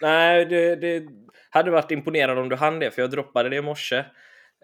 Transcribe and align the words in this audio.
Nej, 0.00 0.44
det, 0.44 0.76
det 0.76 1.02
hade 1.50 1.70
varit 1.70 1.90
imponerande 1.90 2.42
om 2.42 2.48
du 2.48 2.56
hann 2.56 2.78
det, 2.78 2.90
för 2.90 3.02
jag 3.02 3.10
droppade 3.10 3.48
det 3.48 3.56
i 3.56 3.62
morse. 3.62 4.04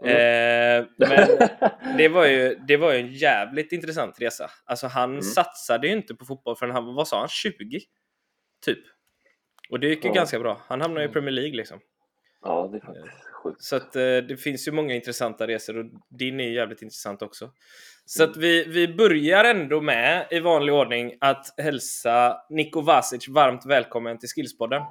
Mm. 0.05 0.17
Eh, 0.17 0.87
men 1.09 1.97
det 1.97 2.09
var, 2.09 2.27
ju, 2.27 2.55
det 2.69 2.77
var 2.77 2.93
ju 2.93 2.99
en 3.01 3.13
jävligt 3.13 3.73
intressant 3.73 4.21
resa. 4.21 4.51
Alltså 4.65 4.87
han 4.87 5.11
Mm. 5.11 5.23
satsade 5.23 5.87
ju 5.87 5.93
inte 5.93 6.15
på 6.15 6.25
fotboll 6.25 6.57
förrän 6.57 6.75
han, 6.75 6.95
vad 6.95 7.09
sa 7.09 7.19
han, 7.19 7.29
20? 7.29 7.81
Typ. 8.65 8.79
Och 9.71 9.81
det 9.81 9.87
gick 9.87 10.05
ju 10.05 10.11
Ja. 10.11 10.15
ganska 10.15 10.39
bra. 10.39 10.61
Han 10.69 10.81
hamnade 10.81 11.01
i 11.01 11.05
Mm. 11.05 11.13
Premier 11.13 11.33
League 11.33 11.57
liksom. 11.57 11.79
Ja, 12.43 12.69
det 12.73 12.79
är 12.79 12.81
faktiskt 12.81 13.25
sjukt. 13.43 13.63
Så 13.63 13.77
att 13.77 13.97
eh, 13.97 14.03
det 14.03 14.41
finns 14.41 14.69
ju 14.69 14.73
många 14.73 14.95
intressanta 14.95 15.47
resor 15.47 15.79
och 15.79 15.85
din 16.19 16.41
är 16.41 16.45
ju 16.45 16.55
jävligt 16.55 16.83
intressant 16.83 17.23
också. 17.23 17.51
Så 18.07 18.25
att 18.25 18.37
vi, 18.37 18.65
vi 18.65 18.89
börjar 18.95 19.45
ändå 19.45 19.81
med, 19.81 20.27
i 20.31 20.41
vanlig 20.41 20.75
ordning, 20.75 21.15
att 21.21 21.47
hälsa 21.61 22.37
Niko 22.51 22.81
Vasic 22.81 23.29
varmt 23.29 23.67
välkommen 23.67 24.19
till 24.19 24.29
Skillspodden. 24.29 24.83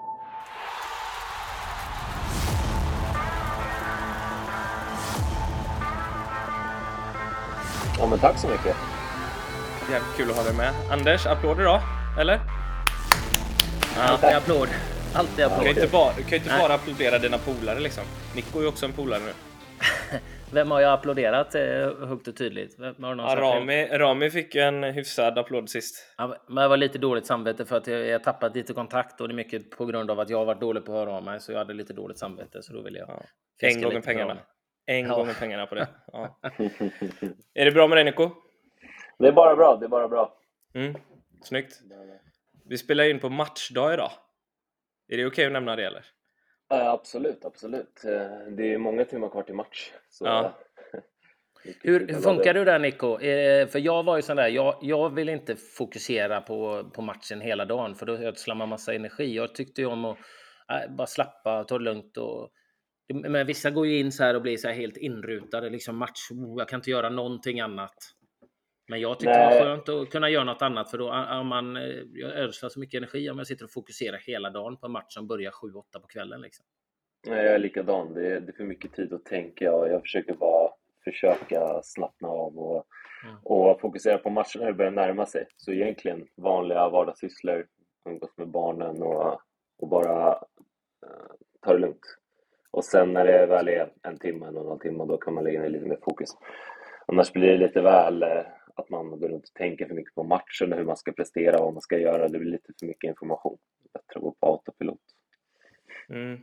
Ja, 8.03 8.07
men 8.09 8.19
tack 8.19 8.37
så 8.37 8.47
mycket. 8.47 8.75
Jävligt 9.91 10.15
kul 10.17 10.29
att 10.29 10.35
ha 10.37 10.43
dig 10.43 10.53
med. 10.57 10.73
Anders, 10.91 11.25
applåder 11.25 11.63
då? 11.63 11.81
Eller? 12.19 12.39
Alltid 13.97 14.29
applåd. 14.29 14.67
Alltid 15.15 15.35
Du 15.37 15.41
kan 15.43 15.51
applåd. 15.51 15.65
ju 15.65 15.69
inte 15.69 15.87
bara, 15.91 16.13
kan 16.13 16.29
ju 16.29 16.35
inte 16.35 16.49
Nej. 16.49 16.59
bara 16.61 16.73
applådera 16.73 17.19
dina 17.19 17.37
polare 17.37 17.79
liksom. 17.79 18.03
Nico 18.35 18.57
är 18.57 18.61
ju 18.61 18.67
också 18.67 18.85
en 18.85 18.91
polare 18.93 19.19
nu. 19.19 19.31
Vem 20.51 20.71
har 20.71 20.81
jag 20.81 20.93
applåderat 20.93 21.55
eh, 21.55 21.61
högt 22.07 22.27
och 22.27 22.35
tydligt? 22.37 22.75
Vem 22.79 23.03
har 23.03 23.15
någon 23.15 23.29
Ja? 23.29 23.35
Rami, 23.35 23.87
Rami 23.91 24.29
fick 24.29 24.55
ju 24.55 24.61
en 24.61 24.83
hyfsad 24.83 25.37
applåd 25.37 25.69
sist. 25.69 25.95
Ja, 26.17 26.35
men 26.49 26.61
jag 26.61 26.69
var 26.69 26.77
lite 26.77 26.97
dåligt 26.97 27.25
samvete 27.25 27.65
för 27.65 27.77
att 27.77 27.87
jag, 27.87 28.07
jag 28.07 28.23
tappat 28.23 28.55
lite 28.55 28.73
kontakt 28.73 29.21
och 29.21 29.27
det 29.27 29.33
är 29.33 29.35
mycket 29.35 29.69
på 29.69 29.85
grund 29.85 30.11
av 30.11 30.19
att 30.19 30.29
jag 30.29 30.37
har 30.37 30.45
varit 30.45 30.61
dålig 30.61 30.85
på 30.85 30.91
att 30.91 30.97
höra 31.07 31.17
av 31.17 31.23
mig 31.23 31.39
så 31.39 31.51
jag 31.51 31.59
hade 31.59 31.73
lite 31.73 31.93
dåligt 31.93 32.17
samvete 32.17 32.61
så 32.61 32.73
då 32.73 32.81
ville 32.81 32.99
jag 32.99 33.09
Ja. 33.09 33.67
En 33.67 33.81
gång 33.81 34.01
pengarna. 34.01 34.37
En 34.85 35.05
Ja. 35.05 35.15
gång 35.15 35.29
pengarna 35.39 35.65
på 35.65 35.75
det. 35.75 35.87
Ja. 36.11 36.39
Är 37.53 37.65
det 37.65 37.71
bra 37.71 37.87
med 37.87 37.97
dig 37.97 38.03
Nico? 38.05 38.29
det 39.19 39.27
är 39.27 39.31
bara 39.31 39.55
bra, 39.55 39.77
det 39.77 39.85
är 39.85 39.89
bara 39.89 40.07
bra. 40.07 40.37
Mm. 40.73 40.95
Snyggt. 41.43 41.79
Vi 42.65 42.77
spelar 42.77 43.03
in 43.03 43.19
på 43.19 43.29
matchdag 43.29 43.93
idag. 43.93 44.11
Är 45.07 45.17
det 45.17 45.25
okej 45.25 45.45
att 45.45 45.51
nämna 45.51 45.75
det 45.75 45.85
eller? 45.85 46.05
Ja, 46.69 46.91
absolut, 46.91 47.45
absolut. 47.45 48.03
Eh, 48.05 48.11
Det 48.57 48.73
är 48.73 48.77
många 48.77 49.05
timmar 49.05 49.29
kvar 49.29 49.43
till 49.43 49.55
match. 49.55 49.91
Så... 50.09 50.25
Ja. 50.25 50.53
Hur, 51.81 52.07
hur 52.07 52.21
funkar 52.21 52.53
du 52.53 52.65
där 52.65 52.79
Nico? 52.79 53.19
Eh, 53.19 53.67
för 53.67 53.79
jag 53.79 54.03
var 54.03 54.15
ju 54.15 54.21
sån 54.21 54.35
där, 54.37 54.47
jag, 54.47 54.77
jag 54.81 55.09
vill 55.15 55.29
inte 55.29 55.55
fokusera 55.55 56.41
på, 56.41 56.89
på 56.93 57.01
matchen 57.01 57.41
hela 57.41 57.65
dagen 57.65 57.95
för 57.95 58.05
då 58.05 58.13
ödslar 58.13 58.55
man 58.55 58.69
massa 58.69 58.93
energi. 58.93 59.35
Jag 59.35 59.55
tyckte 59.55 59.81
ju 59.81 59.87
om 59.87 60.05
att 60.05 60.17
äh, 60.69 60.95
bara 60.95 61.07
slappa, 61.07 61.63
ta 61.63 61.77
det 61.77 61.83
lugnt 61.83 62.17
och 62.17 62.49
men 63.13 63.47
vissa 63.47 63.69
går 63.71 63.87
ju 63.87 63.99
in 63.99 64.11
så 64.11 64.23
här 64.23 64.35
och 64.35 64.41
blir 64.41 64.57
så 64.57 64.67
här 64.67 64.75
helt 64.75 64.97
inrutade, 64.97 65.69
liksom 65.69 65.97
match, 65.97 66.31
oh, 66.31 66.55
jag 66.57 66.69
kan 66.69 66.77
inte 66.77 66.91
göra 66.91 67.09
någonting 67.09 67.59
annat. 67.59 67.95
Men 68.87 69.01
jag 69.01 69.19
tyckte 69.19 69.31
det 69.31 69.45
Nej. 69.45 69.59
var 69.59 69.65
skönt 69.65 69.89
att 69.89 70.09
kunna 70.09 70.29
göra 70.29 70.43
något 70.43 70.61
annat 70.61 70.91
för 70.91 70.97
då 70.97 71.13
om 71.39 71.47
man, 71.47 71.77
eh, 71.77 71.83
jag 72.13 72.31
ödslar 72.31 72.69
så 72.69 72.79
mycket 72.79 72.97
energi 72.97 73.29
om 73.29 73.37
jag 73.37 73.47
sitter 73.47 73.65
och 73.65 73.71
fokuserar 73.71 74.17
hela 74.17 74.49
dagen 74.49 74.77
på 74.77 74.85
en 74.85 74.91
match 74.91 75.13
som 75.13 75.27
börjar 75.27 75.51
7-8 75.51 75.99
på 76.01 76.07
kvällen. 76.07 76.41
Liksom. 76.41 76.65
Nej, 77.27 77.45
jag 77.45 77.53
är 77.53 77.59
likadan. 77.59 78.13
Det 78.13 78.27
är, 78.27 78.41
det 78.41 78.51
är 78.51 78.57
för 78.57 78.63
mycket 78.63 78.93
tid 78.93 79.13
att 79.13 79.25
tänka 79.25 79.73
och 79.73 79.87
jag 79.87 80.01
försöker 80.01 80.33
bara 80.33 80.69
försöka 81.03 81.81
slappna 81.83 82.27
av 82.27 82.57
och, 82.57 82.85
Mm. 83.23 83.35
och 83.43 83.81
fokusera 83.81 84.17
på 84.17 84.29
matchen 84.29 84.61
när 84.61 84.67
det 84.67 84.73
börjar 84.73 84.91
närma 84.91 85.25
sig. 85.25 85.47
Så 85.57 85.71
egentligen 85.71 86.27
vanliga 86.35 86.89
vardagssysslor, 86.89 87.67
umgås 88.09 88.37
med 88.37 88.47
barnen 88.47 89.01
och, 89.01 89.41
och 89.79 89.87
bara 89.87 90.31
eh, 91.05 91.31
ta 91.61 91.73
det 91.73 91.79
lugnt. 91.79 92.17
Och 92.73 92.85
sen 92.85 93.13
när 93.13 93.25
det 93.25 93.45
väl 93.45 93.67
är 93.67 93.91
en 94.01 94.17
timme, 94.17 94.45
en 94.47 94.57
och 94.57 94.63
en 94.63 94.67
halv 94.67 94.79
timme, 94.79 95.05
då 95.05 95.17
kan 95.17 95.33
man 95.33 95.43
lägga 95.43 95.61
ner 95.61 95.69
lite 95.69 95.85
mer 95.85 95.99
fokus. 96.03 96.29
Annars 97.05 97.31
blir 97.31 97.47
det 97.47 97.57
lite 97.57 97.81
väl 97.81 98.23
eh, 98.23 98.43
att 98.75 98.89
man 98.89 99.19
går 99.19 99.29
runt 99.29 99.43
och 99.43 99.53
tänker 99.53 99.85
för 99.85 99.93
mycket 99.93 100.15
på 100.15 100.23
matchen 100.23 100.73
och 100.73 100.79
hur 100.79 100.85
man 100.85 100.97
ska 100.97 101.11
prestera 101.11 101.57
och 101.57 101.63
vad 101.63 101.73
man 101.73 101.81
ska 101.81 101.97
göra. 101.97 102.27
Det 102.27 102.39
blir 102.39 102.51
lite 102.51 102.73
för 102.79 102.85
mycket 102.85 103.07
information. 103.07 103.57
Bättre 103.93 104.15
att 104.15 104.21
gå 104.21 104.35
på 104.39 104.47
autopilot. 104.47 104.99
Mm. 106.09 106.39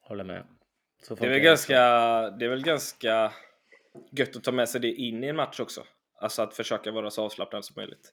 Håller 0.00 0.24
med. 0.24 0.44
Så 1.02 1.14
Det 1.14 1.26
är, 1.26 1.30
väl 1.30 1.40
ganska, 1.40 1.80
det 2.30 2.44
är 2.44 2.48
väl 2.48 2.64
ganska 2.64 3.32
gött 4.10 4.36
att 4.36 4.44
ta 4.44 4.52
med 4.52 4.68
sig 4.68 4.80
det 4.80 4.92
in 4.92 5.24
i 5.24 5.26
en 5.26 5.36
match 5.36 5.60
också. 5.60 5.82
Alltså 6.14 6.42
att 6.42 6.54
försöka 6.54 6.90
vara 6.90 7.10
så 7.10 7.24
avslappnad 7.24 7.64
som 7.64 7.74
möjligt. 7.76 8.12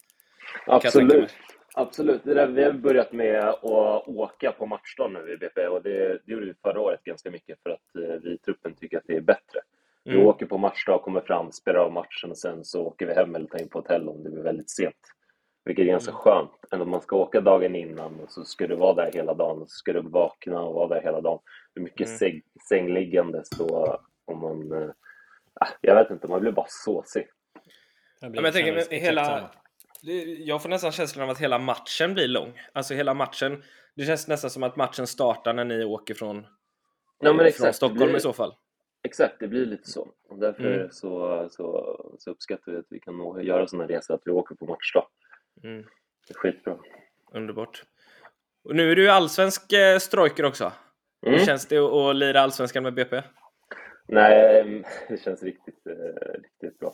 jag 0.68 0.82
tänka 0.82 1.00
mig. 1.00 1.06
Absolut. 1.06 1.56
Absolut. 1.80 2.24
Det 2.24 2.34
där, 2.34 2.48
vi 2.48 2.64
har 2.64 2.72
börjat 2.72 3.12
med 3.12 3.44
att 3.50 3.64
åka 4.08 4.52
på 4.52 4.66
matchdag 4.66 5.12
nu 5.12 5.34
i 5.34 5.38
BP 5.38 5.68
och 5.68 5.82
det, 5.84 6.08
det 6.26 6.32
gjorde 6.32 6.46
vi 6.46 6.54
förra 6.64 6.80
året 6.82 7.04
ganska 7.04 7.32
mycket 7.32 7.60
för 7.64 7.70
att 7.70 7.96
eh, 7.96 8.16
vi 8.24 8.30
i 8.34 8.38
truppen 8.38 8.76
tycker 8.76 8.98
att 8.98 9.04
det 9.08 9.16
är 9.16 9.22
bättre. 9.22 9.60
Vi 10.04 10.14
Mm. 10.14 10.26
åker 10.28 10.46
på 10.46 10.58
matchdag, 10.58 11.02
kommer 11.02 11.22
fram, 11.22 11.52
spelar 11.52 11.80
av 11.80 11.92
matchen 11.92 12.32
och 12.32 12.38
sen 12.38 12.66
så 12.66 12.84
åker 12.86 13.06
vi 13.06 13.14
hem 13.14 13.36
eller 13.36 13.48
tar 13.48 13.62
in 13.62 13.70
på 13.70 13.78
hotell 13.80 14.10
om 14.10 14.24
det 14.24 14.30
blir 14.30 14.44
väldigt 14.44 14.70
sent. 14.70 14.96
Vilket 15.66 15.84
är 15.84 15.88
ganska 15.88 16.12
Mm. 16.12 16.20
skönt. 16.22 16.52
Än 16.72 16.82
om 16.82 16.90
man 16.90 17.02
ska 17.02 17.16
åka 17.18 17.42
dagen 17.42 17.76
innan 17.76 18.20
och 18.20 18.32
så 18.32 18.44
ska 18.46 18.68
du 18.68 18.76
vara 18.76 18.94
där 18.94 19.12
hela 19.12 19.34
dagen 19.34 19.62
och 19.62 19.70
så 19.70 19.76
ska 19.76 19.94
du 19.94 20.02
vakna 20.02 20.62
och 20.62 20.74
vara 20.74 20.88
där 20.88 21.02
hela 21.02 21.22
dagen. 21.22 21.40
Det 21.74 21.80
är 21.80 21.84
mycket 21.84 22.08
Mm. 22.08 22.18
säng, 22.18 22.42
sängliggandes 22.70 23.50
då 23.50 24.00
om 24.26 24.40
man... 24.40 24.74
ah, 25.54 25.68
jag 25.82 25.96
vet 25.96 26.12
inte, 26.12 26.28
man 26.28 26.42
blir 26.42 26.52
bara 26.52 26.66
såsig. 26.70 27.28
Jag, 28.20 28.30
Ja, 28.30 28.42
men 28.42 28.44
jag 28.44 28.54
tänker 28.54 28.96
hela... 29.00 29.50
Jag 30.46 30.62
får 30.62 30.69
nästan 30.69 30.91
känslan 30.91 31.24
av 31.24 31.30
att 31.30 31.40
hela 31.40 31.59
matchen 31.59 32.13
blir 32.13 32.28
lång. 32.28 32.59
Alltså 32.74 32.94
hela 32.94 33.13
matchen. 33.13 33.63
Det 33.96 34.03
känns 34.06 34.28
nästan 34.28 34.50
som 34.50 34.63
att 34.63 34.75
matchen 34.75 35.08
startar 35.08 35.53
när 35.53 35.66
ni 35.66 35.84
åker 35.85 36.13
från, 36.13 36.47
Ja, 37.19 37.34
från 37.34 37.40
exakt. 37.46 37.75
Stockholm 37.75 37.97
blir- 38.07 38.18
i 38.18 38.19
så 38.19 38.34
fall. 38.34 38.53
Exakt, 39.03 39.40
det 39.40 39.47
blir 39.47 39.66
lite 39.66 39.90
så. 39.91 40.07
Och 40.30 40.40
därför 40.40 40.63
Mm. 40.75 40.91
så, 40.91 41.47
så, 41.52 42.16
så 42.19 42.31
uppskattar 42.31 42.72
vi 42.72 42.78
att 42.78 42.86
vi 42.90 43.00
kan 43.00 43.44
göra 43.46 43.68
sådana 43.68 43.88
resor, 43.88 44.13
att 44.16 44.22
vi 44.25 44.31
åker 44.31 44.56
på 44.56 44.66
matchdag. 44.66 45.07
Mm. 45.63 45.81
Det 46.28 46.34
är 46.34 46.38
skitbra. 46.38 46.78
Underbart. 47.31 47.84
Och 48.63 48.75
nu 48.75 48.91
är 48.91 48.96
du 48.96 49.09
allsvensk 49.09 49.74
eh, 49.74 49.97
strojker 50.00 50.46
också. 50.46 50.72
Mm. 51.25 51.40
Hur 51.40 51.46
känns 51.46 51.66
det 51.68 51.78
att, 51.78 52.16
lira 52.16 52.41
allsvenskan 52.41 52.84
med 52.84 52.94
BP? 52.94 53.22
Nej, 54.07 54.84
det 55.09 55.22
känns 55.24 55.44
riktigt, 55.44 55.88
eh, 55.88 56.31
riktigt 56.41 56.80
bra. 56.80 56.94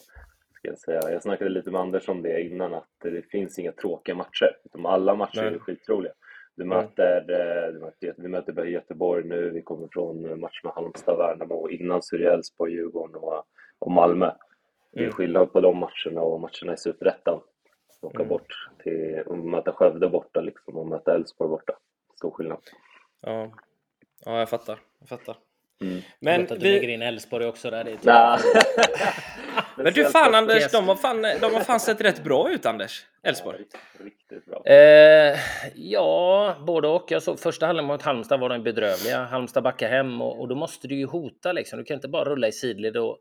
Ska 0.64 0.70
jag, 0.70 0.80
säga. 0.80 1.14
jag 1.14 1.24
snackade 1.24 1.50
lite 1.50 1.72
med 1.72 1.82
Anders 1.82 2.10
om 2.10 2.22
det 2.22 2.42
innan, 2.42 2.74
att 2.74 2.90
det 3.02 3.22
finns 3.22 3.60
inga 3.60 3.72
tråkiga 3.72 4.16
matcher. 4.16 4.58
Utan 4.66 4.86
alla 4.86 5.16
matcher 5.16 5.42
Nej. 5.42 5.54
är 5.54 5.60
skitroliga. 5.60 6.14
Du 6.56 6.66
möter, 6.66 7.18
eh, 7.18 7.74
du 7.74 7.80
möter, 7.80 8.14
vi 8.18 8.28
möter 8.28 8.66
Göteborg 8.66 9.28
nu, 9.28 9.50
vi 9.50 9.62
kommer 9.62 9.88
från 9.92 10.40
match 10.40 10.64
med 10.64 10.74
Halmstad, 10.74 11.18
Värnamo. 11.18 11.56
och 11.56 11.72
Innan 11.72 12.02
så 12.04 12.16
är 12.16 12.20
det 12.20 12.34
Elfsborg, 12.34 12.74
Djurgården 12.74 13.16
och, 13.16 13.44
och 13.80 13.92
Malmö. 13.92 14.32
Det 14.92 15.00
är 15.00 15.04
Mm. 15.04 15.14
skillnad 15.14 15.54
på 15.54 15.62
de 15.62 15.78
matcherna 15.78 16.22
och 16.22 16.40
matcherna 16.40 16.74
i 16.74 16.78
Superettan. 16.78 17.40
Åka 18.02 18.18
Mm. 18.18 18.28
bort 18.30 18.70
till, 18.84 19.24
och 19.26 19.38
möta 19.38 19.72
Skövde 19.72 20.10
borta 20.10 20.42
liksom, 20.42 20.78
och 20.78 20.88
möta 20.88 21.16
Elfsborg 21.16 21.50
borta. 21.50 21.74
Stor 22.16 22.32
skillnad. 22.32 22.60
Ja, 23.22 23.52
ja 24.26 24.40
jag 24.40 24.50
fattar. 24.50 24.80
Jag 25.00 25.10
fattar. 25.10 25.38
Mm. 25.82 26.02
Men, 26.20 26.42
att 26.42 26.50
du 26.50 26.56
lägger 26.56 26.88
vi... 26.88 26.94
in 26.94 27.02
Elfsborg 27.02 27.46
också 27.46 27.70
där. 27.72 27.84
Det 27.84 27.92
är 27.92 27.96
typ- 27.96 28.06
Nah. 28.06 28.40
Men 29.78 29.94
du 29.94 30.06
fan 30.06 30.36
Anders, 30.36 30.72
de 30.72 30.88
har 30.88 30.96
fan, 30.96 31.22
de 31.22 31.54
har 31.54 31.60
fan 31.62 31.80
sett 31.80 32.02
rätt 32.02 32.24
bra 32.24 32.52
ut 32.52 32.66
Anders. 32.66 33.06
Elfsborg. 33.24 33.58
Riktigt, 33.60 33.80
riktigt 34.00 34.46
bra. 34.46 34.64
Eh, 34.66 35.40
ja, 35.76 36.56
både 36.68 36.88
och. 36.88 37.06
Jag 37.12 37.24
såg 37.24 37.40
första 37.40 37.66
halvlek 37.66 37.86
mot 37.86 38.02
Halmstad 38.02 38.40
var 38.40 38.50
de 38.50 38.64
bedrövliga. 38.64 39.24
Halmstad 39.24 39.64
backar 39.64 39.90
hem 39.90 40.22
och, 40.22 40.40
och 40.40 40.48
då 40.48 40.56
måste 40.56 40.88
du 40.88 40.96
ju 40.96 41.06
hota 41.06 41.52
liksom. 41.52 41.80
Du 41.80 41.86
kan 41.86 41.96
inte 41.96 42.08
bara 42.08 42.24
rulla 42.26 42.48
i 42.48 42.52
sidled 42.52 42.98
och 42.98 43.18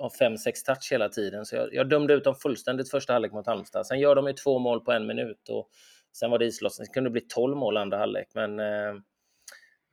ha 0.00 0.10
fem, 0.18 0.36
sex 0.38 0.62
touch 0.62 0.88
hela 0.92 1.08
tiden. 1.08 1.44
Så 1.46 1.56
jag, 1.56 1.74
jag 1.74 1.88
dömde 1.88 2.14
ut 2.14 2.24
dem 2.24 2.34
fullständigt 2.34 2.90
första 2.90 3.12
halvlek 3.12 3.32
mot 3.32 3.46
Halmstad. 3.46 3.86
Sen 3.86 4.00
gör 4.00 4.14
de 4.14 4.26
ju 4.26 4.32
två 4.32 4.58
mål 4.58 4.80
på 4.80 4.92
en 4.92 5.06
minut 5.06 5.48
och 5.48 5.68
sen 6.18 6.30
var 6.30 6.38
det 6.38 6.44
islossning. 6.46 6.86
Det 6.86 6.92
kunde 6.94 7.10
bli 7.10 7.20
tolv 7.20 7.56
mål 7.56 7.76
andra 7.76 7.98
halvlek, 7.98 8.28
men 8.34 8.60
eh, 8.60 8.94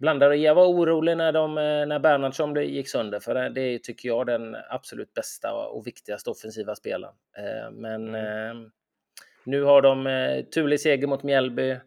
blandade. 0.02 0.36
Jag 0.36 0.56
var 0.56 0.68
orolig 0.68 1.18
när, 1.18 1.32
de, 1.32 1.58
eh, 1.58 1.86
när 1.88 2.00
Bernhardsson 2.00 2.56
gick 2.56 2.90
sönder, 2.90 3.20
för 3.20 3.50
det, 3.50 3.62
är, 3.62 3.78
tycker 3.78 4.10
jag 4.10 4.26
den 4.26 4.58
absolut 4.70 5.14
bästa 5.14 5.54
och 5.54 5.88
viktigaste 5.88 6.30
offensiva 6.30 6.76
spelaren. 6.76 7.16
Eh, 7.38 7.72
men 7.72 8.16
eh, 8.16 8.54
nu 9.44 9.64
har 9.64 9.82
de 9.82 10.04
turlig 10.54 10.80
seger 10.80 11.08
mot 11.08 11.24
Mjällby. 11.24 11.78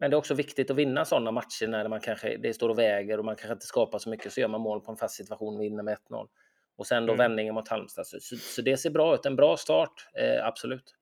Men 0.00 0.10
det 0.10 0.14
är 0.14 0.18
också 0.18 0.34
viktigt 0.34 0.70
att 0.70 0.76
vinna 0.76 1.04
sådana 1.04 1.30
matcher 1.30 1.66
när 1.66 1.88
man 1.88 2.00
kanske, 2.00 2.36
det 2.36 2.54
står 2.54 2.68
och 2.68 2.78
väger 2.78 3.18
och 3.18 3.24
man 3.24 3.36
kanske 3.36 3.52
inte 3.52 3.66
skapar 3.66 3.98
så 3.98 4.10
mycket. 4.10 4.32
Så 4.32 4.40
gör 4.40 4.48
man 4.48 4.60
mål 4.60 4.80
på 4.80 4.90
en 4.90 4.96
fast 4.96 5.14
situation 5.14 5.54
och 5.54 5.62
vinner 5.62 5.82
med 5.82 5.96
1-0. 6.10 6.28
Och 6.76 6.86
sen 6.86 7.06
då 7.06 7.12
Mm. 7.12 7.24
vändningen 7.24 7.54
mot 7.54 7.68
Halmstad. 7.68 8.06
Så, 8.06 8.36
så, 8.36 8.62
det 8.62 8.76
ser 8.76 8.90
bra 8.90 9.14
ut. 9.14 9.26
En 9.26 9.36
bra 9.36 9.56
start, 9.56 10.08
absolut. 10.42 10.94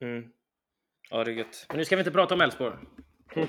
Mm. 0.00 0.30
Ja, 1.10 1.24
det 1.24 1.30
är 1.30 1.34
gött. 1.34 1.66
Men 1.68 1.76
nu 1.76 1.84
ska 1.84 1.96
vi 1.96 2.00
inte 2.00 2.10
prata 2.10 2.34
om 2.34 2.40
Elfsborg. 2.40 2.76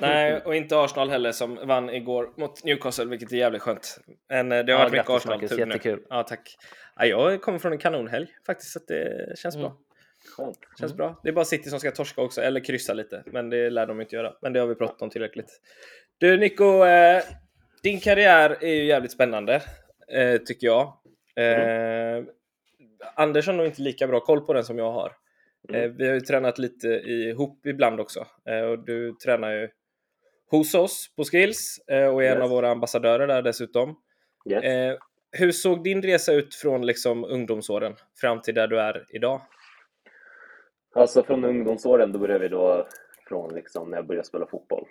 Nej, 0.01 0.41
och 0.45 0.55
inte 0.55 0.79
Arsenal 0.79 1.09
heller 1.09 1.31
som 1.31 1.67
vann 1.67 1.89
igår 1.89 2.33
mot 2.37 2.63
Newcastle, 2.63 3.05
vilket 3.05 3.31
är 3.31 3.37
jävligt 3.37 3.61
skönt. 3.61 3.99
Men 4.29 4.51
eh, 4.51 4.65
det 4.65 4.71
har 4.73 4.79
Ja, 4.79 4.83
varit 4.83 4.91
mycket 4.91 5.09
Arsenal 5.09 5.41
Marcus. 5.41 5.57
Jättekul. 5.57 6.03
Ja, 6.09 6.23
tack. 6.23 6.55
Ja, 6.95 7.05
jag 7.05 7.41
kommer 7.41 7.59
från 7.59 7.71
en 7.71 7.77
kanonhelg 7.77 8.27
faktiskt, 8.45 8.71
så 8.71 8.79
det 8.87 9.37
känns 9.39 9.55
Mm. 9.55 9.67
bra. 9.67 9.77
Skönt. 10.37 10.57
Känns 10.79 10.93
bra. 10.93 11.19
Det 11.23 11.29
är 11.29 11.33
bara 11.33 11.45
City 11.45 11.69
som 11.69 11.79
ska 11.79 11.91
torska 11.91 12.21
också, 12.21 12.41
eller 12.41 12.59
kryssa 12.63 12.93
lite. 12.93 13.23
Men 13.25 13.49
det 13.49 13.69
lär 13.69 13.85
de 13.85 14.01
inte 14.01 14.15
göra. 14.15 14.33
Men 14.41 14.53
det 14.53 14.59
har 14.59 14.67
vi 14.67 14.75
pratat 14.75 15.01
om 15.01 15.09
tillräckligt. 15.09 15.61
Du 16.17 16.37
Nico, 16.37 16.85
eh, 16.85 17.23
din 17.83 17.99
karriär 17.99 18.57
är 18.61 18.73
ju 18.73 18.85
jävligt 18.85 19.11
spännande, 19.11 19.61
eh, 20.13 20.37
tycker 20.37 20.67
jag. 20.67 20.93
Eh, 21.35 22.23
Anders 23.15 23.47
har 23.47 23.53
nog 23.53 23.65
inte 23.65 23.81
lika 23.81 24.07
bra 24.07 24.19
koll 24.19 24.41
på 24.41 24.53
den 24.53 24.63
som 24.63 24.77
jag 24.77 24.91
har. 24.91 25.11
Mm. 25.69 25.81
Eh, 25.83 25.89
vi 25.97 26.07
har 26.07 26.13
ju 26.13 26.21
tränat 26.21 26.57
lite 26.57 26.87
ihop 26.87 27.65
ibland 27.65 27.99
också. 27.99 28.25
Eh, 28.45 28.61
och 28.61 28.79
du 28.79 29.13
tränar 29.13 29.51
ju 29.51 29.69
hos 30.51 30.75
oss 30.75 31.13
på 31.15 31.23
Skills 31.23 31.79
eh, 31.87 32.07
och 32.13 32.23
är 32.23 32.31
en 32.31 32.37
Yes. 32.37 32.43
av 32.43 32.49
våra 32.49 32.69
ambassadörer 32.71 33.27
där 33.27 33.41
dessutom. 33.41 33.95
Yes. 34.49 34.97
Hur 35.31 35.51
såg 35.51 35.83
din 35.83 36.01
resa 36.01 36.33
ut 36.33 36.55
från 36.55 36.85
liksom 36.85 37.23
ungdomsåren 37.23 37.95
fram 38.21 38.41
till 38.41 38.55
där 38.55 38.67
du 38.67 38.79
är 38.79 39.05
idag? 39.09 39.41
Alltså 40.95 41.23
från 41.23 41.45
ungdomsåren, 41.45 42.11
då 42.11 42.19
började 42.19 42.39
vi 42.39 42.47
då 42.47 42.87
från 43.27 43.55
liksom 43.55 43.89
när 43.89 43.97
jag 43.97 44.07
började 44.07 44.27
spela 44.27 44.47
fotboll. 44.47 44.87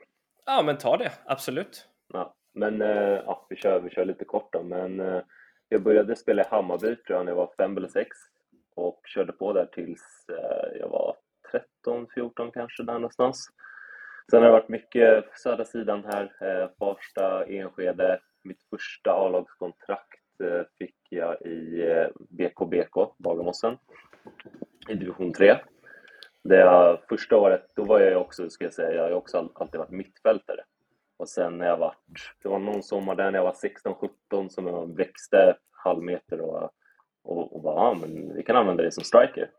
Ja, 0.47 0.63
men 0.63 0.79
ta 0.79 0.97
det. 0.97 1.13
Absolut. 1.25 1.89
Ja, 2.13 2.35
men 2.55 2.81
ja, 2.81 3.47
vi, 3.51 3.57
kör, 3.57 3.81
vi 3.81 3.91
kör 3.91 4.05
lite 4.05 4.25
kort 4.25 4.53
då. 4.53 4.63
Men 4.63 5.23
jag 5.69 5.83
började 5.83 6.17
spela 6.17 6.43
i 6.43 6.47
Hammarby 6.51 6.97
tror 6.97 7.17
jag 7.19 7.25
när 7.25 7.33
jag 7.33 7.37
var 7.37 7.53
fem 7.57 7.77
eller 7.77 7.89
sex 7.89 8.09
och 8.79 9.01
körde 9.07 9.33
på 9.33 9.53
där 9.53 9.67
tills 9.67 10.27
eh, 10.29 10.79
jag 10.81 10.89
var 10.89 11.17
13, 11.51 12.07
14 12.15 12.51
kanske 12.51 12.83
där 12.83 12.93
någonstans. 12.93 13.49
Sen 14.31 14.43
har 14.43 14.47
det 14.47 14.53
varit 14.53 14.69
mycket 14.69 15.25
på 15.25 15.39
södra 15.39 15.65
sidan 15.65 16.05
här, 16.05 16.33
eh, 16.41 16.69
Farsta, 16.79 17.45
Enskede. 17.45 18.21
Mitt 18.45 18.63
första 18.71 19.11
A-lagskontrakt 19.11 20.41
eh, 20.45 20.63
fick 20.79 20.97
jag 21.11 21.43
i 21.43 21.85
BKBK, 22.31 23.15
Bagarmossen, 23.19 23.79
i 24.89 24.95
division 24.95 25.33
3. 25.33 25.57
Det 26.45 26.99
första 27.09 27.37
året, 27.37 27.67
då 27.75 27.85
var 27.85 28.01
jag 28.01 28.21
också, 28.21 28.51
ska 28.51 28.65
jag 28.65 28.75
säga, 28.75 28.95
jag 28.95 29.03
har 29.03 29.11
också 29.11 29.51
alltid 29.55 29.79
varit 29.79 29.91
mittfältare. 29.91 30.65
Och 31.17 31.29
sen 31.29 31.59
när 31.59 31.67
jag 31.67 31.77
var, 31.77 31.95
det 32.43 32.49
var 32.49 32.59
någon 32.59 32.83
sommar 32.83 33.15
där 33.15 33.31
när 33.31 33.39
jag 33.39 33.45
var 33.45 33.57
16-17 34.33 34.49
som 34.49 34.67
jag 34.67 34.97
växte 34.97 35.57
halvmeter 35.71 36.41
och, 36.41 36.71
och, 37.29 37.55
och 37.55 37.63
bara, 37.63 37.75
ja 37.75 37.97
men 38.01 38.35
vi 38.35 38.43
kan 38.43 38.57
använda 38.57 38.83
det 38.83 38.93
som 38.93 39.05
striker. 39.05 39.51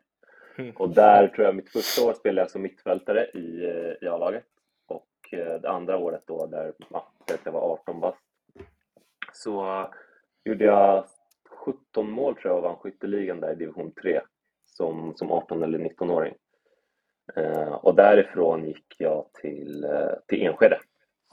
Mm. 0.58 0.76
Och 0.76 0.90
där 0.90 1.28
tror 1.28 1.46
jag 1.46 1.56
mitt 1.56 1.70
första 1.70 2.06
år 2.06 2.14
spelade 2.14 2.42
jag 2.42 2.52
som 2.52 2.62
mittfältare 2.62 3.26
i, 3.26 3.66
eh, 3.66 4.08
i 4.08 4.08
A-laget. 4.08 4.46
Och 4.88 5.08
eh, 5.32 5.62
det 5.62 5.70
andra 5.70 5.98
året 5.98 6.24
då, 6.26 6.46
där 6.46 6.74
ja, 6.90 7.12
där 7.28 7.38
jag 7.44 7.52
var 7.52 7.62
18 7.62 8.00
bast, 8.00 8.18
så 9.34 9.88
gjorde 10.44 10.66
jag 10.66 11.06
17 11.50 12.12
mål 12.12 12.36
tror 12.36 12.52
jag 12.52 12.58
och 12.58 12.64
vann 12.64 12.76
skytteligan 12.76 13.40
där 13.40 13.52
i 13.52 13.56
division 13.56 13.92
3 13.92 14.22
som, 14.66 15.14
som 15.16 15.32
18 15.32 15.64
eller 15.64 15.80
19-åring. 15.80 16.36
Eh, 17.36 17.74
och 17.74 17.96
därifrån 17.96 18.68
gick 18.68 18.96
jag 18.98 19.26
till, 19.34 19.84
eh, 19.84 20.12
till 20.28 20.42
Enskede 20.42 20.80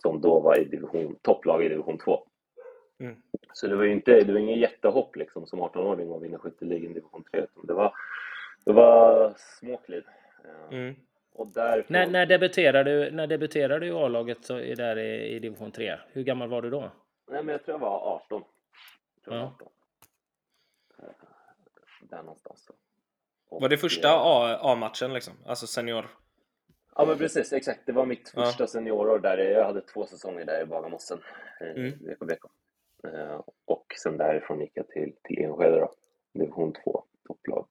som 0.03 0.21
då 0.21 0.41
var 0.41 0.59
i 0.59 0.65
division, 0.65 1.17
topplag 1.23 1.65
i 1.65 1.69
division 1.69 1.99
2. 1.99 2.26
Mm. 2.99 3.17
Så 3.53 3.67
det 3.67 3.77
var 3.77 3.85
ju 3.85 3.93
inte, 3.93 4.21
det 4.21 4.33
var 4.33 4.39
ingen 4.41 4.59
jättehopp 4.59 5.17
liksom 5.17 5.47
som 5.47 5.61
18-åring 5.63 6.13
att 6.17 6.23
vinna 6.23 6.39
skytteligan 6.39 6.91
i 6.91 6.95
division 6.95 7.25
3 7.25 7.41
utan 7.41 7.67
det 7.67 7.73
var, 7.75 7.95
det 8.65 8.73
var 8.73 9.35
små 9.37 9.77
kliv. 9.77 10.05
Eh, 10.45 10.77
Mm. 10.79 10.95
Och 11.33 11.47
därifrån, 11.47 11.93
När, 11.93 12.07
när 12.07 12.27
debuterade 12.27 12.91
du, 13.05 13.11
när 13.11 13.27
debuterade 13.27 13.79
du 13.81 13.87
i 13.87 13.91
A-laget 13.93 14.45
så 14.45 14.57
är 14.59 14.77
där 14.77 14.99
i, 14.99 15.27
i 15.27 15.39
division 15.39 15.71
3? 15.73 15.97
Hur 16.13 16.23
gammal 16.23 16.49
var 16.49 16.63
du 16.63 16.71
då? 16.71 16.91
nej 17.31 17.43
men 17.43 17.49
jag 17.53 17.65
tror 17.65 17.75
jag 17.75 17.79
var 17.79 17.99
18. 17.99 18.43
Jag 19.15 19.25
tror 19.25 19.37
jag 19.37 19.43
var 19.43 19.49
Ja. 19.49 19.55
18. 19.55 19.69
Eh, 20.99 22.09
Där 22.11 22.23
någonstans. 22.23 22.71
Och, 23.49 23.61
Var 23.63 23.69
det 23.69 23.79
första 23.79 24.09
eh, 24.09 24.65
A-matchen 24.65 25.13
liksom? 25.15 25.35
Alltså 25.47 25.67
senior? 25.67 26.07
Ja 26.97 27.05
men 27.07 27.19
precis, 27.19 27.53
exakt. 27.53 27.81
Det 27.87 27.93
var 27.93 28.07
mitt 28.07 28.33
Ja. 28.37 28.45
första 28.45 28.67
seniorår 28.67 29.19
där. 29.19 29.39
Jag 29.39 29.65
hade 29.65 29.81
två 29.81 30.07
säsonger 30.07 30.45
där 30.45 30.63
i 30.63 30.67
Bagarmossen, 30.67 31.19
i 31.61 31.65
Mm. 31.65 31.91
VKBK. 31.91 32.45
Eh, 33.05 33.41
Och 33.65 33.87
sen 34.03 34.17
därifrån 34.17 34.61
gick 34.61 34.73
jag 34.75 34.89
till, 34.89 35.13
till 35.25 35.39
Enskede 35.45 35.81
då, 35.81 35.93
division 36.35 36.73
2, 36.85 37.05
topplag. 37.27 37.67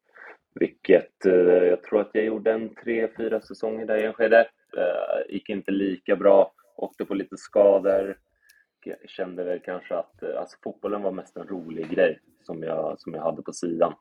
Vilket, 0.59 1.25
eh, 1.25 1.33
jag 1.63 1.83
tror 1.83 2.01
att 2.01 2.09
jag 2.13 2.25
gjorde 2.25 2.51
en 2.51 2.75
tre, 2.75 3.07
fyra 3.17 3.41
säsonger 3.41 3.85
där 3.85 3.97
i 3.97 4.05
Enskede. 4.05 4.39
Eh, 4.77 5.33
Gick 5.33 5.49
inte 5.49 5.71
lika 5.71 6.15
bra, 6.15 6.51
åkte 6.75 7.05
på 7.05 7.13
lite 7.13 7.37
skador. 7.37 8.17
Jag 8.85 9.09
kände 9.09 9.43
väl 9.43 9.59
kanske 9.59 9.95
att 9.95 10.23
alltså, 10.23 10.57
fotbollen 10.63 11.01
var 11.01 11.11
mest 11.11 11.37
en 11.37 11.47
rolig 11.47 11.89
grej 11.89 12.19
som 12.43 12.63
jag, 12.63 12.99
som 12.99 13.13
jag 13.13 13.21
hade 13.21 13.41
på 13.41 13.53
sidan. 13.53 13.93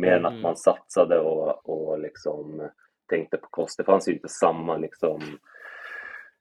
Mer 0.00 0.12
än 0.12 0.26
att 0.26 0.32
Mm. 0.32 0.42
man 0.42 0.56
satsade 0.56 1.18
och, 1.18 1.68
och 1.68 1.98
liksom 1.98 2.68
tänkte 3.08 3.36
på 3.36 3.46
kost. 3.50 3.76
Det 3.78 3.84
fanns 3.84 4.08
ju 4.08 4.12
inte 4.12 4.28
samma, 4.28 4.76
liksom, 4.76 5.20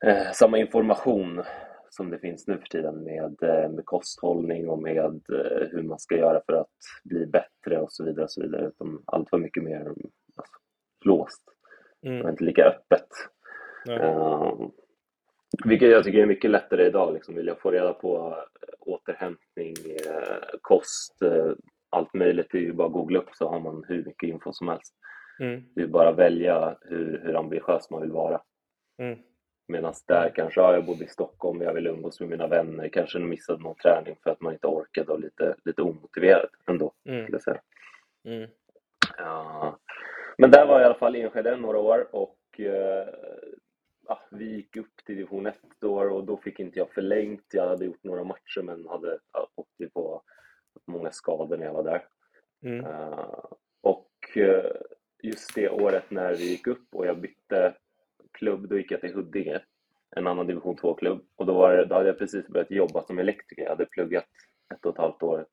eh, 0.05 0.31
samma 0.33 0.57
information 0.57 1.43
som 1.89 2.09
det 2.09 2.19
finns 2.19 2.47
nu 2.47 2.57
för 2.57 2.65
tiden 2.67 3.03
med, 3.03 3.43
eh, 3.43 3.69
med 3.71 3.85
kosthållning 3.85 4.69
och 4.69 4.81
med 4.81 5.05
eh, 5.33 5.67
hur 5.71 5.83
man 5.83 5.99
ska 5.99 6.17
göra 6.17 6.41
för 6.45 6.53
att 6.53 6.69
bli 7.03 7.25
bättre 7.25 7.81
och 7.81 7.91
så 7.91 8.05
vidare. 8.05 8.23
Och 8.23 8.31
så 8.31 8.41
vidare. 8.41 8.67
Utan 8.67 9.03
allt 9.05 9.31
var 9.31 9.39
mycket 9.39 9.63
mer 9.63 9.79
alltså, 10.35 10.53
låst. 11.05 11.43
Det 12.01 12.09
var 12.09 12.15
Mm. 12.15 12.29
inte 12.29 12.43
lika 12.43 12.65
öppet. 12.65 13.07
Eh, 13.89 14.53
vilket 15.65 15.89
jag 15.89 16.03
tycker 16.03 16.19
är 16.19 16.25
mycket 16.25 16.51
lättare 16.51 16.85
idag. 16.87 17.13
Liksom. 17.13 17.35
Vill 17.35 17.47
jag 17.47 17.61
få 17.61 17.71
reda 17.71 17.93
på 17.93 18.35
återhämtning, 18.79 19.75
kost, 20.61 21.15
allt 21.89 22.13
möjligt. 22.13 22.47
Det 22.51 22.57
är 22.57 22.61
ju 22.61 22.73
bara 22.73 22.87
att 22.87 22.93
googla 22.93 23.19
upp 23.19 23.29
så 23.33 23.49
har 23.49 23.59
man 23.59 23.83
hur 23.87 24.05
mycket 24.05 24.29
info 24.29 24.53
som 24.53 24.67
helst. 24.67 24.93
Mm. 25.39 25.63
Det 25.75 25.81
är 25.81 25.87
bara 25.87 26.09
att 26.09 26.17
välja 26.17 26.77
hur, 26.81 27.21
hur 27.23 27.35
ambitiös 27.39 27.89
man 27.89 28.01
vill 28.01 28.11
vara. 28.11 28.41
Mm. 29.01 29.19
Medan 29.69 29.93
där 30.05 30.31
kanske, 30.35 30.61
ja, 30.61 30.73
jag 30.73 30.85
bodde 30.85 31.05
i 31.05 31.07
Stockholm, 31.07 31.61
jag 31.61 31.73
ville 31.73 31.89
umgås 31.89 32.19
med 32.19 32.29
mina 32.29 32.47
vänner, 32.47 32.89
kanske 32.89 33.19
missade 33.19 33.63
någon 33.63 33.75
träning 33.75 34.15
för 34.23 34.29
att 34.29 34.41
man 34.41 34.53
inte 34.53 34.67
orkade 34.67 35.11
och 35.11 35.19
lite, 35.19 35.55
lite 35.65 35.81
omotiverad 35.81 36.49
ändå, 36.67 36.91
Mm. 37.05 37.25
jag 37.31 37.41
säga. 37.41 37.61
Mm. 38.23 38.49
Ja. 39.17 39.79
Men 40.37 40.51
där 40.51 40.65
var 40.65 40.73
jag 40.73 40.81
i 40.81 40.85
alla 40.85 40.93
fall 40.99 41.15
i 41.15 41.21
Enskede 41.21 41.55
några 41.55 41.77
år 41.79 42.07
och 42.11 42.59
eh, 42.59 43.07
ja, 44.07 44.19
vi 44.31 44.45
gick 44.55 44.77
upp 44.77 44.95
till 45.05 45.15
division 45.15 45.45
1 45.45 45.55
då 45.79 45.99
och 45.99 46.23
då 46.23 46.37
fick 46.37 46.59
inte 46.59 46.79
jag 46.79 46.91
förlängt. 46.91 47.45
Jag 47.53 47.67
hade 47.67 47.85
gjort 47.85 48.03
några 48.03 48.23
matcher 48.23 48.61
men 48.61 48.87
hade 48.87 49.19
åkt 49.55 49.93
på 49.93 50.21
många 50.85 51.11
skador 51.11 51.57
när 51.57 51.65
jag 51.65 51.73
var 51.73 51.83
där. 51.83 52.05
Mm. 52.63 52.85
Eh, 52.85 53.45
och 53.81 54.37
eh, 54.37 54.71
just 55.23 55.55
det 55.55 55.69
året 55.69 56.11
när 56.11 56.35
vi 56.35 56.49
gick 56.49 56.67
upp 56.67 56.87
och 56.91 57.05
jag 57.05 57.17
bytte 57.17 57.73
klubb, 58.31 58.69
då 58.69 58.77
gick 58.77 58.91
jag 58.91 59.01
till 59.01 59.13
Huddinge, 59.13 59.59
en 60.15 60.27
annan 60.27 60.47
division 60.47 60.75
2-klubb. 60.75 61.21
Och 61.35 61.45
då, 61.45 61.53
var 61.53 61.85
då 61.85 61.95
hade 61.95 62.07
jag 62.07 62.17
precis 62.17 62.47
börjat 62.47 62.71
jobba 62.71 63.03
som 63.03 63.19
elektriker. 63.19 63.63
Jag 63.63 63.69
hade 63.69 63.85
pluggat 63.85 64.25
ett 64.73 64.85
och 64.85 64.93
ett 64.93 65.01
halvt 65.01 65.23
år 65.23 65.45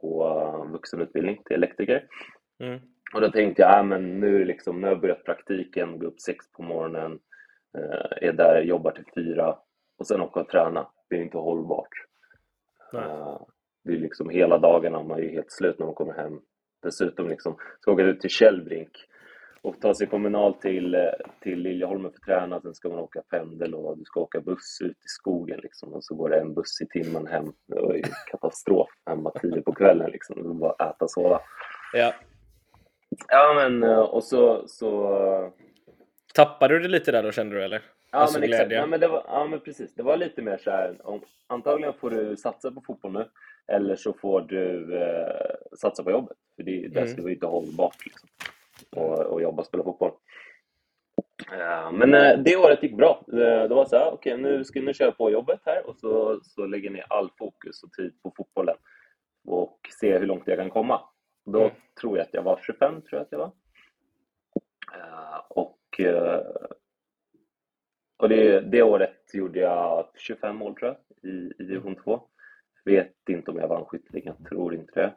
på 0.00 0.24
eh, 0.26 0.72
vuxenutbildning 0.72 1.42
till 1.44 1.56
elektriker. 1.56 2.08
Mm. 2.58 2.80
Och 3.14 3.20
då 3.20 3.30
tänkte 3.30 3.62
jag, 3.62 3.78
äh, 3.78 3.84
men 3.84 4.20
nu, 4.20 4.44
liksom, 4.44 4.80
nu 4.80 4.86
har 4.86 4.94
jag 4.94 5.00
börjat 5.00 5.24
praktiken, 5.24 5.98
gå 5.98 6.06
upp 6.06 6.20
sex 6.20 6.52
på 6.52 6.62
morgonen, 6.62 7.18
eh, 7.78 8.28
är 8.28 8.32
där, 8.32 8.62
jobbar 8.62 8.90
till 8.90 9.04
fyra 9.14 9.58
och 9.98 10.06
sen 10.06 10.20
åka 10.20 10.40
och 10.40 10.48
träna. 10.48 10.88
Det 11.08 11.16
är 11.16 11.22
inte 11.22 11.38
hållbart. 11.38 11.92
Nej. 12.92 13.02
Eh, 13.02 13.40
det 13.84 13.92
är 13.92 13.98
liksom 13.98 14.30
hela 14.30 14.58
dagarna, 14.58 15.02
man 15.02 15.18
är 15.18 15.22
ju 15.22 15.30
helt 15.30 15.52
slut 15.52 15.78
när 15.78 15.86
man 15.86 15.94
kommer 15.94 16.12
hem. 16.12 16.40
Dessutom 16.82 17.28
liksom, 17.28 17.56
ska 17.80 17.92
åka 17.92 18.02
ut 18.02 18.20
till 18.20 18.30
Källbrink 18.30 19.06
och 19.62 19.80
ta 19.80 19.94
sig 19.94 20.06
kommunal 20.06 20.54
till, 20.54 20.94
eh, 20.94 21.00
till 21.40 21.58
Liljeholmen 21.58 22.10
för 22.10 22.18
att 22.18 22.40
träna, 22.40 22.60
sen 22.60 22.74
ska 22.74 22.88
man 22.88 22.98
åka 22.98 23.22
pendel 23.30 23.74
och 23.74 23.98
du 23.98 24.04
ska 24.04 24.20
åka 24.20 24.40
buss 24.40 24.78
ut 24.80 24.96
i 24.96 25.08
skogen 25.08 25.60
liksom. 25.62 25.92
Och 25.92 26.04
så 26.04 26.14
går 26.14 26.28
det 26.30 26.40
en 26.40 26.54
buss 26.54 26.80
i 26.80 26.86
timmen 26.86 27.26
hem. 27.26 27.52
Det 27.66 27.80
var 27.80 27.94
ju 27.94 28.02
katastrof 28.30 28.88
hemma 29.06 29.30
tio 29.30 29.62
på 29.62 29.72
kvällen 29.74 30.10
liksom. 30.10 30.36
Det 30.42 30.48
var 30.48 30.54
bara 30.54 30.90
äta 30.90 31.04
och 31.04 31.10
sova. 31.10 31.40
Ja. 31.92 32.14
Ja 33.28 33.52
men 33.56 33.82
eh, 33.90 33.98
och 33.98 34.24
så, 34.24 34.68
så 34.68 35.52
Tappade 36.34 36.74
du 36.74 36.80
det 36.80 36.88
lite 36.88 37.12
där 37.12 37.22
då 37.22 37.32
kände 37.32 37.56
du 37.56 37.64
eller? 37.64 37.82
Ja 38.12 38.18
Alltså 38.18 38.40
men 38.40 38.48
exakt, 38.48 38.72
ja, 38.72 38.86
men 38.86 39.00
det 39.00 39.08
var, 39.08 39.24
ja 39.28 39.46
men 39.50 39.60
precis. 39.60 39.94
Det 39.94 40.02
var 40.02 40.16
lite 40.16 40.42
mer 40.42 40.58
så 40.58 40.70
här, 40.70 40.96
om, 41.06 41.20
antagligen 41.46 41.94
får 41.94 42.10
du 42.10 42.36
satsa 42.36 42.70
på 42.70 42.80
fotboll 42.86 43.12
nu 43.12 43.28
eller 43.68 43.96
så 43.96 44.12
får 44.12 44.40
du 44.40 44.96
eh, 45.02 45.76
satsa 45.78 46.02
på 46.04 46.10
jobbet. 46.10 46.36
För 46.56 46.62
det, 46.62 46.88
det 46.88 47.00
Mm. 47.00 47.08
ska 47.12 47.22
vara 47.22 47.32
inte 47.32 47.46
hållbart 47.46 48.06
liksom. 48.06 48.28
Och, 48.96 49.18
och 49.26 49.42
jobba 49.42 49.60
och 49.60 49.66
spela 49.66 49.84
fotboll. 49.84 50.12
Ja, 51.58 51.90
men 51.90 52.14
eh, 52.14 52.38
det 52.38 52.56
året 52.56 52.82
gick 52.82 52.96
bra. 52.96 53.24
Eh, 53.32 53.38
Det 53.68 53.74
var 53.74 53.84
så 53.84 53.96
här, 53.96 54.12
okej 54.12 54.36
nu 54.38 54.64
ska 54.64 54.80
nu 54.80 54.94
köra 54.94 55.12
på 55.12 55.30
jobbet 55.30 55.60
här 55.64 55.86
och 55.86 55.96
så, 55.96 56.40
så 56.42 56.66
lägger 56.66 56.90
ner 56.90 57.04
all 57.08 57.30
fokus 57.38 57.82
och 57.82 57.92
tid 57.92 58.22
på 58.22 58.32
fotbollen 58.36 58.76
och 59.48 59.78
se 60.00 60.18
hur 60.18 60.26
långt 60.26 60.46
jag 60.46 60.58
kan 60.58 60.70
komma. 60.70 61.00
Då 61.44 61.60
Mm. 61.60 61.72
tror 62.00 62.18
jag 62.18 62.24
att 62.26 62.34
jag 62.34 62.42
var 62.42 62.60
25, 62.62 63.02
tror 63.02 63.08
jag 63.10 63.22
att 63.22 63.32
jag 63.32 63.38
var. 63.38 63.52
Eh, 64.94 65.40
och 65.48 66.00
eh, 66.00 66.40
och 68.16 68.28
det, 68.28 68.60
det 68.60 68.82
året 68.82 69.34
gjorde 69.34 69.58
jag 69.60 70.06
25 70.16 70.56
mål 70.56 70.74
tror 70.76 70.88
jag 71.20 71.30
i, 71.32 71.52
i 71.58 71.62
division 71.64 71.96
2. 71.96 72.22
Vet 72.84 73.28
inte 73.28 73.50
om 73.50 73.58
jag 73.58 73.68
vann 73.68 73.84
skytteligan, 73.84 74.44
tror 74.44 74.74
inte 74.74 75.00
det. 75.00 75.14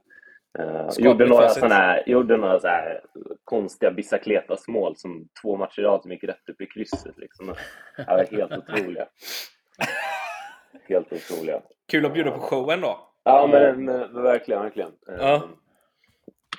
Uh, 0.59 0.89
gjorde 0.97 1.25
några 1.25 1.47
här, 1.47 2.09
gjorde 2.09 2.37
några 2.37 2.59
så 2.59 2.67
här 2.67 3.01
konstiga 3.43 3.91
Bicicletas 3.91 4.67
mål 4.67 4.97
som 4.97 5.27
två 5.41 5.57
matcher 5.57 5.79
i 5.79 5.83
rad 5.83 6.01
som 6.01 6.11
gick 6.11 6.23
rätt 6.23 6.49
upp 6.49 6.61
i 6.61 6.65
krysset. 6.65 7.17
Liksom. 7.17 7.55
Det 7.97 8.05
var 8.07 8.25
helt 8.31 8.51
otroliga. 8.51 9.07
Helt 10.87 11.13
otroliga. 11.13 11.61
Kul 11.91 12.05
att 12.05 12.13
bjuda 12.13 12.31
på 12.31 12.39
showen 12.39 12.81
då. 12.81 12.99
Ja, 13.23 13.49
men, 13.51 13.85
men 13.85 14.23
verkligen, 14.23 14.61
verkligen. 14.61 14.91
Ja. 15.05 15.35
Ehm, 15.35 15.41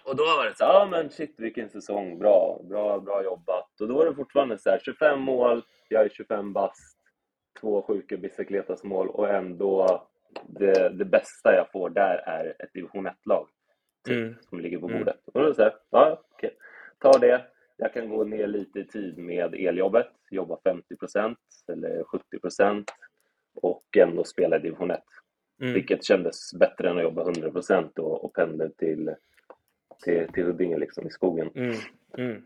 Och 0.04 0.16
då 0.16 0.24
var 0.24 0.44
det 0.44 0.56
så 0.56 0.64
ja 0.64 0.88
men 0.90 1.10
shit 1.10 1.34
vilken 1.38 1.70
säsong, 1.70 2.18
bra, 2.18 2.60
bra, 2.68 3.00
bra 3.00 3.24
jobbat. 3.24 3.80
Och 3.80 3.88
då 3.88 3.94
var 3.94 4.06
det 4.06 4.14
fortfarande 4.14 4.58
så 4.58 4.70
här, 4.70 4.78
25 4.84 5.20
mål, 5.20 5.62
jag 5.88 6.04
är 6.04 6.08
25 6.08 6.52
bast, 6.52 6.98
två 7.60 7.82
sjuka 7.82 8.16
Bicicletas 8.16 8.84
mål 8.84 9.08
och 9.08 9.28
ändå 9.28 10.02
det, 10.42 10.88
det 10.88 11.04
bästa 11.04 11.54
jag 11.54 11.70
får 11.72 11.90
där 11.90 12.16
är 12.16 12.54
ett 12.58 12.72
division 12.72 13.06
1-lag 13.08 13.46
typ, 13.46 13.53
Mm. 14.08 14.34
som 14.49 14.61
ligger 14.61 14.78
på 14.78 14.87
Mm. 14.87 14.99
bordet. 14.99 15.20
Och 15.25 15.42
då 15.42 15.62
här, 15.62 15.75
ja 15.90 16.23
okej, 16.30 16.56
ta 16.99 17.18
det. 17.18 17.44
Jag 17.76 17.92
kan 17.92 18.08
gå 18.08 18.25
ner 18.25 18.46
lite 18.46 18.78
i 18.80 18.84
tid 18.84 19.18
med 19.18 19.54
eljobbet, 19.54 20.08
jobba 20.30 20.58
50% 20.64 21.37
eller 21.73 22.02
70% 22.04 22.84
och 23.54 23.96
ändå 23.96 24.25
spela 24.25 24.56
i 24.56 24.61
division 24.61 24.90
1. 24.90 25.02
Mm. 25.61 25.75
Vilket 25.75 26.04
kändes 26.04 26.54
bättre 26.54 26.90
än 26.90 26.96
att 26.96 27.02
jobba 27.02 27.25
100% 27.25 27.99
och, 27.99 28.25
och 28.25 28.32
pendla 28.34 28.68
till, 28.68 29.14
till, 30.04 30.28
till 30.32 30.44
Huddinge 30.44 30.78
liksom, 30.78 31.06
i 31.06 31.11
skogen. 31.11 31.50
Mm. 31.54 31.76
Mm. 32.18 32.42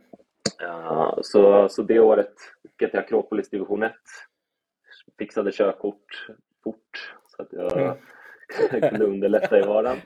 Ja, 0.59 1.19
så, 1.23 1.69
så 1.69 1.83
det 1.83 1.99
året 2.01 2.35
gick 2.63 2.83
jag 2.83 2.91
till 2.91 3.01
Akropolis 3.01 3.51
division 3.51 3.83
1. 3.83 3.93
Fixade 5.19 5.53
körkort 5.53 6.27
fort 6.65 7.15
så 7.37 7.43
att 7.43 7.53
jag 7.53 7.97
Mm. 8.71 8.81
kunde 8.91 9.05
underlätta 9.07 9.59
i 9.59 9.63
vardagen. 9.63 9.99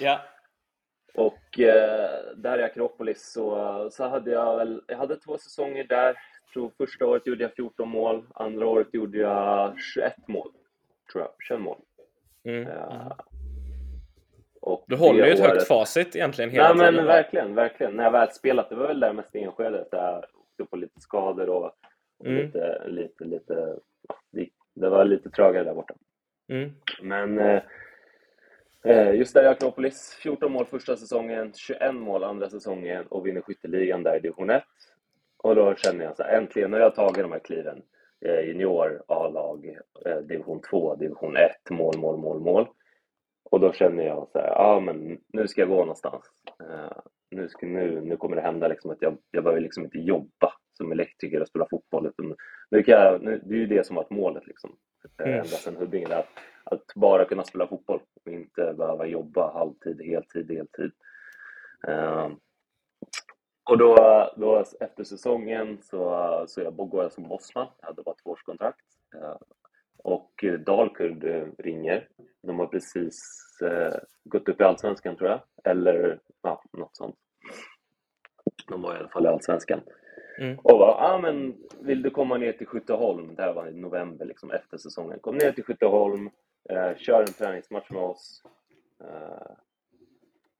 Ja. 0.00 0.20
Och 1.16 1.60
eh, 1.60 2.10
där 2.36 2.58
i 2.58 2.62
Akropolis 2.62 3.32
så, 3.32 3.88
så 3.90 4.04
hade 4.08 4.30
jag 4.30 4.56
väl, 4.56 4.82
jag 4.86 4.96
hade 4.96 5.16
två 5.16 5.38
säsonger 5.38 5.84
där. 5.84 6.16
Tror 6.52 6.70
första 6.78 7.06
året 7.06 7.26
gjorde 7.26 7.42
jag 7.44 7.52
14 7.54 7.88
mål, 7.88 8.26
andra 8.34 8.66
året 8.66 8.88
gjorde 8.92 9.18
jag 9.18 9.80
21 9.94 10.28
mål. 10.28 10.50
Tror 11.12 11.24
jag, 11.24 11.32
21 11.48 11.60
mål. 11.60 11.78
Mm. 12.44 12.68
Ja. 12.68 13.16
Och 14.60 14.84
Du 14.88 14.96
håller 14.96 15.26
ju 15.26 15.32
ett 15.32 15.40
högt 15.40 15.52
året- 15.52 15.68
facit 15.68 16.16
egentligen 16.16 16.50
hela 16.50 16.74
men 16.74 16.92
tiden. 16.92 17.06
verkligen, 17.06 17.54
verkligen. 17.54 17.92
När 17.92 18.04
jag 18.04 18.10
väl 18.10 18.32
spelat, 18.32 18.68
det 18.70 18.74
var 18.76 18.86
väl 18.86 19.00
där 19.00 19.12
mest 19.12 19.34
i 19.34 19.38
Enskede, 19.42 19.86
där 19.90 19.98
jag 20.12 20.18
åkte 20.18 20.64
på 20.70 20.76
lite 20.76 21.00
skador 21.00 21.48
och, 21.48 21.64
och 22.18 22.26
Mm. 22.26 22.36
lite, 22.46 22.82
lite, 22.88 23.24
lite, 23.24 23.76
ja, 24.08 24.14
det, 24.32 24.48
det 24.74 24.88
var 24.88 25.04
lite 25.04 25.30
trögare 25.30 25.64
där 25.64 25.74
borta. 25.74 25.94
Mm. 26.48 26.72
Men 27.02 27.38
eh, 27.38 27.54
eh, 27.54 27.62
just 28.94 29.34
där 29.34 29.44
i 29.44 29.46
Akropolis, 29.46 30.18
14 30.22 30.52
mål 30.52 30.66
första 30.66 30.96
säsongen, 30.96 31.52
21 31.54 31.94
mål 31.94 32.24
andra 32.24 32.50
säsongen 32.50 33.06
och 33.06 33.26
vinner 33.26 33.40
skytteligan 33.40 34.02
där 34.02 34.16
i 34.16 34.20
division 34.20 34.50
1. 34.50 34.62
Och 35.36 35.54
då 35.54 35.74
känner 35.74 36.04
jag 36.04 36.16
så 36.16 36.22
här, 36.22 36.38
äntligen 36.38 36.72
har 36.72 36.80
jag 36.80 36.94
tagit 36.94 37.22
de 37.22 37.32
här 37.32 37.38
kliven. 37.38 37.82
Eh, 38.26 38.40
junior, 38.40 39.02
A-lag, 39.08 39.78
eh, 40.06 40.16
division 40.16 40.60
2, 40.70 40.94
division 40.96 41.36
1, 41.36 41.50
mål, 41.70 41.98
mål, 41.98 42.16
mål, 42.18 42.40
mål. 42.40 42.68
Och 43.50 43.60
då 43.60 43.72
känner 43.72 44.06
jag 44.06 44.28
så 44.32 44.38
här, 44.38 44.48
ja 44.48 44.80
men 44.80 45.18
nu 45.32 45.48
ska 45.48 45.60
jag 45.60 45.68
gå 45.68 45.78
någonstans. 45.78 46.24
Eh, 46.60 46.96
nu, 47.30 47.48
ska, 47.48 47.66
nu, 47.66 48.00
nu 48.00 48.16
kommer 48.16 48.36
det 48.36 48.42
hända 48.42 48.68
liksom 48.68 48.90
att 48.90 49.02
jag, 49.02 49.18
jag 49.30 49.44
behöver 49.44 49.60
liksom 49.60 49.84
inte 49.84 49.98
jobba 49.98 50.52
som 50.76 50.92
elektriker 50.92 51.40
och 51.40 51.48
spela 51.48 51.66
fotboll. 51.70 52.06
Utan 52.06 52.34
nu 52.70 52.82
kan 52.82 52.94
jag, 52.94 53.22
nu, 53.22 53.42
det 53.44 53.54
är 53.54 53.58
ju 53.58 53.66
det 53.66 53.86
som 53.86 53.96
varit 53.96 54.10
målet 54.10 54.46
liksom. 54.46 54.70
Eh, 54.70 55.26
Mm. 55.26 55.34
Ända 55.34 55.46
sedan 55.48 55.76
Huddinge. 55.76 56.14
Att, 56.14 56.28
att 56.70 56.94
bara 56.94 57.24
kunna 57.24 57.44
spela 57.44 57.66
fotboll 57.66 58.00
och 58.24 58.32
inte 58.32 58.74
behöva 58.78 59.06
jobba 59.06 59.52
halvtid, 59.52 60.02
heltid, 60.02 60.46
deltid. 60.46 60.90
Eh, 61.88 62.28
och 63.70 63.78
då, 63.78 63.96
då 64.36 64.64
efter 64.80 65.04
säsongen 65.04 65.78
så, 65.82 66.44
så 66.48 66.60
jag 66.60 66.76
går 66.76 67.02
jag 67.02 67.12
som 67.12 67.28
bossman. 67.28 67.66
Jag 67.80 67.86
hade 67.86 68.02
bara 68.02 68.14
tvåårskontrakt. 68.14 68.84
Eh, 69.14 69.36
och 69.98 70.44
eh, 70.44 70.52
Dalkurd 70.52 71.24
eh, 71.24 71.46
ringer. 71.58 72.08
De 72.42 72.58
har 72.58 72.66
precis 72.66 73.16
eh, 73.62 73.94
gått 74.24 74.48
upp 74.48 74.60
i 74.60 74.64
Allsvenskan 74.64 75.16
tror 75.16 75.30
jag. 75.30 75.40
Eller 75.64 76.20
ja, 76.42 76.62
något 76.72 76.96
sånt. 76.96 77.16
De 78.68 78.82
var 78.82 78.94
i 78.94 78.98
alla 78.98 79.08
fall 79.08 79.24
i 79.24 79.28
Allsvenskan. 79.28 79.80
Mm. 80.38 80.58
Och 80.58 80.78
bara, 80.78 80.94
ah, 80.94 81.18
men 81.18 81.56
vill 81.80 82.02
du 82.02 82.10
komma 82.10 82.36
ner 82.38 82.52
till 82.52 82.66
Skytteholm? 82.66 83.34
Det 83.34 83.42
här 83.42 83.52
var 83.52 83.68
i 83.68 83.74
november, 83.74 84.24
liksom, 84.24 84.50
efter 84.50 84.78
säsongen. 84.78 85.18
Kom 85.20 85.36
ner 85.36 85.52
till 85.52 85.64
Skytteholm, 85.64 86.30
eh, 86.70 86.96
kör 86.96 87.20
en 87.20 87.32
träningsmatch 87.32 87.90
med 87.90 88.02
oss. 88.02 88.42
Eh, 89.00 89.52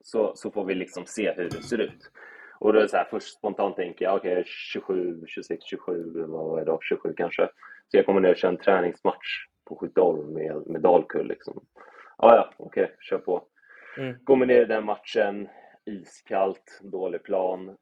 så, 0.05 0.33
så 0.37 0.51
får 0.51 0.65
vi 0.65 0.75
liksom 0.75 1.07
se 1.07 1.33
hur 1.33 1.51
det 1.51 1.63
ser 1.63 1.79
ut. 1.79 2.11
Och 2.59 2.73
då 2.73 2.81
är 2.81 2.87
så 2.87 2.97
här, 2.97 3.09
först 3.11 3.39
spontant 3.39 3.77
tänker 3.77 4.05
jag, 4.05 4.17
okej, 4.17 4.45
27, 4.47 5.23
26, 5.27 5.65
27, 5.65 6.27
vad 6.27 6.45
var 6.45 6.59
det 6.59 6.65
då? 6.65 6.79
27 6.83 7.15
kanske. 7.17 7.49
Så 7.89 7.97
jag 7.97 8.07
kommer 8.07 8.21
ner 8.21 8.31
och 8.31 8.37
kör 8.37 8.49
en 8.49 8.57
träningsmatch 8.57 9.47
på 9.65 9.77
Skytteholm 9.77 10.33
med, 10.33 10.67
med 10.67 10.81
Dalkull 10.81 11.29
liksom. 11.29 11.67
Ah, 12.17 12.35
ja, 12.35 12.51
okej, 12.57 12.97
kör 13.01 13.19
på. 13.19 13.45
Mm. 13.99 14.25
Kommer 14.25 14.47
ner 14.47 14.63
i 14.63 14.65
den 14.65 14.85
matchen, 14.85 15.49
iskallt, 15.85 16.81
dålig 16.83 17.23
plan. 17.23 17.77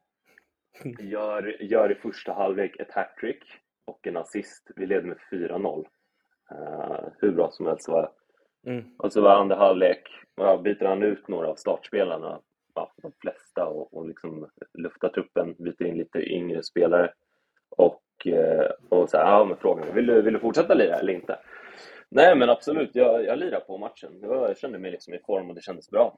Gör, 0.99 1.63
gör 1.63 1.91
i 1.91 1.95
första 1.95 2.33
halvlek 2.33 2.79
ett 2.79 2.91
hattrick 2.91 3.43
och 3.85 4.07
en 4.07 4.17
assist. 4.17 4.71
Vi 4.75 4.85
leder 4.85 5.07
med 5.07 5.17
4-0. 5.31 5.85
Eh, 6.51 7.07
hur 7.17 7.31
bra 7.31 7.51
som 7.51 7.65
helst 7.65 7.87
var. 7.87 8.11
Mm. 8.65 8.83
Och 8.97 9.13
så 9.13 9.21
var 9.21 9.35
andra 9.35 9.55
halvlek, 9.55 10.09
ja, 10.35 10.57
byter 10.57 10.85
han 10.85 11.03
ut 11.03 11.27
några 11.27 11.47
av 11.47 11.55
startspelarna, 11.55 12.39
ja, 12.75 12.93
de 13.01 13.11
flesta, 13.21 13.65
och, 13.65 13.93
och 13.93 14.07
liksom 14.07 14.49
luftar 14.73 15.09
truppen, 15.09 15.55
byter 15.57 15.83
in 15.83 15.97
lite 15.97 16.19
yngre 16.19 16.63
spelare. 16.63 17.13
Och, 17.69 18.27
eh, 18.27 18.71
och 18.89 19.09
så 19.09 19.17
här, 19.17 19.25
ja 19.25 19.45
men 19.45 19.57
frågan 19.57 19.95
vill 19.95 20.05
du, 20.05 20.21
vill 20.21 20.33
du 20.33 20.39
fortsätta 20.39 20.73
lira 20.73 20.95
eller 20.95 21.13
inte? 21.13 21.39
Nej 22.09 22.35
men 22.35 22.49
absolut, 22.49 22.89
jag, 22.93 23.25
jag 23.25 23.39
lirar 23.39 23.59
på 23.59 23.77
matchen. 23.77 24.19
Var, 24.21 24.47
jag 24.47 24.57
kände 24.57 24.79
mig 24.79 24.91
liksom 24.91 25.13
i 25.13 25.19
form 25.19 25.49
och 25.49 25.55
det 25.55 25.61
kändes 25.61 25.89
bra. 25.89 26.17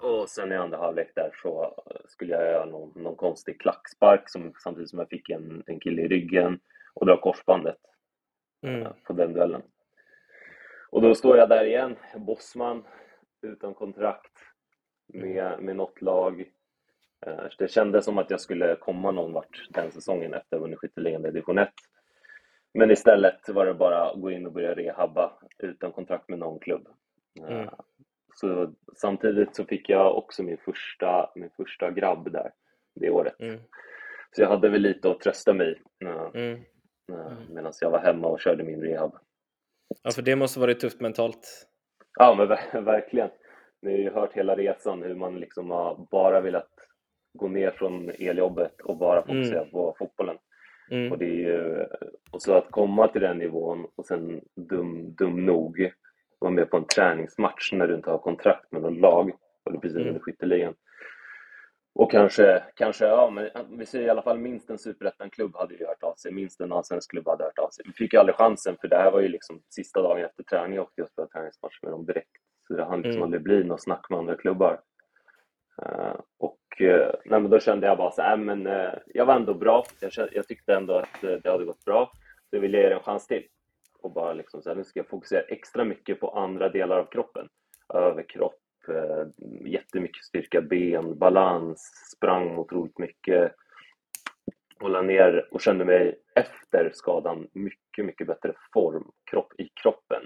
Och 0.00 0.28
sen 0.28 0.52
i 0.52 0.56
andra 0.56 0.78
halvlek 0.78 1.12
där 1.14 1.30
så 1.42 1.74
skulle 2.06 2.34
jag 2.34 2.42
göra 2.42 2.64
någon, 2.64 3.02
någon 3.02 3.16
konstig 3.16 3.60
klackspark 3.60 4.30
som, 4.30 4.52
samtidigt 4.62 4.90
som 4.90 4.98
jag 4.98 5.08
fick 5.08 5.30
en, 5.30 5.62
en 5.66 5.80
kille 5.80 6.02
i 6.02 6.08
ryggen 6.08 6.60
och 6.94 7.06
dra 7.06 7.20
korsbandet 7.20 7.76
Mm. 8.62 8.82
eh, 8.82 8.92
på 9.04 9.12
den 9.12 9.32
duellen. 9.32 9.62
Och 10.90 11.02
då 11.02 11.14
står 11.14 11.36
jag 11.36 11.48
där 11.48 11.64
igen, 11.64 11.96
bossman, 12.16 12.84
utan 13.42 13.74
kontrakt, 13.74 14.32
med, 15.14 15.62
med 15.62 15.76
något 15.76 16.02
lag. 16.02 16.40
Eh, 17.26 17.44
Det 17.58 17.68
kändes 17.70 18.04
som 18.04 18.18
att 18.18 18.30
jag 18.30 18.40
skulle 18.40 18.76
komma 18.76 19.10
någon 19.10 19.32
vart 19.32 19.66
den 19.70 19.92
säsongen 19.92 20.34
efter 20.34 20.56
att 20.56 20.60
ha 20.60 20.64
vunnit 20.64 20.78
skytteligan 20.78 21.24
i 21.26 21.30
division 21.30 21.58
1. 21.58 21.68
Men 22.74 22.90
istället 22.90 23.48
var 23.48 23.66
det 23.66 23.74
bara 23.74 24.10
att 24.10 24.20
gå 24.20 24.30
in 24.30 24.46
och 24.46 24.52
börja 24.52 24.74
rehabba 24.74 25.32
utan 25.58 25.92
kontrakt 25.92 26.28
med 26.28 26.38
någon 26.38 26.58
klubb. 26.58 26.88
Eh, 27.40 27.50
Mm. 27.50 27.68
Så 28.34 28.72
samtidigt 28.96 29.56
så 29.56 29.64
fick 29.64 29.88
jag 29.88 30.16
också 30.18 30.42
min 30.42 30.58
första, 30.58 31.30
min 31.34 31.50
första 31.56 31.90
grabb 31.90 32.32
där 32.32 32.50
det 32.94 33.10
året. 33.10 33.40
Mm. 33.40 33.60
Så 34.32 34.42
jag 34.42 34.48
hade 34.48 34.68
väl 34.68 34.82
lite 34.82 35.10
att 35.10 35.20
trösta 35.20 35.52
mig 35.54 35.82
eh, 36.04 36.30
Mm. 37.08 37.20
eh, 37.20 37.32
medan 37.48 37.72
jag 37.80 37.90
var 37.90 37.98
hemma 37.98 38.28
och 38.28 38.40
körde 38.40 38.64
min 38.64 38.80
rehab. 38.82 39.12
Ja, 40.02 40.10
för 40.10 40.22
det 40.22 40.36
måste 40.36 40.60
varit 40.60 40.80
tufft 40.80 41.00
mentalt. 41.00 41.66
Ja, 42.18 42.34
men 42.38 42.48
ver- 42.48 42.80
verkligen. 42.84 43.30
Ni 43.82 43.90
har 43.92 43.98
ju 43.98 44.10
hört 44.10 44.32
hela 44.32 44.56
resan 44.56 45.02
hur 45.02 45.14
man 45.14 45.40
liksom 45.40 45.70
har 45.70 46.06
bara 46.10 46.40
velat 46.40 46.70
gå 47.38 47.48
ner 47.48 47.70
från 47.70 48.10
eljobbet 48.18 48.80
och 48.80 48.96
bara 48.96 49.20
fokusera 49.22 49.58
Mm. 49.60 49.70
på 49.70 49.94
fotbollen. 49.98 50.36
Mm. 50.90 51.12
Och, 51.12 51.18
det 51.18 51.24
är 51.26 51.34
ju, 51.34 51.86
och 52.30 52.42
så 52.42 52.52
att 52.54 52.70
komma 52.70 53.08
till 53.08 53.20
den 53.20 53.38
nivån 53.38 53.86
och 53.94 54.06
sen 54.06 54.40
dum, 54.56 55.14
dum 55.14 55.46
nog 55.46 55.92
vara 56.38 56.50
med 56.50 56.70
på 56.70 56.76
en 56.76 56.84
träningsmatch 56.86 57.72
när 57.72 57.86
du 57.88 57.94
inte 57.94 58.10
har 58.10 58.18
kontrakt 58.18 58.72
med 58.72 58.82
något 58.82 58.98
lag 59.00 59.32
och 59.64 59.72
du 59.72 59.78
precis 59.80 59.96
Mm. 59.96 60.08
vunnit 60.08 60.22
skytteligan. 60.22 60.74
Och 61.98 62.10
kanske, 62.10 62.62
kanske, 62.74 63.06
ja 63.06 63.30
men 63.30 63.50
vi 63.78 63.86
säger 63.86 64.06
i 64.06 64.10
alla 64.10 64.22
fall 64.22 64.38
minst 64.38 64.70
en 64.70 64.78
superettan-klubb 64.78 65.56
hade 65.56 65.74
ju 65.74 65.86
hört 65.86 66.02
av 66.02 66.14
sig, 66.14 66.32
minst 66.32 66.60
en 66.60 66.72
allsvensk 66.72 67.10
klubb 67.10 67.28
hade 67.28 67.44
hört 67.44 67.58
av 67.58 67.68
sig. 67.70 67.84
Vi 67.86 67.92
fick 67.92 68.12
ju 68.12 68.18
aldrig 68.18 68.36
chansen 68.36 68.76
för 68.80 68.88
det 68.88 68.96
här 68.96 69.10
var 69.10 69.20
ju 69.20 69.28
liksom 69.28 69.62
sista 69.68 70.02
dagen 70.02 70.24
efter 70.24 70.42
träning 70.42 70.74
jag 70.76 70.82
åkte 70.82 71.00
jag 71.00 71.04
och 71.04 71.10
spelade 71.10 71.32
träningsmatch 71.32 71.82
med 71.82 71.92
dem 71.92 72.06
direkt. 72.06 72.30
Så 72.66 72.74
det 72.74 72.84
hann 72.84 72.98
liksom 73.02 73.12
Mm. 73.16 73.22
aldrig 73.22 73.42
bli 73.42 73.64
något 73.64 73.82
snack 73.82 74.10
med 74.10 74.18
andra 74.18 74.36
klubbar. 74.36 74.80
Eh, 75.82 76.14
och 76.38 76.80
eh, 76.80 77.14
nej, 77.24 77.40
men 77.40 77.50
då 77.50 77.60
kände 77.60 77.86
jag 77.86 77.98
bara 77.98 78.10
så 78.10 78.22
här, 78.22 78.36
men 78.36 78.66
eh, 78.66 78.94
jag 79.06 79.26
var 79.26 79.34
ändå 79.34 79.54
bra. 79.54 79.84
Jag, 80.00 80.12
kände, 80.12 80.30
jag 80.34 80.48
tyckte 80.48 80.74
ändå 80.74 80.94
att 80.94 81.20
det 81.20 81.46
hade 81.50 81.64
gått 81.64 81.84
bra. 81.84 82.10
Så 82.50 82.56
jag 82.56 82.60
ville 82.60 82.78
ge 82.78 82.88
det 82.88 82.94
en 82.94 83.00
chans 83.02 83.26
till. 83.26 83.46
Och 84.00 84.12
bara 84.12 84.32
liksom 84.32 84.62
så 84.62 84.68
här, 84.68 84.76
nu 84.76 84.84
ska 84.84 84.98
jag 84.98 85.08
fokusera 85.08 85.40
extra 85.40 85.84
mycket 85.84 86.20
på 86.20 86.30
andra 86.30 86.68
delar 86.68 86.98
av 86.98 87.04
kroppen. 87.04 87.48
Överkropp, 87.94 88.54
eh, 88.90 89.26
jättemycket 89.64 90.24
styrka, 90.24 90.60
ben, 90.60 91.18
balans, 91.18 91.80
sprang 92.16 92.58
otroligt 92.58 92.98
mycket. 92.98 93.52
Hålla 94.80 95.02
ner 95.02 95.48
och 95.50 95.60
kände 95.60 95.84
mig 95.84 96.18
efter 96.34 96.90
skadan 96.94 97.48
mycket, 97.52 98.04
mycket 98.04 98.26
bättre 98.26 98.52
form 98.72 99.10
kropp, 99.30 99.52
i 99.58 99.68
kroppen 99.82 100.22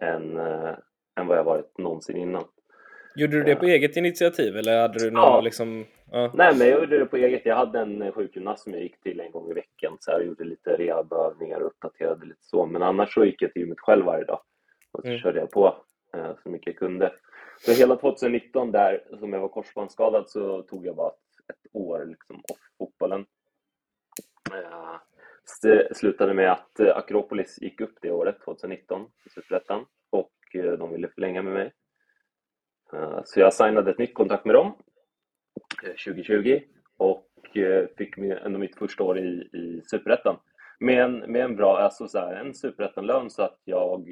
än, 0.00 0.36
eh, 0.38 0.74
än 1.20 1.26
vad 1.26 1.38
jag 1.38 1.44
varit 1.44 1.78
någonsin 1.78 2.16
innan. 2.16 2.44
Gjorde 3.16 3.36
du 3.36 3.42
det 3.42 3.56
på 3.56 3.64
eget 3.64 3.96
initiativ 3.96 4.56
eller 4.56 4.80
hade 4.82 4.98
du 4.98 5.10
någon 5.10 5.22
Ja. 5.22 5.40
liksom... 5.40 5.84
Ja. 6.12 6.32
Nej, 6.34 6.54
men 6.58 6.68
jag 6.68 6.80
gjorde 6.80 6.98
det 6.98 7.06
på 7.06 7.16
eget. 7.16 7.46
Jag 7.46 7.56
hade 7.56 7.78
en 7.80 8.12
sjukgymnast 8.12 8.62
som 8.64 8.72
jag 8.72 8.82
gick 8.82 9.00
till 9.00 9.20
en 9.20 9.30
gång 9.30 9.50
i 9.50 9.54
veckan. 9.54 9.96
Så 10.00 10.10
jag 10.10 10.26
gjorde 10.26 10.44
lite 10.44 10.76
rehabövningar 10.76 11.60
och 11.60 11.66
uppdaterade 11.66 12.26
lite 12.26 12.40
så. 12.42 12.66
Men 12.66 12.82
annars 12.82 13.14
så 13.14 13.24
gick 13.24 13.42
jag 13.42 13.52
till 13.52 13.62
gymmet 13.62 13.80
själv 13.80 14.04
varje 14.04 14.24
dag. 14.24 14.40
Och 14.92 15.00
så 15.02 15.08
Mm. 15.08 15.18
körde 15.20 15.38
jag 15.40 15.50
på 15.50 15.76
eh, 16.14 16.30
så 16.42 16.48
mycket 16.48 16.66
jag 16.66 16.76
kunde. 16.76 17.12
Så 17.60 17.72
hela 17.72 17.96
2019 17.96 18.72
där, 18.72 19.04
som 19.18 19.32
jag 19.32 19.40
var 19.40 19.48
korsbandsskadad, 19.48 20.30
så 20.30 20.62
tog 20.62 20.86
jag 20.86 20.96
bara 20.96 21.08
ett, 21.48 21.70
år 21.72 22.06
liksom 22.06 22.36
off 22.36 22.58
fotbollen. 22.78 23.26
Eh, 24.52 25.00
det 25.62 25.96
slutade 25.96 26.34
med 26.34 26.52
att 26.52 26.80
eh, 26.80 26.96
Akropolis 26.96 27.58
gick 27.62 27.80
upp 27.80 27.98
det 28.02 28.10
året, 28.10 28.36
2019, 28.44 29.06
i 29.26 29.30
Superettan. 29.30 29.86
Och 30.10 30.32
eh, 30.54 30.72
de 30.72 30.92
ville 30.92 31.08
förlänga 31.08 31.42
med 31.42 31.52
mig. 31.52 31.72
Så 33.24 33.40
jag 33.40 33.54
signade 33.54 33.90
ett 33.90 33.98
nytt 33.98 34.14
kontrakt 34.14 34.44
med 34.44 34.54
dem 34.54 34.76
2020 36.04 36.60
och 36.96 37.30
fick 37.98 38.18
ändå 38.18 38.58
mitt 38.58 38.78
första 38.78 39.04
år 39.04 39.18
i, 39.18 39.48
i 39.52 39.82
Superettan. 39.86 40.36
Med 40.80 41.04
en, 41.04 41.18
med 41.18 41.44
en 41.44 41.56
bra, 41.56 41.78
alltså 41.78 42.08
så 42.08 42.18
här, 42.18 42.34
en 42.34 42.54
Superettan-lön 42.54 43.30
så 43.30 43.42
att 43.42 43.60
jag, 43.64 44.08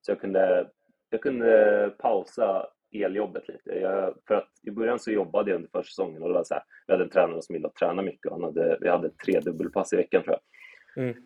så 0.00 0.10
jag 0.10 0.20
kunde, 0.20 0.70
jag 1.12 1.20
kunde 1.20 1.94
pausa 1.98 2.66
eljobbet 2.92 3.48
lite. 3.48 3.70
Jag, 3.74 4.14
för 4.28 4.34
att 4.34 4.48
i 4.62 4.70
början 4.70 4.98
så 4.98 5.10
jobbade 5.10 5.50
jag 5.50 5.56
under 5.56 5.70
försäsongen 5.70 6.22
och 6.22 6.28
det 6.28 6.34
var 6.34 6.44
så 6.44 6.54
här, 6.54 6.62
vi 6.86 6.92
hade 6.92 7.04
en 7.04 7.10
tränare 7.10 7.42
som 7.42 7.54
gillade 7.54 7.72
att 7.72 7.76
träna 7.76 8.02
mycket 8.02 8.26
och 8.26 8.32
han 8.32 8.44
hade, 8.44 8.78
vi 8.80 8.88
hade 8.88 9.10
tre 9.10 9.40
dubbelpass 9.40 9.92
i 9.92 9.96
veckan 9.96 10.22
tror 10.22 10.36
jag. 10.36 11.04
Mm. 11.04 11.16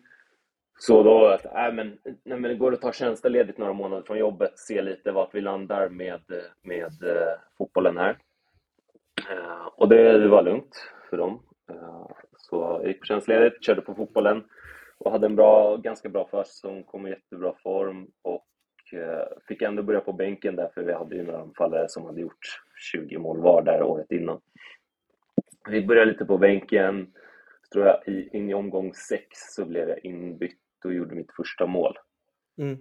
Så 0.79 1.03
då 1.03 1.19
var 1.19 1.41
nej 1.53 1.73
men, 1.73 1.97
nej 2.03 2.39
men 2.39 2.43
det 2.43 2.55
går 2.55 2.73
att 2.73 2.81
ta 2.81 2.91
tjänstledigt 2.91 3.57
några 3.57 3.73
månader 3.73 4.03
från 4.03 4.17
jobbet, 4.17 4.59
se 4.59 4.81
lite 4.81 5.11
vart 5.11 5.35
vi 5.35 5.41
landar 5.41 5.89
med, 5.89 6.21
med 6.61 7.03
eh, 7.03 7.39
fotbollen 7.57 7.97
här. 7.97 8.17
Eh, 9.31 9.67
och 9.75 9.89
det, 9.89 10.17
det 10.17 10.27
var 10.27 10.43
lugnt 10.43 10.89
för 11.09 11.17
dem. 11.17 11.43
Eh, 11.71 12.07
så 12.37 12.79
jag 12.81 12.87
gick 12.87 12.99
på 12.99 13.05
tjänstledigt, 13.05 13.63
körde 13.63 13.81
på 13.81 13.95
fotbollen 13.95 14.43
och 14.97 15.11
hade 15.11 15.25
en 15.25 15.35
bra, 15.35 15.77
ganska 15.77 16.09
bra 16.09 16.27
försäsong, 16.27 16.83
kom 16.83 17.07
i 17.07 17.09
jättebra 17.09 17.53
form 17.63 18.07
och 18.21 18.33
eh, 18.33 18.56
fick 19.47 19.61
ändå 19.61 19.83
börja 19.83 19.99
på 19.99 20.13
bänken 20.13 20.55
där 20.55 20.69
för 20.73 20.83
vi 20.83 20.93
hade 20.93 21.15
ju 21.15 21.23
några 21.23 21.39
anfallare 21.41 21.89
som 21.89 22.05
hade 22.05 22.21
gjort 22.21 22.61
20 22.91 23.17
mål 23.17 23.41
var 23.41 23.61
där 23.61 23.83
året 23.83 24.11
innan. 24.11 24.41
Vi 25.69 25.85
började 25.85 26.11
lite 26.11 26.25
på 26.25 26.37
bänken, 26.37 27.13
så 27.63 27.69
tror 27.73 27.85
jag 27.85 28.07
i, 28.07 28.29
in 28.37 28.49
i 28.49 28.53
omgång 28.53 28.93
sex 28.93 29.25
så 29.31 29.65
blev 29.65 29.89
jag 29.89 30.05
inbytt 30.05 30.59
och 30.85 30.93
gjorde 30.93 31.15
mitt 31.15 31.31
första 31.35 31.65
mål. 31.65 31.97
Mm. 32.57 32.77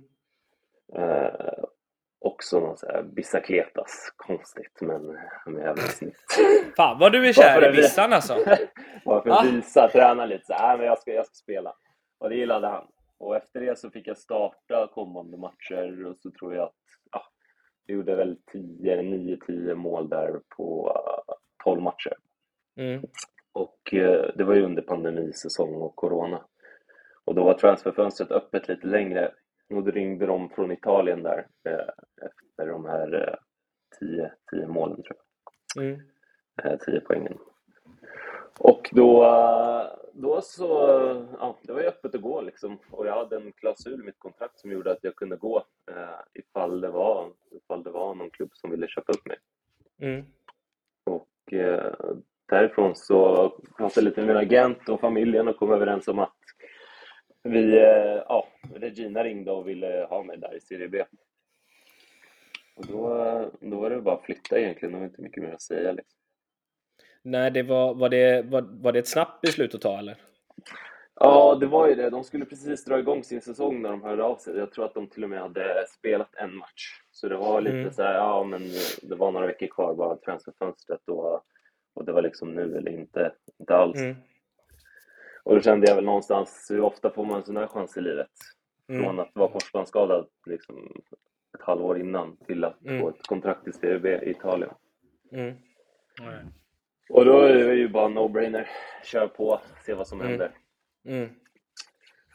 Eh, 0.94 1.64
också 2.18 2.60
någon 2.60 2.76
sån 2.76 2.90
här 2.90 3.02
bicicletas, 3.02 4.12
konstigt 4.16 4.78
men, 4.80 5.18
men 5.46 5.62
jävligt 5.62 5.96
snyggt. 5.96 6.32
Fan 6.76 6.98
vad 6.98 7.12
du 7.12 7.28
är 7.28 7.32
kär 7.32 7.62
är 7.62 7.72
i 7.72 7.76
Bissan 7.76 8.12
alltså! 8.12 8.34
Bara 9.04 9.22
för 9.22 9.30
Ah. 9.30 9.40
att 9.40 9.46
visa, 9.46 9.88
träna 9.92 10.26
lite 10.26 10.44
så 10.46 10.52
här, 10.52 10.68
"Nej, 10.68 10.76
men 10.78 10.86
jag 10.86 10.98
ska, 10.98 11.12
jag 11.12 11.26
ska 11.26 11.34
spela. 11.34 11.75
Och 12.18 12.28
det 12.30 12.36
gillade 12.36 12.66
han. 12.66 12.86
Och 13.18 13.37
efter 13.37 13.61
det 13.61 13.78
så 13.78 13.90
fick 13.90 14.06
jag 14.06 14.18
starta 14.18 14.90
kommande 14.94 15.37
matcher 15.37 16.06
och 16.06 16.18
så 16.18 16.30
tror 16.30 16.54
jag 16.54 16.64
att 16.64 16.75
ja, 17.12 17.23
jag 17.87 17.96
gjorde 17.96 18.16
väl 18.16 18.38
10, 18.52 19.02
9-10 19.02 19.75
mål 19.75 20.08
där 20.08 20.40
på 20.56 20.92
eh, 21.28 21.35
12 21.64 21.82
matcher. 21.82 22.16
Mm. 22.76 23.02
Och 23.52 23.94
eh, 23.94 24.30
det 24.37 24.44
var 24.44 24.54
ju 24.54 24.62
under 24.62 24.82
pandemisäsong 24.82 25.75
och 25.75 25.96
corona. 25.96 26.44
Och 27.25 27.35
då 27.35 27.44
var 27.44 27.54
transferfönstret 27.54 28.30
öppet 28.30 28.68
lite 28.68 28.87
längre. 28.87 29.32
Och 29.75 29.85
då 29.85 29.90
ringde 29.90 30.26
de 30.26 30.50
från 30.50 30.73
Italien 30.73 31.23
där 31.23 31.46
eh, 31.68 31.88
efter 32.26 32.66
de 32.66 32.85
här 32.85 33.28
eh, 33.28 33.35
10, 33.99 34.32
10 34.50 34.66
målen 34.66 35.02
tror 35.02 35.16
jag. 35.75 35.85
Mm. 35.85 36.00
Eh, 36.62 36.78
10 36.78 37.00
poängen. 37.00 37.38
Och 38.58 38.90
då, 38.92 39.25
då 40.12 40.40
så, 40.40 40.68
ja, 41.38 41.58
det 41.62 41.72
var 41.72 41.80
ju 41.80 41.86
öppet 41.86 42.14
att 42.14 42.20
gå 42.20 42.40
liksom. 42.40 42.78
Och 42.90 43.06
jag 43.06 43.14
hade 43.14 43.36
en 43.36 43.52
klausul 43.52 44.00
i 44.00 44.04
mitt 44.04 44.18
kontrakt 44.18 44.58
som 44.58 44.72
gjorde 44.72 44.92
att 44.92 45.04
jag 45.04 45.16
kunde 45.16 45.36
gå 45.36 45.64
eh, 45.90 46.20
ifall, 46.34 46.80
det 46.80 46.90
var, 46.90 47.32
ifall 47.50 47.82
det 47.82 47.90
var 47.90 48.14
någon 48.14 48.30
klubb 48.30 48.50
som 48.52 48.71
ville 48.71 48.88
köpa 48.88 49.12
upp 49.12 49.26
mig. 49.26 49.36
Mm. 50.00 50.26
Och 51.04 51.52
eh, 51.52 51.92
därifrån 52.47 52.95
så 52.97 53.49
pratade 53.76 53.92
jag 53.95 54.04
lite 54.04 54.21
med 54.21 54.28
min 54.28 54.36
agent 54.36 54.88
och 54.88 55.00
familjen 55.00 55.49
och 55.49 55.56
kom 55.56 55.73
överens 55.73 56.08
om 56.08 56.19
att 56.19 56.36
vi, 57.42 57.76
eh, 57.76 58.23
ja, 58.28 58.49
Regina 58.75 59.25
ringde 59.25 59.52
och 59.52 59.69
ville 59.69 60.06
ha 60.10 60.23
mig 60.23 60.38
där 60.38 60.56
i 60.56 60.60
Serie 60.60 60.88
B. 60.88 61.04
Och 62.76 62.86
då, 62.86 63.08
då 63.60 63.80
var 63.80 63.90
det 63.90 64.00
bara 64.00 64.14
att 64.14 64.25
flytta 64.25 64.58
egentligen, 64.58 64.92
det 64.92 64.99
var 64.99 65.06
inte 65.06 65.23
mycket 65.23 65.42
mer 65.42 65.52
att 65.52 65.62
säga 65.62 65.92
liksom. 65.92 66.21
Nej, 67.28 67.50
det 67.50 67.62
var, 67.62 67.95
var, 67.95 68.08
det, 68.08 68.43
var, 68.43 68.62
var 68.62 68.93
det 68.93 68.99
ett 68.99 69.08
snabbt 69.08 69.41
beslut 69.41 69.75
att 69.75 69.80
ta 69.80 69.99
eller? 69.99 70.17
Ja, 71.15 71.54
det 71.60 71.67
var 71.67 71.89
ju 71.89 71.95
det. 71.95 72.10
De 72.10 72.25
skulle 72.25 72.45
precis 72.45 72.84
dra 72.84 72.99
igång 72.99 73.25
sin 73.25 73.41
säsong 73.41 73.82
när 73.82 73.91
de 73.91 74.02
hörde 74.02 74.23
av 74.25 74.36
sig. 74.36 74.56
Jag 74.56 74.73
tror 74.73 74.84
att 74.84 74.95
de 74.95 75.06
till 75.06 75.25
och 75.25 75.30
med 75.30 75.41
hade 75.41 75.86
spelat 75.89 76.34
en 76.34 76.56
match. 76.56 77.00
Så 77.12 77.28
det 77.28 77.36
var 77.36 77.60
lite 77.60 77.76
Mm. 77.76 77.93
så 77.93 78.02
här, 78.02 78.15
ja 78.15 78.45
men 78.45 78.62
det 79.02 79.15
var 79.15 79.32
några 79.32 79.47
veckor 79.47 79.67
kvar 79.67 79.95
bara 79.95 80.17
transferfönstret 80.17 81.08
och, 81.08 81.43
och 81.95 82.04
det 82.04 82.12
var 82.12 82.23
liksom 82.23 82.54
nu 82.54 82.76
eller 82.76 82.91
inte, 82.91 83.32
inte 83.60 83.76
alls. 83.76 83.99
Mm. 84.00 84.17
Och 85.43 85.54
då 85.54 85.60
kände 85.60 85.86
jag 85.89 85.95
väl 85.97 86.04
någonstans, 86.04 86.67
hur 86.71 86.80
ofta 86.80 87.10
får 87.10 87.25
man 87.25 87.36
en 87.36 87.45
sån 87.45 87.56
här 87.56 87.67
chans 87.67 87.97
i 87.97 88.00
livet? 88.00 88.30
Från 88.86 88.97
Mm. 89.04 89.19
att 89.19 89.30
vara 89.34 89.49
korsbandsskadad 89.49 90.26
liksom 90.47 91.02
ett 91.58 91.62
halvår 91.65 91.99
innan 92.00 92.36
till 92.36 92.65
att 92.65 92.84
Mm. 92.86 93.00
få 93.00 93.08
ett 93.08 93.26
kontrakt 93.26 93.69
i 93.69 93.73
Serie 93.73 93.99
B 93.99 94.19
i 94.23 94.30
Italien. 94.30 94.71
Mm. 95.32 95.54
Och 97.08 97.25
då 97.25 97.40
är 97.40 97.54
det 97.64 97.75
ju 97.75 97.88
bara 97.88 98.08
no-brainer. 98.08 98.66
Kör 99.04 99.28
på, 99.28 99.60
se 99.86 99.95
vad 99.95 100.08
som 100.08 100.21
Mm. 100.21 100.30
händer. 100.30 100.50
Mm. 101.08 101.28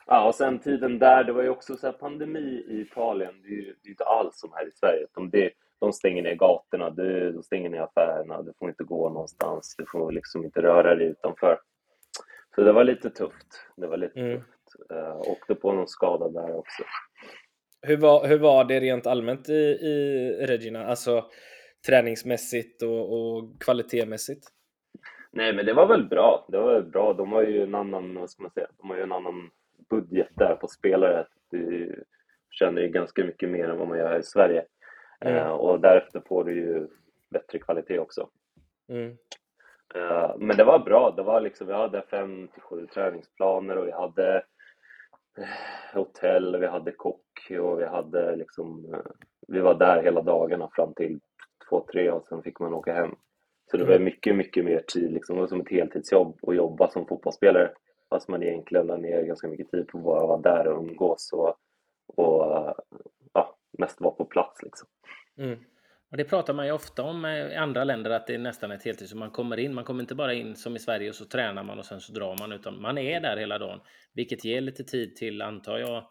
Ja, 0.06 0.28
och 0.28 0.36
sen 0.36 0.60
tiden 0.60 1.00
där, 1.00 1.24
det 1.24 1.34
var 1.34 1.44
ju 1.44 1.50
också 1.50 1.78
så 1.78 1.94
pandemi 1.94 2.66
i 2.70 2.82
Italien. 2.82 3.42
Det 3.42 3.48
är 3.48 3.52
ju 3.52 3.76
det 3.84 3.90
är 3.90 3.92
inte 3.92 4.04
alls 4.04 4.40
som 4.40 4.52
här 4.54 4.68
i 4.68 4.72
Sverige. 4.72 5.08
De, 5.14 5.30
det, 5.30 5.52
de 5.80 5.94
stänger 5.94 6.24
ner 6.24 6.36
gatorna, 6.36 6.90
de, 6.90 7.32
de 7.32 7.44
stänger 7.44 7.70
ner 7.70 7.82
affärerna, 7.82 8.42
du 8.42 8.54
får 8.60 8.70
inte 8.70 8.84
gå 8.84 9.10
någonstans, 9.10 9.76
du 9.78 9.86
får 9.92 10.12
liksom 10.12 10.46
inte 10.46 10.62
röra 10.62 10.96
dig 10.96 11.08
utanför. 11.08 11.60
Så 12.56 12.62
det 12.64 12.72
var 12.72 12.84
lite 12.84 13.10
tufft. 13.10 13.48
Det 13.78 13.88
var 13.88 13.98
lite 13.98 14.20
Mm. 14.20 14.38
tufft. 14.38 14.92
Uh, 14.92 15.32
åkte 15.32 15.56
på 15.56 15.72
någon 15.74 15.88
skada 15.88 16.30
där 16.30 16.56
också. 16.56 16.84
Hur, 17.82 17.98
var, 17.98 18.28
hur 18.28 18.40
var 18.40 18.64
det 18.66 18.80
rent 18.80 19.08
allmänt 19.08 19.50
i, 19.50 19.54
i 19.54 20.30
Regina? 20.48 20.86
Alltså 20.86 21.26
träningsmässigt 21.88 22.82
och, 22.82 23.14
och 23.14 23.62
kvalitetsmässigt? 23.62 24.48
Nej, 25.32 25.54
men 25.54 25.66
det 25.66 25.74
var 25.74 25.88
väl 25.88 26.08
bra. 26.08 26.46
Det 26.48 26.58
var 26.58 26.74
väl 26.74 26.84
bra. 26.84 27.14
De 27.14 27.32
har 27.32 27.44
ju 27.44 27.64
en 27.64 27.76
annan, 27.76 28.16
vad 28.16 28.30
ska 28.30 28.44
man 28.44 28.52
säga, 28.52 28.68
de 28.78 28.90
har 28.90 28.98
ju 28.98 29.04
en 29.04 29.12
annan 29.12 29.50
budget 29.90 30.30
där 30.36 30.56
på 30.56 30.68
spelare. 30.68 31.26
Du 31.50 31.96
tjänar 32.50 32.82
ju 32.82 32.88
ganska 32.88 33.24
mycket 33.24 33.50
mer 33.50 33.70
än 33.70 33.78
vad 33.78 33.88
man 33.88 33.98
gör 33.98 34.20
i 34.20 34.24
Sverige. 34.24 34.66
Mm. 35.20 35.38
Eh, 35.38 35.52
och 35.52 35.80
därefter 35.80 36.22
får 36.28 36.44
du 36.44 36.56
ju 36.56 36.88
bättre 37.30 37.60
kvalitet 37.60 38.00
också. 38.00 38.30
Mm. 38.90 39.18
Eh, 39.96 40.36
men 40.38 40.58
det 40.58 40.64
var 40.64 40.80
bra. 40.80 41.12
Det 41.12 41.24
var 41.24 41.42
liksom, 41.42 41.68
vi 41.68 41.74
hade 41.74 42.02
fem 42.02 42.48
till 42.48 42.62
sju 42.62 42.88
träningsplaner 42.88 43.78
och 43.78 43.88
vi 43.88 43.92
hade 43.92 44.36
eh, 45.38 45.94
hotell, 45.94 46.58
vi 46.58 46.68
hade 46.68 46.92
kock 46.92 47.52
och 47.62 47.80
vi 47.80 47.86
hade 47.86 48.36
liksom, 48.36 48.94
eh, 48.94 49.12
vi 49.48 49.60
var 49.60 49.76
där 49.76 50.04
hela 50.04 50.22
dagarna 50.22 50.70
fram 50.74 50.94
till 50.94 51.20
två, 51.70 51.86
tre 51.92 52.12
och 52.12 52.28
sen 52.28 52.44
fick 52.44 52.60
man 52.60 52.74
åka 52.74 52.94
hem. 52.94 53.16
Så 53.72 53.78
det 53.78 53.84
var 53.84 53.92
Mm. 53.92 54.04
mycket, 54.04 54.36
mycket 54.36 54.66
mer 54.66 54.84
tid, 54.88 55.12
liksom, 55.14 55.36
det 55.36 55.42
var 55.42 55.48
som 55.48 55.62
ett 55.62 55.72
heltidsjobb 55.72 56.40
att 56.48 56.56
jobba 56.56 56.88
som 56.92 57.08
fotbollsspelare. 57.08 57.72
Fast 58.10 58.30
man 58.30 58.44
egentligen 58.44 58.88
la 58.88 58.98
ner 58.98 59.24
ganska 59.24 59.48
mycket 59.48 59.72
tid 59.72 59.88
på 59.88 59.98
att 59.98 60.04
bara 60.04 60.28
vara 60.28 60.42
där 60.42 60.68
och 60.68 60.84
umgås 60.84 61.30
och, 61.34 61.56
och 62.18 62.58
eh, 62.58 62.74
ja, 63.34 63.58
mest 63.78 64.02
vara 64.02 64.14
på 64.14 64.26
plats 64.26 64.64
liksom. 64.64 64.88
Mm. 65.38 65.60
Och 66.12 66.18
det 66.18 66.24
pratar 66.24 66.54
man 66.54 66.66
ju 66.66 66.72
ofta 66.72 67.04
om 67.04 67.26
i 67.26 67.56
andra 67.56 67.84
länder 67.84 68.12
att 68.12 68.28
det 68.28 68.34
är 68.34 68.38
nästan 68.40 68.72
ett 68.72 68.84
heltid. 68.84 69.10
Så 69.10 69.18
man 69.18 69.32
kommer 69.32 69.58
in, 69.60 69.74
man 69.74 69.84
kommer 69.84 70.02
inte 70.02 70.16
bara 70.16 70.34
in 70.34 70.56
som 70.56 70.76
i 70.76 70.80
Sverige 70.80 71.10
och 71.10 71.16
så 71.16 71.26
tränar 71.26 71.64
man 71.64 71.80
och 71.80 71.86
sen 71.86 72.02
så 72.02 72.14
drar 72.14 72.36
man 72.40 72.52
utan 72.52 72.82
man 72.82 72.98
är 72.98 73.22
där 73.22 73.38
hela 73.38 73.58
dagen. 73.58 73.80
Vilket 74.14 74.46
ger 74.46 74.62
lite 74.62 74.84
tid 74.84 75.16
till, 75.16 75.42
antar 75.42 75.78
jag, 75.78 76.04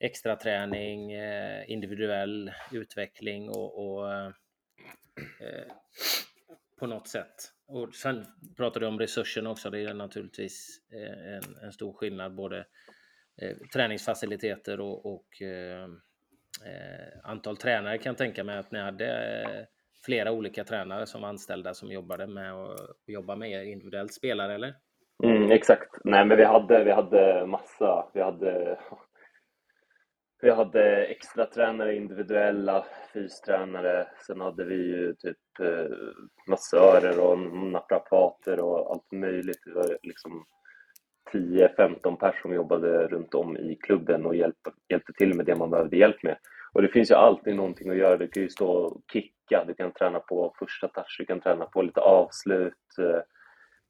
extra 0.00 0.36
träning, 0.36 1.12
eh, 1.12 1.70
individuell 1.70 2.50
utveckling 2.72 3.48
och, 3.48 3.78
och 3.86 4.12
eh, 4.12 4.26
eh, 5.40 5.72
på 6.80 6.86
något 6.86 7.08
sätt. 7.08 7.34
Och 7.68 7.94
sen 7.94 8.24
pratar 8.56 8.80
du 8.80 8.86
om 8.86 8.98
resurserna 8.98 9.50
också. 9.50 9.70
Det 9.70 9.80
är 9.80 9.94
naturligtvis 9.94 10.80
eh, 10.92 11.34
en, 11.34 11.64
en 11.64 11.72
stor 11.72 11.92
skillnad 11.92 12.34
både 12.34 12.58
eh, 13.42 13.56
träningsfaciliteter 13.74 14.80
och, 14.80 15.14
och 15.14 15.42
eh, 15.42 15.84
eh 16.66 17.30
antal 17.30 17.56
tränare 17.56 17.98
kan 17.98 18.10
jag 18.10 18.18
tänka 18.18 18.44
mig 18.44 18.58
att 18.58 18.70
ni 18.70 18.78
hade 18.78 19.06
eh, 19.42 19.64
flera 20.04 20.32
olika 20.32 20.64
tränare 20.64 21.06
som 21.06 21.22
var 21.22 21.28
anställda 21.28 21.74
som 21.74 21.92
jobbade 21.92 22.26
med 22.26 22.54
att 22.54 22.78
jobba 23.06 23.36
med 23.36 23.50
er 23.50 23.62
individuellt 23.62 24.14
spelare 24.14 24.54
eller? 24.54 24.74
Mm, 25.24 25.50
exakt. 25.50 25.90
Nej, 26.04 26.24
men 26.24 26.36
vi 26.36 26.44
hade, 26.44 26.84
vi 26.84 26.90
hade 26.90 27.46
massa. 27.46 28.10
Vi 28.14 28.20
hade, 28.20 28.78
vi 30.42 30.50
hade 30.50 31.04
extra 31.04 31.46
tränare, 31.46 31.96
individuella 31.96 32.86
fystränare. 33.12 34.06
Sen 34.26 34.40
hade 34.40 34.64
vi 34.64 34.74
ju 34.74 35.14
typ 35.14 35.36
eh, 35.60 35.96
massörer 36.48 37.20
och 37.20 37.38
naprapater 37.72 38.60
och 38.60 38.90
allt 38.90 39.12
möjligt. 39.12 39.60
Det 39.64 39.74
var 39.74 39.98
liksom 40.02 40.44
10-15 41.32 42.16
personer 42.16 42.40
som 42.42 42.54
jobbade 42.54 43.06
runt 43.06 43.34
om 43.34 43.56
i 43.56 43.76
klubben 43.76 44.26
och 44.26 44.36
hjälpte, 44.36 44.70
hjälpte 44.88 45.12
till 45.12 45.34
med 45.34 45.46
det 45.46 45.56
man 45.56 45.70
behövde 45.70 45.96
hjälp 45.96 46.22
med. 46.22 46.36
Och 46.72 46.82
det 46.82 46.88
finns 46.88 47.10
ju 47.10 47.14
alltid 47.14 47.56
någonting 47.56 47.90
att 47.90 47.96
göra. 47.96 48.16
Du 48.16 48.28
kan 48.28 48.42
ju 48.42 48.48
stå 48.48 48.66
och 48.66 49.00
kicka, 49.12 49.64
du 49.64 49.74
kan 49.74 49.92
träna 49.92 50.20
på 50.20 50.54
första 50.58 50.88
touch, 50.88 51.16
du 51.18 51.24
kan 51.24 51.40
träna 51.40 51.64
på 51.64 51.82
lite 51.82 52.00
avslut. 52.00 52.98
Eh, 52.98 53.20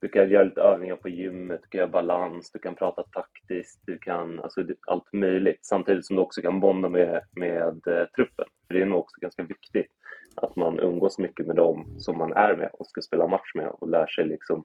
du 0.04 0.08
kan 0.08 0.30
göra 0.30 0.44
lite 0.44 0.60
övningar 0.60 0.96
på 0.96 1.08
gymmet, 1.08 1.60
du 1.62 1.68
kan 1.68 1.78
göra 1.78 1.90
balans, 1.90 2.50
du 2.52 2.58
kan 2.58 2.74
prata 2.74 3.02
taktiskt, 3.02 3.80
du 3.86 3.98
kan, 3.98 4.40
alltså 4.40 4.64
allt 4.86 5.12
möjligt. 5.12 5.58
Samtidigt 5.62 6.06
som 6.06 6.16
du 6.16 6.22
också 6.22 6.42
kan 6.42 6.60
bonda 6.60 6.88
med, 6.88 7.22
med 7.36 7.86
eh, 7.86 8.06
truppen. 8.16 8.44
För 8.66 8.74
det 8.74 8.82
är 8.82 8.86
nog 8.86 8.98
också 8.98 9.20
ganska 9.20 9.42
viktigt 9.42 9.86
att 10.34 10.56
man 10.56 10.80
umgås 10.80 11.18
mycket 11.18 11.46
med 11.46 11.56
dem 11.56 11.86
som 11.98 12.18
man 12.18 12.32
är 12.32 12.56
med 12.56 12.70
och 12.72 12.86
ska 12.86 13.00
spela 13.00 13.26
match 13.26 13.54
med 13.54 13.68
och 13.68 13.88
lär 13.88 14.06
sig 14.06 14.26
liksom 14.26 14.64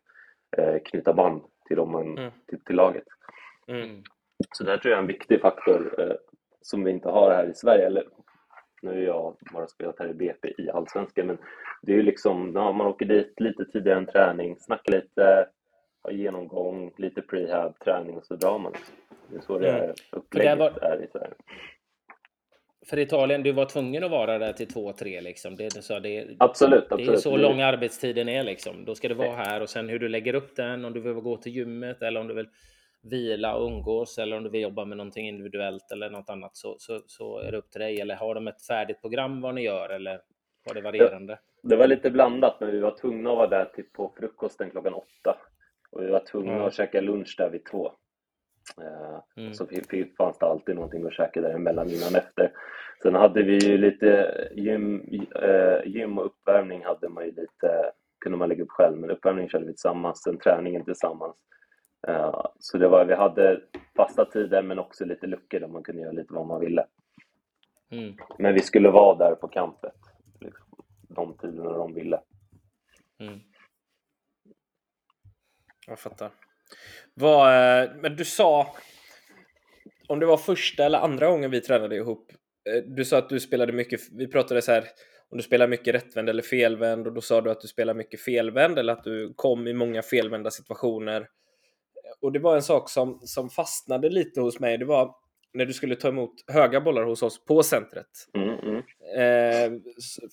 eh, 0.57 0.75
knyta 0.85 1.13
band 1.13 1.41
till, 1.67 1.77
dem 1.77 1.91
man, 1.91 2.17
mm. 2.17 2.31
till, 2.47 2.63
till, 2.63 2.75
laget. 2.75 3.07
Mm. 3.67 4.03
Så 4.51 4.63
det 4.63 4.71
här 4.71 4.77
tror 4.77 4.91
jag 4.91 4.97
är 4.97 5.01
en 5.01 5.07
viktig 5.07 5.41
faktor 5.41 5.95
eh, 6.01 6.15
som 6.61 6.83
vi 6.83 6.91
inte 6.91 7.09
har 7.09 7.31
här 7.31 7.49
i 7.49 7.53
Sverige. 7.53 7.85
Eller, 7.85 8.03
nu 8.81 8.89
har 8.89 8.97
jag 8.97 9.37
bara 9.53 9.67
spelat 9.67 9.99
här 9.99 10.09
i 10.09 10.13
BP 10.13 10.53
i 10.57 10.69
Allsvenskan, 10.69 11.27
men 11.27 11.37
det 11.81 11.91
är 11.91 11.95
ju 11.95 12.03
liksom, 12.03 12.51
ja, 12.55 12.71
man 12.71 12.87
åker 12.87 13.05
dit 13.05 13.39
lite 13.39 13.65
tidigare 13.65 13.97
än 13.97 14.05
träning, 14.05 14.55
snackar 14.59 14.91
lite, 14.91 15.47
har 16.03 16.11
genomgång, 16.11 16.93
lite 16.97 17.21
prehab, 17.21 17.79
träning 17.79 18.17
och 18.17 18.25
så 18.25 18.35
drar 18.35 18.59
man. 18.59 18.73
Det 19.29 19.37
är 19.37 19.41
så 19.41 19.59
det 19.59 19.69
mm. 19.69 19.83
är, 19.83 19.93
upplägget 20.11 20.59
var... 20.59 20.83
är 20.83 21.03
i 21.03 21.07
Sverige. 21.07 21.33
För 22.85 22.99
Italien, 22.99 23.43
du 23.43 23.51
var 23.51 23.65
tvungen 23.65 24.03
att 24.03 24.11
vara 24.11 24.37
där 24.37 24.53
till 24.53 24.67
två, 24.67 24.93
tre 24.93 25.21
liksom. 25.21 25.55
Det, 25.55 25.83
så 25.83 25.99
det, 25.99 26.27
absolut, 26.39 26.89
det 26.89 27.03
är 27.03 27.15
så 27.15 27.37
lång 27.37 27.61
arbetstiden 27.61 28.29
är 28.29 28.43
liksom. 28.43 28.85
Då 28.85 28.95
ska 28.95 29.07
det 29.07 29.13
vara 29.13 29.35
här 29.35 29.61
och 29.61 29.69
sen 29.69 29.89
hur 29.89 29.99
du 29.99 30.09
lägger 30.09 30.33
upp 30.33 30.55
den, 30.55 30.85
om 30.85 30.93
du 30.93 30.99
vill 30.99 31.13
gå 31.13 31.37
till 31.37 31.55
gymmet 31.55 32.01
eller 32.01 32.19
om 32.19 32.27
du 32.27 32.33
vill 32.33 32.47
vila 33.01 33.55
och 33.55 33.71
umgås 33.71 34.17
eller 34.17 34.37
om 34.37 34.43
du 34.43 34.49
vill 34.49 34.61
jobba 34.61 34.85
med 34.85 34.97
någonting 34.97 35.27
individuellt 35.27 35.91
eller 35.91 36.09
något 36.09 36.29
annat 36.29 36.57
så, 36.57 36.75
så, 36.79 37.01
så 37.05 37.39
är 37.39 37.51
det 37.51 37.57
upp 37.57 37.71
till 37.71 37.81
dig. 37.81 38.01
Eller 38.01 38.15
har 38.15 38.35
de 38.35 38.47
ett 38.47 38.65
färdigt 38.65 39.01
program 39.01 39.41
vad 39.41 39.55
ni 39.55 39.61
gör 39.61 39.89
eller 39.89 40.21
var 40.65 40.73
det 40.73 40.81
varierande? 40.81 41.39
Det 41.61 41.75
var 41.75 41.87
lite 41.87 42.11
blandat, 42.11 42.59
men 42.59 42.71
vi 42.71 42.79
var 42.79 42.97
tvungna 42.97 43.31
att 43.31 43.37
vara 43.37 43.47
där 43.47 43.65
till 43.65 43.85
på 43.93 44.13
frukosten 44.17 44.69
klockan 44.69 44.93
åtta. 44.93 45.37
Och 45.91 46.03
vi 46.03 46.07
var 46.07 46.19
tvungna 46.19 46.53
mm. 46.53 46.65
att 46.65 46.73
käka 46.73 47.01
lunch 47.01 47.35
där 47.37 47.49
vid 47.49 47.65
två. 47.65 47.91
Uh, 48.81 49.19
mm. 49.35 49.53
Så 49.53 49.67
fanns 50.17 50.37
det 50.39 50.45
alltid 50.45 50.75
någonting 50.75 51.05
att 51.05 51.13
käka 51.13 51.41
däremellan 51.41 51.89
innan 51.89 52.15
efter. 52.15 52.51
Sen 53.03 53.15
hade 53.15 53.43
vi 53.43 53.57
ju 53.57 53.77
lite 53.77 54.31
gym, 54.55 55.01
uh, 55.43 55.87
gym 55.87 56.17
och 56.17 56.25
uppvärmning 56.25 56.85
hade 56.85 57.09
man 57.09 57.25
ju 57.25 57.31
lite, 57.31 57.91
kunde 58.19 58.37
man 58.37 58.49
lägga 58.49 58.63
upp 58.63 58.71
själv, 58.71 58.97
men 58.97 59.09
uppvärmning 59.09 59.49
körde 59.49 59.65
vi 59.65 59.71
tillsammans, 59.71 60.23
sen 60.23 60.37
träningen 60.37 60.85
tillsammans. 60.85 61.35
Uh, 62.09 62.45
så 62.59 62.77
det 62.77 62.87
var, 62.87 63.05
vi 63.05 63.13
hade 63.13 63.61
fasta 63.95 64.25
tider 64.25 64.61
men 64.61 64.79
också 64.79 65.05
lite 65.05 65.27
luckor 65.27 65.59
där 65.59 65.67
man 65.67 65.83
kunde 65.83 66.01
göra 66.01 66.11
lite 66.11 66.33
vad 66.33 66.47
man 66.47 66.59
ville. 66.59 66.85
Mm. 67.91 68.13
Men 68.37 68.53
vi 68.53 68.59
skulle 68.59 68.89
vara 68.89 69.17
där 69.17 69.35
på 69.35 69.47
campet, 69.47 69.95
liksom, 70.39 70.67
de 71.09 71.37
tiderna 71.37 71.77
de 71.77 71.88
ville. 71.99 72.19
Mm. 73.19 73.39
Jag 75.87 75.99
fattar. 75.99 76.31
Vad, 77.13 77.81
eh, 77.83 77.91
men 77.95 78.15
du 78.15 78.25
sa, 78.25 78.75
om 80.07 80.19
det 80.19 80.25
var 80.25 80.37
första 80.37 80.85
eller 80.85 80.99
andra 80.99 81.27
gången 81.27 81.51
vi 81.51 81.61
tränade 81.61 81.95
ihop, 81.95 82.31
eh, 82.69 82.83
du 82.83 83.05
sa 83.05 83.17
att 83.17 83.29
du 83.29 83.39
spelade 83.39 83.73
mycket, 83.73 83.99
vi 84.11 84.27
pratade 84.27 84.61
så 84.61 84.71
här, 84.71 84.83
om 85.29 85.37
du 85.37 85.43
spelar 85.43 85.67
mycket 85.67 85.95
rättvänd 85.95 86.29
eller 86.29 86.43
felvänd 86.43 87.07
och 87.07 87.13
då 87.13 87.21
sa 87.21 87.41
du 87.41 87.51
att 87.51 87.61
du 87.61 87.67
spelar 87.67 87.93
mycket 87.93 88.21
felvänd 88.21 88.79
eller 88.79 88.93
att 88.93 89.03
du 89.03 89.33
kom 89.35 89.67
i 89.67 89.73
många 89.73 90.01
felvända 90.01 90.51
situationer. 90.51 91.27
Och 92.21 92.31
det 92.31 92.39
var 92.39 92.55
en 92.55 92.63
sak 92.63 92.89
som, 92.89 93.19
som 93.23 93.49
fastnade 93.49 94.09
lite 94.09 94.41
hos 94.41 94.59
mig, 94.59 94.77
det 94.77 94.85
var 94.85 95.15
när 95.53 95.65
du 95.65 95.73
skulle 95.73 95.95
ta 95.95 96.07
emot 96.07 96.33
höga 96.47 96.81
bollar 96.81 97.03
hos 97.03 97.23
oss 97.23 97.45
på 97.45 97.63
centret. 97.63 98.07
Mm, 98.33 98.59
mm. 98.59 98.83
Eh, 99.19 99.71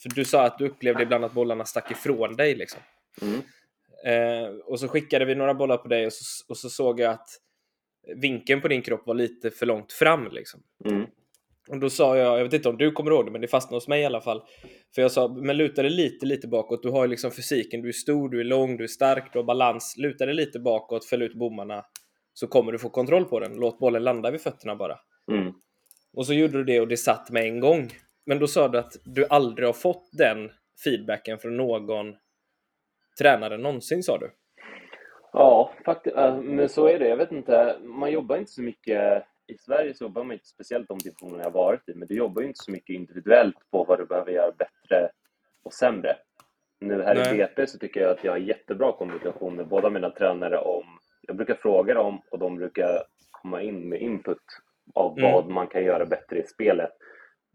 för 0.02 0.14
du 0.14 0.24
sa 0.24 0.44
att 0.44 0.58
du 0.58 0.66
upplevde 0.66 1.02
ibland 1.02 1.24
att 1.24 1.34
bollarna 1.34 1.64
stack 1.64 1.90
ifrån 1.90 2.36
dig. 2.36 2.54
Liksom. 2.54 2.80
Mm. 3.22 3.40
Eh, 4.04 4.48
och 4.48 4.80
så 4.80 4.88
skickade 4.88 5.24
vi 5.24 5.34
några 5.34 5.54
bollar 5.54 5.76
på 5.76 5.88
dig 5.88 6.06
och 6.06 6.12
så, 6.12 6.44
och 6.48 6.56
så 6.56 6.70
såg 6.70 7.00
jag 7.00 7.12
att 7.12 7.28
vinkeln 8.16 8.60
på 8.60 8.68
din 8.68 8.82
kropp 8.82 9.06
var 9.06 9.14
lite 9.14 9.50
för 9.50 9.66
långt 9.66 9.92
fram. 9.92 10.28
Liksom. 10.32 10.60
Mm. 10.84 11.06
Och 11.68 11.78
då 11.78 11.90
sa 11.90 12.16
jag, 12.16 12.38
jag 12.38 12.44
vet 12.44 12.52
inte 12.52 12.68
om 12.68 12.76
du 12.76 12.92
kommer 12.92 13.10
ihåg 13.10 13.24
det, 13.24 13.30
men 13.30 13.40
det 13.40 13.48
fastnade 13.48 13.76
hos 13.76 13.88
mig 13.88 14.02
i 14.02 14.04
alla 14.04 14.20
fall. 14.20 14.42
För 14.94 15.02
jag 15.02 15.12
sa, 15.12 15.28
men 15.28 15.56
luta 15.56 15.82
dig 15.82 15.90
lite, 15.90 16.26
lite 16.26 16.48
bakåt. 16.48 16.82
Du 16.82 16.90
har 16.90 17.04
ju 17.04 17.10
liksom 17.10 17.30
fysiken, 17.30 17.82
du 17.82 17.88
är 17.88 17.92
stor, 17.92 18.28
du 18.28 18.40
är 18.40 18.44
lång, 18.44 18.76
du 18.76 18.84
är 18.84 18.88
stark, 18.88 19.32
du 19.32 19.38
har 19.38 19.44
balans. 19.44 19.94
Luta 19.98 20.26
dig 20.26 20.34
lite 20.34 20.58
bakåt, 20.58 21.04
fäll 21.04 21.22
ut 21.22 21.34
bommarna, 21.34 21.84
så 22.34 22.46
kommer 22.46 22.72
du 22.72 22.78
få 22.78 22.90
kontroll 22.90 23.24
på 23.24 23.40
den. 23.40 23.54
Låt 23.54 23.78
bollen 23.78 24.04
landa 24.04 24.30
vid 24.30 24.40
fötterna 24.40 24.76
bara. 24.76 24.98
Mm. 25.32 25.52
Och 26.12 26.26
så 26.26 26.34
gjorde 26.34 26.58
du 26.58 26.64
det 26.64 26.80
och 26.80 26.88
det 26.88 26.96
satt 26.96 27.30
med 27.30 27.44
en 27.44 27.60
gång. 27.60 27.90
Men 28.26 28.38
då 28.38 28.46
sa 28.46 28.68
du 28.68 28.78
att 28.78 28.96
du 29.04 29.26
aldrig 29.30 29.68
har 29.68 29.72
fått 29.72 30.08
den 30.12 30.50
feedbacken 30.84 31.38
från 31.38 31.56
någon 31.56 32.16
tränare 33.18 33.56
någonsin, 33.56 34.02
sa 34.02 34.18
du. 34.18 34.30
Ja, 35.32 35.72
faktiskt. 35.84 36.16
Äh, 36.16 36.40
men 36.40 36.68
så 36.68 36.86
är 36.86 36.98
det. 36.98 37.08
Jag 37.08 37.16
vet 37.16 37.32
inte. 37.32 37.76
Man 37.82 38.12
jobbar 38.12 38.36
inte 38.36 38.52
så 38.52 38.62
mycket 38.62 39.24
i 39.46 39.58
Sverige 39.58 39.94
så 39.94 40.04
jobbar 40.04 40.24
man 40.24 40.32
inte 40.32 40.46
speciellt 40.46 40.88
de 40.88 40.98
divisionerna 40.98 41.42
jag 41.42 41.50
varit 41.50 41.88
i, 41.88 41.94
men 41.94 42.08
du 42.08 42.14
jobbar 42.14 42.42
ju 42.42 42.48
inte 42.48 42.62
så 42.62 42.70
mycket 42.70 42.94
individuellt 42.94 43.56
på 43.70 43.84
vad 43.84 43.98
du 43.98 44.06
behöver 44.06 44.32
göra 44.32 44.52
bättre 44.52 45.10
och 45.62 45.72
sämre. 45.72 46.16
Nu 46.80 47.02
här 47.02 47.14
Nej. 47.14 47.34
i 47.34 47.38
BP 47.38 47.66
så 47.66 47.78
tycker 47.78 48.00
jag 48.00 48.10
att 48.10 48.24
jag 48.24 48.32
har 48.32 48.38
jättebra 48.38 48.92
kommunikation 48.92 49.56
med 49.56 49.68
båda 49.68 49.90
mina 49.90 50.10
tränare 50.10 50.58
om, 50.58 50.84
jag 51.22 51.36
brukar 51.36 51.54
fråga 51.54 51.94
dem 51.94 52.20
och 52.30 52.38
de 52.38 52.56
brukar 52.56 53.02
komma 53.30 53.62
in 53.62 53.88
med 53.88 54.00
input 54.00 54.42
av 54.94 55.18
mm. 55.18 55.32
vad 55.32 55.48
man 55.48 55.66
kan 55.66 55.84
göra 55.84 56.06
bättre 56.06 56.38
i 56.38 56.46
spelet. 56.46 56.92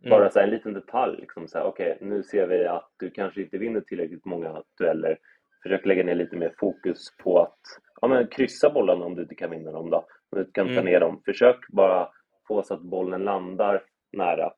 Mm. 0.03 0.09
Bara 0.09 0.29
så 0.29 0.39
en 0.39 0.49
liten 0.49 0.73
detalj, 0.73 1.17
liksom 1.19 1.47
så 1.47 1.61
okej, 1.61 1.91
okay, 1.95 2.07
nu 2.07 2.23
ser 2.23 2.47
vi 2.47 2.65
att 2.65 2.89
du 2.99 3.09
kanske 3.09 3.41
inte 3.41 3.57
vinner 3.57 3.81
tillräckligt 3.81 4.25
många 4.25 4.63
dueller. 4.77 5.17
Försök 5.63 5.85
lägga 5.85 6.03
ner 6.03 6.15
lite 6.15 6.35
mer 6.35 6.53
fokus 6.57 7.17
på 7.23 7.39
att 7.39 7.59
ja, 8.01 8.07
men 8.07 8.27
kryssa 8.27 8.69
bollarna 8.69 9.05
om 9.05 9.15
du 9.15 9.21
inte 9.21 9.35
kan 9.35 9.51
vinna 9.51 9.71
dem 9.71 9.89
då. 9.89 9.97
Om 10.29 10.39
du 10.39 10.51
kan 10.51 10.67
ta 10.67 10.71
mm. 10.71 10.85
ner 10.85 10.99
dem. 10.99 11.21
Försök 11.25 11.67
bara 11.67 12.09
få 12.47 12.63
så 12.63 12.73
att 12.73 12.81
bollen 12.81 13.23
landar 13.23 13.83
nära. 14.11 14.53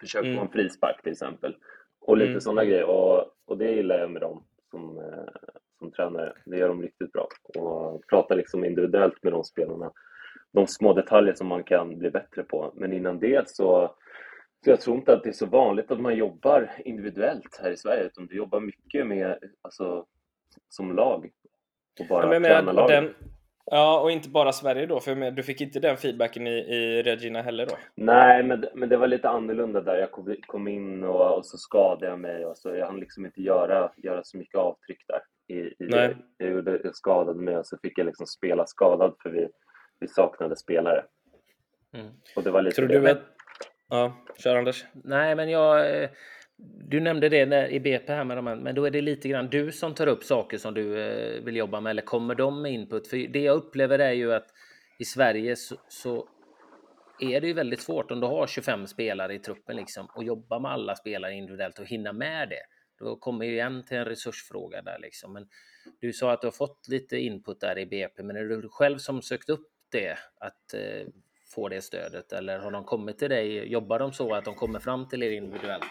Försök 0.00 0.24
mm. 0.24 0.36
få 0.36 0.42
en 0.42 0.48
frispark 0.48 1.02
till 1.02 1.12
exempel. 1.12 1.56
Och 2.00 2.16
lite 2.16 2.30
mm. 2.30 2.40
sådana 2.40 2.64
grejer. 2.64 2.84
Och, 2.84 3.24
och 3.46 3.58
det 3.58 3.70
gillar 3.70 3.98
jag 3.98 4.10
med 4.10 4.22
dem 4.22 4.44
som, 4.70 4.98
eh, 4.98 5.52
som 5.78 5.92
tränare. 5.92 6.32
Det 6.44 6.58
gör 6.58 6.68
de 6.68 6.82
riktigt 6.82 7.12
bra. 7.12 7.28
Och 7.58 8.06
prata 8.06 8.34
liksom 8.34 8.64
individuellt 8.64 9.22
med 9.22 9.32
de 9.32 9.44
spelarna. 9.44 9.92
De 10.52 10.66
små 10.66 10.92
detaljer 10.92 11.34
som 11.34 11.46
man 11.46 11.64
kan 11.64 11.98
bli 11.98 12.10
bättre 12.10 12.42
på. 12.42 12.72
Men 12.74 12.92
innan 12.92 13.18
det 13.18 13.48
så 13.48 13.94
så 14.64 14.70
jag 14.70 14.80
tror 14.80 14.96
inte 14.96 15.12
att 15.12 15.22
det 15.22 15.28
är 15.28 15.32
så 15.32 15.46
vanligt 15.46 15.90
att 15.90 16.00
man 16.00 16.16
jobbar 16.16 16.70
individuellt 16.84 17.60
här 17.62 17.70
i 17.70 17.76
Sverige, 17.76 18.04
utan 18.04 18.26
du 18.26 18.36
jobbar 18.36 18.60
mycket 18.60 19.06
med, 19.06 19.38
alltså, 19.62 20.06
som 20.68 20.96
lag. 20.96 21.30
Och 22.00 22.06
bara 22.08 22.34
ja, 22.34 22.40
träna 22.40 22.72
laget. 22.72 23.10
Ja, 23.64 24.00
och 24.00 24.10
inte 24.10 24.28
bara 24.28 24.52
Sverige 24.52 24.86
då, 24.86 25.00
för 25.00 25.30
du 25.30 25.42
fick 25.42 25.60
inte 25.60 25.80
den 25.80 25.96
feedbacken 25.96 26.46
i, 26.46 26.50
i 26.50 27.02
Regina 27.02 27.42
heller 27.42 27.66
då? 27.66 27.74
Nej, 27.94 28.42
men, 28.42 28.64
men 28.74 28.88
det 28.88 28.96
var 28.96 29.06
lite 29.06 29.28
annorlunda 29.28 29.80
där. 29.80 29.96
Jag 29.96 30.10
kom, 30.46 30.68
in 30.68 31.04
och, 31.04 31.36
och, 31.36 31.46
så 31.46 31.58
skadade 31.58 32.06
jag 32.06 32.20
mig 32.20 32.46
och 32.46 32.56
så 32.56 32.74
jag 32.74 32.86
hann 32.86 33.00
liksom 33.00 33.26
inte 33.26 33.42
göra, 33.42 33.92
göra 33.96 34.24
så 34.24 34.38
mycket 34.38 34.58
avtryck 34.58 35.04
där. 35.06 35.22
I, 35.56 35.60
i 35.60 35.74
Nej. 35.78 36.16
Jag, 36.36 36.50
gjorde, 36.50 36.80
jag 36.84 36.96
skadade 36.96 37.40
mig 37.40 37.56
och 37.56 37.66
så 37.66 37.78
fick 37.82 37.98
jag 37.98 38.06
liksom 38.06 38.26
spela 38.26 38.66
skadad 38.66 39.14
för 39.22 39.30
vi, 39.30 39.48
vi 40.00 40.08
saknade 40.08 40.56
spelare. 40.56 41.04
Mm. 41.94 42.06
Och 42.36 42.42
det 42.42 42.50
var 42.50 42.62
lite 42.62 42.76
Tror 42.76 42.88
du 42.88 43.10
att... 43.10 43.22
Ja, 43.92 44.16
kör 44.38 44.56
Anders. 44.56 44.84
Nej, 44.92 45.34
men 45.34 45.50
jag... 45.50 46.02
Eh, 46.02 46.10
du 46.88 47.00
nämnde 47.00 47.28
det 47.28 47.46
när, 47.46 47.68
i 47.68 47.80
BP 47.80 48.12
här 48.12 48.24
med 48.24 48.36
de 48.36 48.46
här, 48.46 48.56
men 48.56 48.74
då 48.74 48.84
är 48.84 48.90
det 48.90 49.00
lite 49.00 49.28
grann 49.28 49.50
du 49.50 49.72
som 49.72 49.94
tar 49.94 50.06
upp 50.06 50.24
saker 50.24 50.58
som 50.58 50.74
du 50.74 51.00
eh, 51.00 51.42
vill 51.42 51.56
jobba 51.56 51.80
med 51.80 51.90
eller 51.90 52.02
kommer 52.02 52.34
de 52.34 52.62
med 52.62 52.72
input? 52.72 53.08
För 53.08 53.16
det 53.16 53.40
jag 53.40 53.56
upplever 53.56 53.98
är 53.98 54.12
ju 54.12 54.34
att 54.34 54.46
i 54.98 55.04
Sverige 55.04 55.56
så, 55.56 55.76
så 55.88 56.28
är 57.20 57.40
det 57.40 57.46
ju 57.46 57.52
väldigt 57.52 57.80
svårt 57.80 58.10
om 58.10 58.20
du 58.20 58.26
har 58.26 58.46
25 58.46 58.86
spelare 58.86 59.34
i 59.34 59.38
truppen 59.38 59.76
liksom 59.76 60.06
och 60.14 60.24
jobba 60.24 60.58
med 60.58 60.70
alla 60.70 60.96
spelare 60.96 61.34
individuellt 61.34 61.78
och 61.78 61.86
hinna 61.86 62.12
med 62.12 62.48
det. 62.48 62.62
Då 62.98 63.16
kommer 63.16 63.44
ju 63.44 63.52
igen 63.52 63.84
till 63.84 63.96
en 63.96 64.04
resursfråga 64.04 64.82
där 64.82 64.98
liksom. 64.98 65.32
Men 65.32 65.48
du 66.00 66.12
sa 66.12 66.32
att 66.32 66.40
du 66.40 66.46
har 66.46 66.52
fått 66.52 66.88
lite 66.88 67.16
input 67.16 67.60
där 67.60 67.78
i 67.78 67.86
BP, 67.86 68.22
men 68.22 68.36
är 68.36 68.44
det 68.44 68.62
du 68.62 68.68
själv 68.68 68.98
som 68.98 69.22
sökt 69.22 69.50
upp 69.50 69.66
det 69.90 70.18
att 70.40 70.74
eh, 70.74 71.06
få 71.54 71.68
det 71.68 71.82
stödet 71.82 72.32
eller 72.32 72.58
har 72.58 72.70
de 72.70 72.84
kommit 72.84 73.18
till 73.18 73.30
dig? 73.30 73.72
Jobbar 73.72 73.98
de 73.98 74.12
så 74.12 74.34
att 74.34 74.44
de 74.44 74.54
kommer 74.54 74.78
fram 74.78 75.08
till 75.08 75.22
er 75.22 75.30
individuellt? 75.30 75.84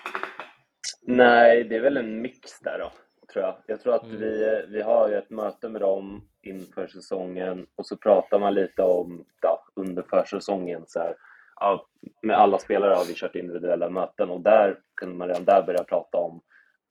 Nej, 1.02 1.64
det 1.64 1.76
är 1.76 1.82
väl 1.82 1.98
en 1.98 2.22
mix 2.22 2.60
där 2.60 2.80
då, 2.80 2.92
tror 3.34 3.46
jag. 3.46 3.56
Jag 3.68 3.82
tror 3.82 3.96
att 3.96 4.04
mm. 4.04 4.18
vi, 4.18 4.66
vi 4.68 4.82
har 4.82 5.10
ju 5.10 5.16
ett 5.16 5.30
möte 5.30 5.70
med 5.70 5.82
dem 5.82 6.28
inför 6.42 6.88
säsongen 6.88 7.68
och 7.76 7.86
så 7.86 7.98
pratar 7.98 8.40
man 8.40 8.54
lite 8.54 8.82
om 8.82 9.26
ja, 9.42 9.66
under 9.76 10.04
försäsongen 10.04 10.84
så 10.88 11.00
här, 11.00 11.16
ja, 11.60 11.88
med 12.22 12.38
alla 12.38 12.60
spelare 12.60 12.94
har 12.94 13.06
vi 13.06 13.14
kört 13.14 13.36
individuella 13.36 13.90
möten 13.90 14.30
och 14.30 14.42
där 14.42 14.80
kunde 14.96 15.16
man 15.16 15.28
redan 15.28 15.46
där 15.46 15.64
börja 15.64 15.84
prata 15.84 16.18
om 16.18 16.42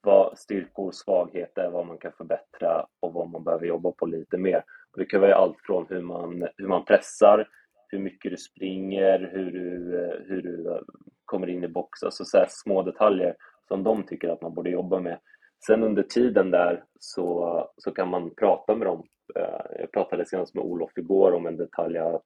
vad 0.01 0.37
styrkor, 0.37 0.91
svagheter, 0.91 1.69
vad 1.69 1.87
man 1.87 1.97
kan 1.97 2.11
förbättra 2.11 2.85
och 2.99 3.13
vad 3.13 3.29
man 3.29 3.43
behöver 3.43 3.65
jobba 3.65 3.91
på 3.91 4.05
lite 4.05 4.37
mer. 4.37 4.63
Och 4.91 4.99
det 4.99 5.05
kan 5.05 5.21
vara 5.21 5.35
allt 5.35 5.57
från 5.63 5.85
hur 5.89 6.01
man, 6.01 6.47
hur 6.57 6.67
man 6.67 6.85
pressar, 6.85 7.47
hur 7.91 7.99
mycket 7.99 8.31
du 8.31 8.37
springer, 8.37 9.29
hur 9.33 9.51
du, 9.51 9.95
hur 10.27 10.41
du 10.41 10.79
kommer 11.25 11.47
in 11.49 11.63
i 11.63 11.67
box, 11.67 12.03
alltså 12.03 12.25
så 12.25 12.45
små 12.49 12.83
detaljer 12.83 13.35
som 13.67 13.83
de 13.83 14.03
tycker 14.03 14.29
att 14.29 14.41
man 14.41 14.53
borde 14.53 14.69
jobba 14.69 14.99
med. 14.99 15.19
Sen 15.65 15.83
under 15.83 16.03
tiden 16.03 16.51
där 16.51 16.83
så, 16.99 17.69
så 17.77 17.91
kan 17.91 18.09
man 18.09 18.35
prata 18.35 18.75
med 18.75 18.87
dem. 18.87 19.03
Eh, 19.35 19.79
jag 19.79 19.91
pratade 19.91 20.25
senast 20.25 20.55
med 20.55 20.63
Olof 20.63 20.97
igår 20.97 21.31
om 21.31 21.45
en 21.45 21.57
detalj 21.57 21.97
att, 21.97 22.25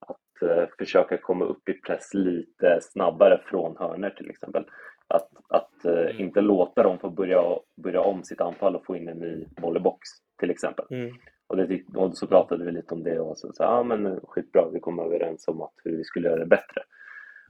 att 0.00 0.42
eh, 0.42 0.64
försöka 0.78 1.18
komma 1.18 1.44
upp 1.44 1.68
i 1.68 1.72
press 1.72 2.14
lite 2.14 2.78
snabbare 2.80 3.42
från 3.46 3.76
hörner 3.76 4.10
till 4.10 4.30
exempel. 4.30 4.64
Att, 5.06 5.28
att 5.48 5.84
eh, 5.84 5.92
mm. 5.92 6.20
inte 6.20 6.40
låta 6.40 6.82
dem 6.82 6.98
få 6.98 7.10
börja, 7.10 7.42
börja 7.76 8.00
om 8.00 8.24
sitt 8.24 8.40
anfall 8.40 8.76
och 8.76 8.86
få 8.86 8.96
in 8.96 9.08
en 9.08 9.18
ny 9.18 9.46
volleybox 9.60 10.08
till 10.38 10.50
exempel. 10.50 10.86
Mm. 10.90 11.12
Och, 11.50 11.56
det, 11.56 11.82
och 11.94 12.16
så 12.16 12.26
pratade 12.26 12.64
vi 12.64 12.72
lite 12.72 12.94
om 12.94 13.02
det 13.02 13.20
och 13.20 13.38
så 13.38 13.52
sa 13.52 13.64
ja 13.64 13.82
men 13.82 14.20
skitbra, 14.20 14.68
vi 14.72 14.80
kom 14.80 14.98
överens 14.98 15.48
om 15.48 15.62
att 15.62 15.74
hur 15.84 15.96
vi 15.96 16.04
skulle 16.04 16.28
göra 16.28 16.38
det 16.38 16.46
bättre. 16.46 16.82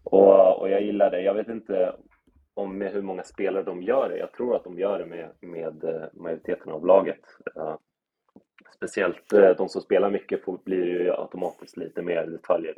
Och, 0.05 0.61
och 0.61 0.71
jag 0.71 0.83
gillar 0.83 1.11
det. 1.11 1.21
Jag 1.21 1.35
vet 1.35 1.49
inte 1.49 1.95
om 2.55 2.79
med 2.79 2.93
hur 2.93 3.03
många 3.03 3.23
spelare 3.23 3.63
de 3.63 3.83
gör 3.83 4.09
det. 4.09 4.19
Jag 4.19 4.33
tror 4.33 4.57
att 4.57 4.65
de 4.65 4.79
gör 4.79 4.99
det 4.99 5.07
med, 5.07 5.31
med 5.41 5.85
eh, 5.85 6.03
majoriteten 6.13 6.73
av 6.73 6.87
laget. 6.87 7.21
Uh, 7.57 7.77
speciellt 8.77 9.33
uh, 9.33 9.51
de 9.57 9.69
som 9.69 9.83
spelar 9.83 10.11
mycket 10.11 10.45
får, 10.45 10.59
blir 10.65 10.85
ju 10.85 11.11
automatiskt 11.11 11.77
lite 11.77 12.03
mer 12.03 12.27
detaljer. 12.27 12.75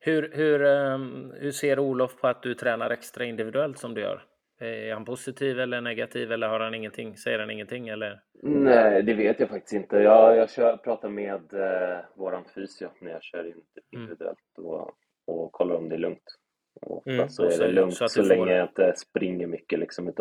Hur, 0.00 0.30
hur, 0.32 0.62
um, 0.62 1.32
hur 1.36 1.50
ser 1.50 1.78
Olof 1.78 2.16
på 2.20 2.28
att 2.28 2.42
du 2.42 2.54
tränar 2.54 2.90
extra 2.90 3.24
individuellt 3.24 3.78
som 3.78 3.94
du 3.94 4.00
gör? 4.00 4.22
Är 4.62 4.94
han 4.94 5.04
positiv 5.04 5.60
eller 5.60 5.80
negativ 5.80 6.32
eller 6.32 6.48
har 6.48 6.60
han 6.60 6.74
ingenting? 6.74 7.16
Säger 7.16 7.38
han 7.38 7.50
ingenting 7.50 7.88
eller? 7.88 8.20
Nej, 8.42 9.02
det 9.02 9.14
vet 9.14 9.40
jag 9.40 9.48
faktiskt 9.48 9.72
inte. 9.72 9.96
Jag, 9.96 10.36
jag 10.36 10.50
kör, 10.50 10.76
pratar 10.76 11.08
med 11.08 11.52
eh, 11.52 12.04
våran 12.14 12.44
fysio 12.54 12.88
när 13.00 13.10
jag 13.10 13.22
kör 13.22 13.40
mm. 13.40 13.54
individuellt 13.90 14.58
och, 14.58 14.90
och 15.26 15.52
kollar 15.52 15.74
om 15.74 15.88
det 15.88 15.94
är 15.94 15.98
lugnt. 15.98 16.38
Och 16.80 17.06
mm, 17.06 17.28
så 17.28 17.44
är 17.44 17.58
det 17.58 17.72
lugnt 17.72 17.94
så, 17.94 18.08
så 18.08 18.22
länge 18.22 18.52
jag 18.52 18.68
inte 18.68 18.94
springer 18.96 19.46
mycket. 19.46 19.78
Liksom. 19.78 20.12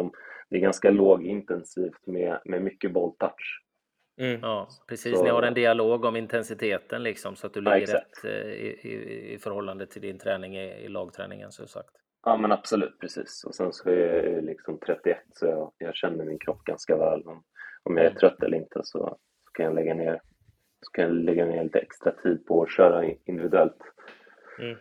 Det 0.50 0.58
är 0.58 0.60
ganska 0.60 0.92
lågintensivt 0.92 2.08
med, 2.08 2.42
med 2.46 2.62
mycket 2.62 2.92
bolltouch. 2.92 3.62
Mm. 4.22 4.40
Ja, 4.42 4.68
precis. 4.88 5.18
Så... 5.18 5.24
Ni 5.24 5.30
har 5.30 5.44
en 5.44 5.54
dialog 5.54 6.06
om 6.06 6.16
intensiteten 6.16 7.04
liksom, 7.04 7.36
så 7.36 7.48
att 7.48 7.54
du 7.54 7.62
ligger 7.62 7.88
ja, 7.88 7.96
rätt 7.96 8.26
eh, 8.26 8.52
i, 8.52 8.80
i, 8.82 9.34
i, 9.34 9.38
förhållande 9.38 9.86
till 9.86 10.02
din 10.02 10.20
träning 10.20 10.58
i, 10.58 10.86
i 10.86 10.88
lagträningen. 10.88 11.52
Så 11.52 11.68
sagt. 11.68 12.01
Ja 12.24 12.38
men 12.38 12.52
absolut, 12.52 13.00
precis. 13.00 13.44
Och 13.44 13.56
sen 13.56 13.74
så 13.74 13.90
är 13.90 14.24
jag 14.34 14.44
liksom 14.44 14.80
31 14.86 15.18
så 15.34 15.46
jag, 15.46 15.72
jag 15.78 15.96
känner 15.96 16.26
min 16.26 16.40
kropp 16.40 16.64
ganska 16.64 16.98
väl. 16.98 17.28
Om, 17.28 17.44
om 17.84 17.98
jag 17.98 18.06
är 18.06 18.10
mm. 18.10 18.20
trött 18.20 18.44
eller 18.44 18.58
inte 18.58 18.82
så, 18.84 19.18
så 19.44 19.52
kan 19.54 19.66
jag 19.66 19.76
lägga 19.76 19.94
ner 19.94 20.22
så 20.82 20.92
kan 20.92 21.04
jag 21.04 21.14
lägga 21.14 21.46
ner 21.46 21.64
lite 21.64 21.80
extra 21.80 22.12
tid 22.12 22.46
på 22.46 22.64
att 22.64 22.72
köra 22.72 23.06
individuellt. 23.26 23.78
Mm. 24.60 24.78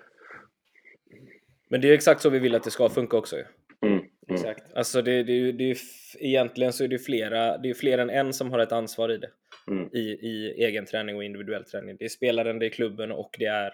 Men 1.69 1.81
det 1.81 1.89
är 1.89 1.95
exakt 1.95 2.21
så 2.21 2.31
vi 2.31 2.39
vill 2.39 2.55
att 2.55 2.65
det 2.65 2.71
ska 2.71 2.89
funka 2.89 3.17
också. 3.17 3.37
Mm, 3.37 3.47
mm. 3.83 4.09
Exakt. 4.29 4.75
Alltså 4.75 5.03
det, 5.03 5.23
det, 5.23 5.53
det, 5.53 5.77
egentligen 6.19 6.73
så 6.73 6.85
är 6.85 6.89
det 6.89 6.99
flera, 6.99 7.59
det 7.59 7.71
är 7.71 7.75
fler 7.75 7.99
än 7.99 8.11
en 8.11 8.33
som 8.33 8.51
har 8.51 8.59
ett 8.59 8.73
ansvar 8.73 9.09
i 9.09 9.19
det. 9.19 9.31
Mm. 9.69 9.89
I, 9.93 10.01
I 10.01 10.65
egen 10.65 10.87
träning 10.87 11.17
och 11.17 11.25
individuell 11.25 11.65
träning. 11.65 11.97
Det 11.97 12.05
är 12.05 12.09
spelaren, 12.09 12.59
det 12.59 12.67
är 12.67 12.71
klubben 12.71 13.13
och 13.13 13.37
det 13.39 13.47
är 13.47 13.73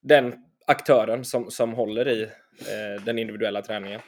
den 0.00 0.34
aktören 0.66 1.24
som, 1.24 1.50
som 1.50 1.72
håller 1.72 2.08
i 2.08 2.22
eh, 2.22 3.04
den 3.04 3.18
individuella 3.18 3.62
träningen. 3.62 4.00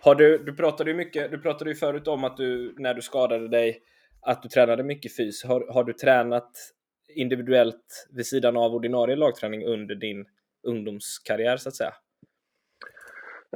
Har 0.00 0.14
du, 0.14 0.38
du 0.38 0.56
pratade 0.56 0.90
ju 0.90 0.96
mycket, 0.96 1.30
du 1.30 1.38
pratade 1.38 1.70
ju 1.70 1.76
förut 1.76 2.08
om 2.08 2.24
att 2.24 2.36
du 2.36 2.74
när 2.78 2.94
du 2.94 3.02
skadade 3.02 3.48
dig 3.48 3.82
att 4.20 4.42
du 4.42 4.48
tränade 4.48 4.82
mycket 4.82 5.16
fys. 5.16 5.44
Har, 5.44 5.72
har 5.72 5.84
du 5.84 5.92
tränat 5.92 6.50
individuellt 7.14 8.08
vid 8.10 8.26
sidan 8.26 8.56
av 8.56 8.74
ordinarie 8.74 9.16
lagträning 9.16 9.64
under 9.64 9.94
din 9.94 10.26
ungdomskarriär 10.66 11.56
så 11.56 11.68
att 11.68 11.74
säga? 11.74 11.94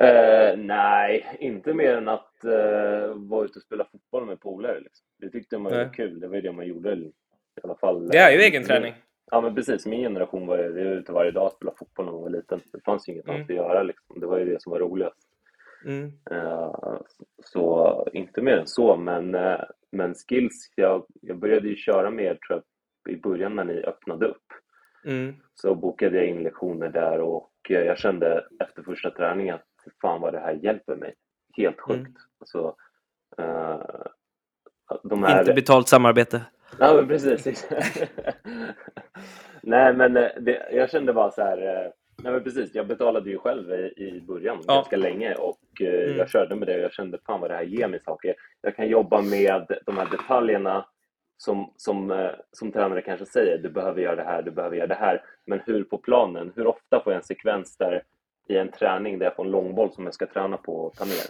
Eh, 0.00 0.56
nej, 0.56 1.36
inte 1.40 1.74
mer 1.74 1.94
än 1.96 2.08
att 2.08 2.44
eh, 2.44 3.14
vara 3.14 3.44
ute 3.44 3.58
och 3.58 3.62
spela 3.62 3.84
fotboll 3.84 4.26
med 4.26 4.40
polare. 4.40 4.80
Liksom. 4.80 5.06
Det 5.18 5.30
tyckte 5.30 5.58
man 5.58 5.72
var 5.72 5.94
kul. 5.94 6.20
Det 6.20 6.28
var 6.28 6.40
det 6.40 6.52
man 6.52 6.66
gjorde 6.66 6.92
i 6.94 7.12
alla 7.62 7.74
fall. 7.74 8.08
Det 8.08 8.18
är 8.18 8.30
ju 8.30 8.38
egen 8.38 8.64
träning. 8.64 8.94
Ja, 9.30 9.40
men 9.40 9.54
precis. 9.54 9.86
Min 9.86 10.00
generation 10.00 10.46
var 10.46 10.58
ju 10.58 10.94
ute 10.94 11.12
varje 11.12 11.30
dag 11.30 11.46
och 11.46 11.52
spelade 11.52 11.76
fotboll 11.78 12.06
när 12.06 12.12
man 12.12 12.22
var 12.22 12.30
liten. 12.30 12.60
Det 12.72 12.84
fanns 12.84 13.08
ju 13.08 13.12
inget 13.12 13.24
mm. 13.24 13.36
annat 13.36 13.50
att 13.50 13.56
göra. 13.56 13.82
Liksom. 13.82 14.20
Det 14.20 14.26
var 14.26 14.38
ju 14.38 14.44
det 14.44 14.62
som 14.62 14.72
var 14.72 14.78
roligast. 14.78 15.18
Mm. 15.84 16.12
Uh, 16.32 17.00
så 17.44 18.08
inte 18.12 18.42
mer 18.42 18.56
än 18.56 18.66
så, 18.66 18.96
men, 18.96 19.34
uh, 19.34 19.60
men 19.92 20.14
skills. 20.14 20.72
Jag, 20.76 21.06
jag 21.20 21.38
började 21.38 21.68
ju 21.68 21.76
köra 21.76 22.10
mer 22.10 22.34
tror 22.34 22.62
jag, 23.04 23.14
i 23.14 23.20
början 23.20 23.56
när 23.56 23.64
ni 23.64 23.82
öppnade 23.82 24.26
upp. 24.26 24.46
Mm. 25.04 25.34
Så 25.54 25.74
bokade 25.74 26.16
jag 26.16 26.26
in 26.26 26.42
lektioner 26.42 26.88
där 26.88 27.20
och 27.20 27.50
uh, 27.70 27.76
jag 27.76 27.98
kände 27.98 28.44
efter 28.60 28.82
första 28.82 29.10
träningen 29.10 29.54
att 29.54 29.92
fan 30.02 30.20
vad 30.20 30.32
det 30.32 30.40
här 30.40 30.52
hjälper 30.52 30.96
mig. 30.96 31.14
Helt 31.56 31.80
sjukt. 31.80 32.00
Mm. 32.00 32.14
Alltså, 32.40 32.76
de 35.02 35.22
här... 35.22 35.40
Inte 35.40 35.52
betalt 35.52 35.88
samarbete. 35.88 36.42
Ja, 36.78 36.94
men 36.94 37.08
precis. 37.08 37.68
nej, 39.62 39.94
men 39.94 40.16
eh, 40.16 40.28
det, 40.40 40.68
jag 40.72 40.90
kände 40.90 41.12
bara 41.12 41.30
så 41.30 41.42
här. 41.42 41.58
Eh, 41.58 41.90
nej, 42.22 42.32
men 42.32 42.42
precis. 42.42 42.74
Jag 42.74 42.86
betalade 42.86 43.30
ju 43.30 43.38
själv 43.38 43.72
i, 43.72 43.92
i 43.96 44.20
början 44.20 44.58
ja. 44.66 44.74
ganska 44.74 44.96
länge 44.96 45.34
och 45.34 45.60
eh, 45.80 46.04
mm. 46.04 46.16
jag 46.16 46.28
körde 46.28 46.54
med 46.54 46.68
det 46.68 46.74
och 46.74 46.82
jag 46.82 46.92
kände 46.92 47.18
fan 47.26 47.40
vad 47.40 47.50
det 47.50 47.54
här 47.54 47.62
ger 47.62 47.88
mig 47.88 48.00
saker. 48.04 48.34
Jag 48.62 48.76
kan 48.76 48.88
jobba 48.88 49.22
med 49.22 49.78
de 49.86 49.96
här 49.96 50.08
detaljerna 50.10 50.86
som, 51.36 51.72
som, 51.76 52.30
som 52.52 52.72
tränare 52.72 53.02
kanske 53.02 53.26
säger, 53.26 53.58
du 53.58 53.70
behöver 53.70 54.02
göra 54.02 54.16
det 54.16 54.22
här, 54.22 54.42
du 54.42 54.50
behöver 54.50 54.76
göra 54.76 54.86
det 54.86 54.94
här. 54.94 55.24
Men 55.46 55.60
hur 55.66 55.84
på 55.84 55.98
planen? 55.98 56.52
Hur 56.56 56.66
ofta 56.66 57.00
får 57.00 57.12
jag 57.12 57.20
en 57.20 57.24
sekvens 57.24 57.76
där 57.76 58.02
i 58.48 58.56
en 58.56 58.70
träning 58.70 59.18
där 59.18 59.26
jag 59.26 59.36
får 59.36 59.44
en 59.44 59.50
långboll 59.50 59.92
som 59.92 60.04
jag 60.04 60.14
ska 60.14 60.26
träna 60.26 60.56
på 60.56 60.76
och 60.76 60.94
ta 60.94 61.04
ner? 61.04 61.26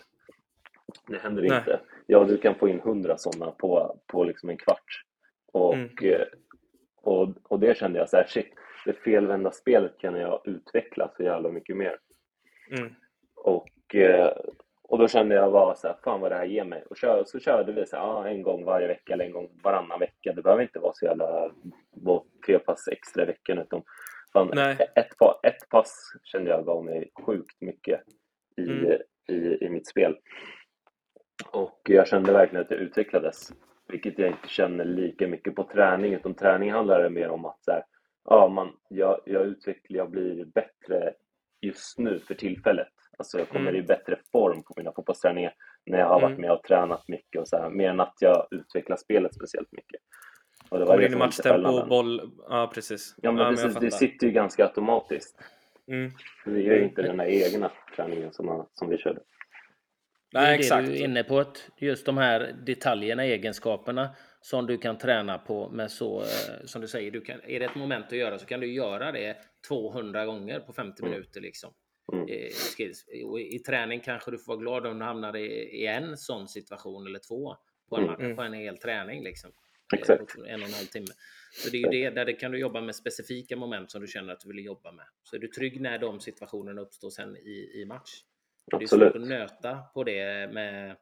Det 1.06 1.18
händer 1.18 1.42
Nej. 1.42 1.58
inte. 1.58 1.80
Ja, 2.06 2.24
du 2.24 2.36
kan 2.36 2.54
få 2.54 2.68
in 2.68 2.80
hundra 2.80 3.18
sådana 3.18 3.50
på, 3.50 3.96
på 4.06 4.24
liksom 4.24 4.50
en 4.50 4.56
kvart. 4.56 5.04
Och, 5.52 5.74
mm. 5.74 5.90
Eh, 6.02 6.26
och, 6.96 7.28
och 7.48 7.60
det 7.60 7.76
kände 7.76 7.98
jag 7.98 8.08
så 8.08 8.16
här, 8.16 8.26
shit, 8.26 8.54
det 8.84 8.92
felvända 8.92 9.50
spelet 9.50 9.98
kan 9.98 10.14
jag 10.14 10.42
utveckla 10.44 11.10
så 11.16 11.22
jävla 11.22 11.48
mycket 11.48 11.76
mer. 11.76 11.98
Mm. 12.70 12.94
Och, 13.36 13.94
eh, 13.94 14.32
och 14.82 14.98
då 14.98 15.08
kände 15.08 15.34
jag 15.34 15.52
bara 15.52 15.74
så 15.74 15.88
här, 15.88 15.96
fan 16.04 16.20
vad 16.20 16.30
det 16.30 16.36
här 16.36 16.44
ger 16.44 16.64
mig. 16.64 16.84
Och 16.90 16.96
kör, 16.96 17.24
så 17.26 17.38
körde 17.38 17.72
vi 17.72 17.86
så 17.86 17.96
här, 17.96 18.04
ah, 18.04 18.28
en 18.28 18.42
gång 18.42 18.64
varje 18.64 18.86
vecka 18.86 19.12
eller 19.12 19.24
en 19.24 19.32
gång 19.32 19.50
varannan 19.62 20.00
vecka. 20.00 20.32
Det 20.32 20.42
behöver 20.42 20.62
inte 20.62 20.78
vara 20.78 20.92
så 20.94 21.04
jävla 21.04 21.50
tre 22.46 22.58
pass 22.58 22.88
extra 22.88 23.22
i 23.22 23.26
veckan. 23.26 23.58
Utan 23.58 23.82
fan, 24.32 24.58
ett, 24.58 24.80
ett 25.42 25.68
pass 25.70 26.12
kände 26.24 26.50
jag 26.50 26.66
gav 26.66 26.84
mig 26.84 27.10
sjukt 27.26 27.60
mycket 27.60 28.00
i, 28.56 28.62
mm. 28.62 29.00
i, 29.28 29.64
i 29.64 29.68
mitt 29.68 29.88
spel. 29.88 30.16
Och 31.50 31.80
jag 31.84 32.08
kände 32.08 32.32
verkligen 32.32 32.64
att 32.64 32.70
jag 32.70 32.80
utvecklades 32.80 33.52
vilket 33.90 34.18
jag 34.18 34.28
inte 34.28 34.48
känner 34.48 34.84
lika 34.84 35.28
mycket 35.28 35.54
på 35.54 35.64
träning, 35.64 36.14
utan 36.14 36.34
träning 36.34 36.72
handlar 36.72 37.02
det 37.02 37.10
mer 37.10 37.28
om 37.28 37.44
att 37.44 37.64
så 37.64 37.70
här, 37.70 37.82
ja, 38.24 38.48
man, 38.48 38.72
jag, 38.88 39.20
jag 39.24 39.46
utvecklar, 39.46 39.98
jag 39.98 40.10
blir 40.10 40.44
bättre 40.44 41.12
just 41.60 41.98
nu 41.98 42.18
för 42.18 42.34
tillfället. 42.34 42.88
Alltså 43.18 43.38
jag 43.38 43.48
kommer 43.48 43.70
mm. 43.70 43.76
i 43.76 43.82
bättre 43.82 44.18
form 44.32 44.62
på 44.62 44.74
mina 44.76 44.92
fotbollsträningar 44.92 45.52
när 45.86 45.98
jag 45.98 46.06
har 46.06 46.18
mm. 46.18 46.30
varit 46.30 46.40
med 46.40 46.52
och 46.52 46.62
tränat 46.62 47.08
mycket 47.08 47.40
och 47.40 47.48
så 47.48 47.56
här, 47.56 47.70
mer 47.70 47.90
än 47.90 48.00
att 48.00 48.14
jag 48.20 48.46
utvecklar 48.50 48.96
spelet 48.96 49.34
speciellt 49.34 49.72
mycket. 49.72 50.00
Och 50.70 50.78
det 50.78 50.84
var 50.84 50.94
Kommer 50.94 51.06
in 51.06 51.12
i 51.12 51.16
matchtempo, 51.16 51.86
boll, 51.86 52.30
ja 52.48 52.70
precis. 52.74 53.14
Ja 53.22 53.32
men, 53.32 53.44
ja, 53.44 53.50
precis, 53.50 53.74
men 53.74 53.82
det 53.82 53.90
sitter 53.90 54.26
ju 54.26 54.32
ganska 54.32 54.64
automatiskt. 54.64 55.36
Mm. 55.88 56.10
Det 56.44 56.60
gör 56.60 56.74
ju 56.74 56.84
inte 56.84 57.02
den 57.02 57.20
här 57.20 57.26
egna 57.26 57.70
träningen 57.96 58.32
som, 58.32 58.66
som 58.72 58.88
vi 58.88 58.98
körde. 58.98 59.20
Nej, 60.32 60.46
det 60.46 60.54
är 60.54 60.58
exakt. 60.58 60.86
du 60.86 60.94
är 60.94 61.04
inne 61.04 61.24
på, 61.24 61.38
att 61.38 61.70
just 61.76 62.06
de 62.06 62.18
här 62.18 62.54
detaljerna, 62.66 63.24
egenskaperna 63.24 64.10
som 64.40 64.66
du 64.66 64.78
kan 64.78 64.98
träna 64.98 65.38
på 65.38 65.68
med 65.68 65.90
så, 65.90 66.20
eh, 66.20 66.64
som 66.64 66.80
du 66.80 66.88
säger, 66.88 67.10
du 67.10 67.20
kan, 67.20 67.40
är 67.44 67.60
det 67.60 67.66
ett 67.66 67.74
moment 67.74 68.06
att 68.06 68.18
göra 68.18 68.38
så 68.38 68.46
kan 68.46 68.60
du 68.60 68.72
göra 68.72 69.12
det 69.12 69.36
200 69.68 70.26
gånger 70.26 70.60
på 70.60 70.72
50 70.72 71.02
mm. 71.02 71.10
minuter 71.10 71.40
liksom. 71.40 71.72
Mm. 72.12 72.28
I, 72.28 72.52
I, 72.78 73.56
I, 73.56 73.58
träning 73.58 74.00
kanske 74.00 74.30
du 74.30 74.38
får 74.38 74.52
vara 74.52 74.60
glad 74.60 74.86
om 74.86 74.98
du 74.98 75.04
hamnar 75.04 75.36
i, 75.36 75.46
i 75.82 75.86
en 75.86 76.16
sån 76.16 76.48
situation 76.48 77.06
eller 77.06 77.18
två 77.18 77.56
på 77.88 77.96
en, 77.96 78.08
mm. 78.08 78.36
på 78.36 78.42
en 78.42 78.52
hel 78.52 78.78
träning 78.78 79.24
liksom. 79.24 79.50
Exakt. 79.96 80.34
En 80.46 80.62
och 80.62 80.68
en 80.68 80.74
halv 80.74 80.86
timme. 80.86 81.06
Så 81.52 81.70
det 81.70 81.76
är 81.76 81.80
ju 81.80 81.88
det, 81.88 82.10
där 82.10 82.24
det 82.24 82.32
kan 82.32 82.52
du 82.52 82.58
jobba 82.58 82.80
med 82.80 82.94
specifika 82.94 83.56
moment 83.56 83.90
som 83.90 84.00
du 84.00 84.06
känner 84.06 84.32
att 84.32 84.40
du 84.40 84.48
vill 84.48 84.64
jobba 84.64 84.92
med. 84.92 85.04
Så 85.22 85.36
är 85.36 85.40
du 85.40 85.48
trygg 85.48 85.80
när 85.80 85.98
de 85.98 86.20
situationerna 86.20 86.80
uppstår 86.80 87.10
sen 87.10 87.36
i, 87.36 87.80
i 87.80 87.84
match. 87.84 88.10
Absolut. 88.72 89.12
Det 89.12 89.18
är 89.18 89.20
svårt 89.20 89.22
att 89.22 89.28
nöta 89.28 89.78
på 89.94 90.04
det 90.04 90.52
med, 90.52 90.96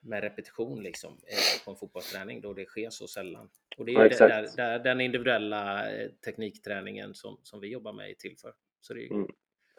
med 0.00 0.22
repetition 0.22 0.82
liksom, 0.82 1.10
eh, 1.10 1.64
på 1.64 1.70
en 1.70 1.76
fotbollsträning 1.76 2.40
då 2.40 2.52
det 2.52 2.64
sker 2.64 2.90
så 2.90 3.06
sällan. 3.06 3.48
Och 3.78 3.84
det 3.84 3.92
är 3.92 4.20
ja, 4.20 4.28
där, 4.28 4.48
där, 4.56 4.78
den 4.78 5.00
individuella 5.00 5.90
eh, 5.90 6.08
teknikträningen 6.24 7.14
som, 7.14 7.38
som 7.42 7.60
vi 7.60 7.68
jobbar 7.68 7.92
med 7.92 8.10
är 8.10 8.14
till 8.14 8.36
för. 8.42 8.52
Så 8.80 8.94
det 8.94 9.06
är... 9.06 9.10
Mm. 9.10 9.28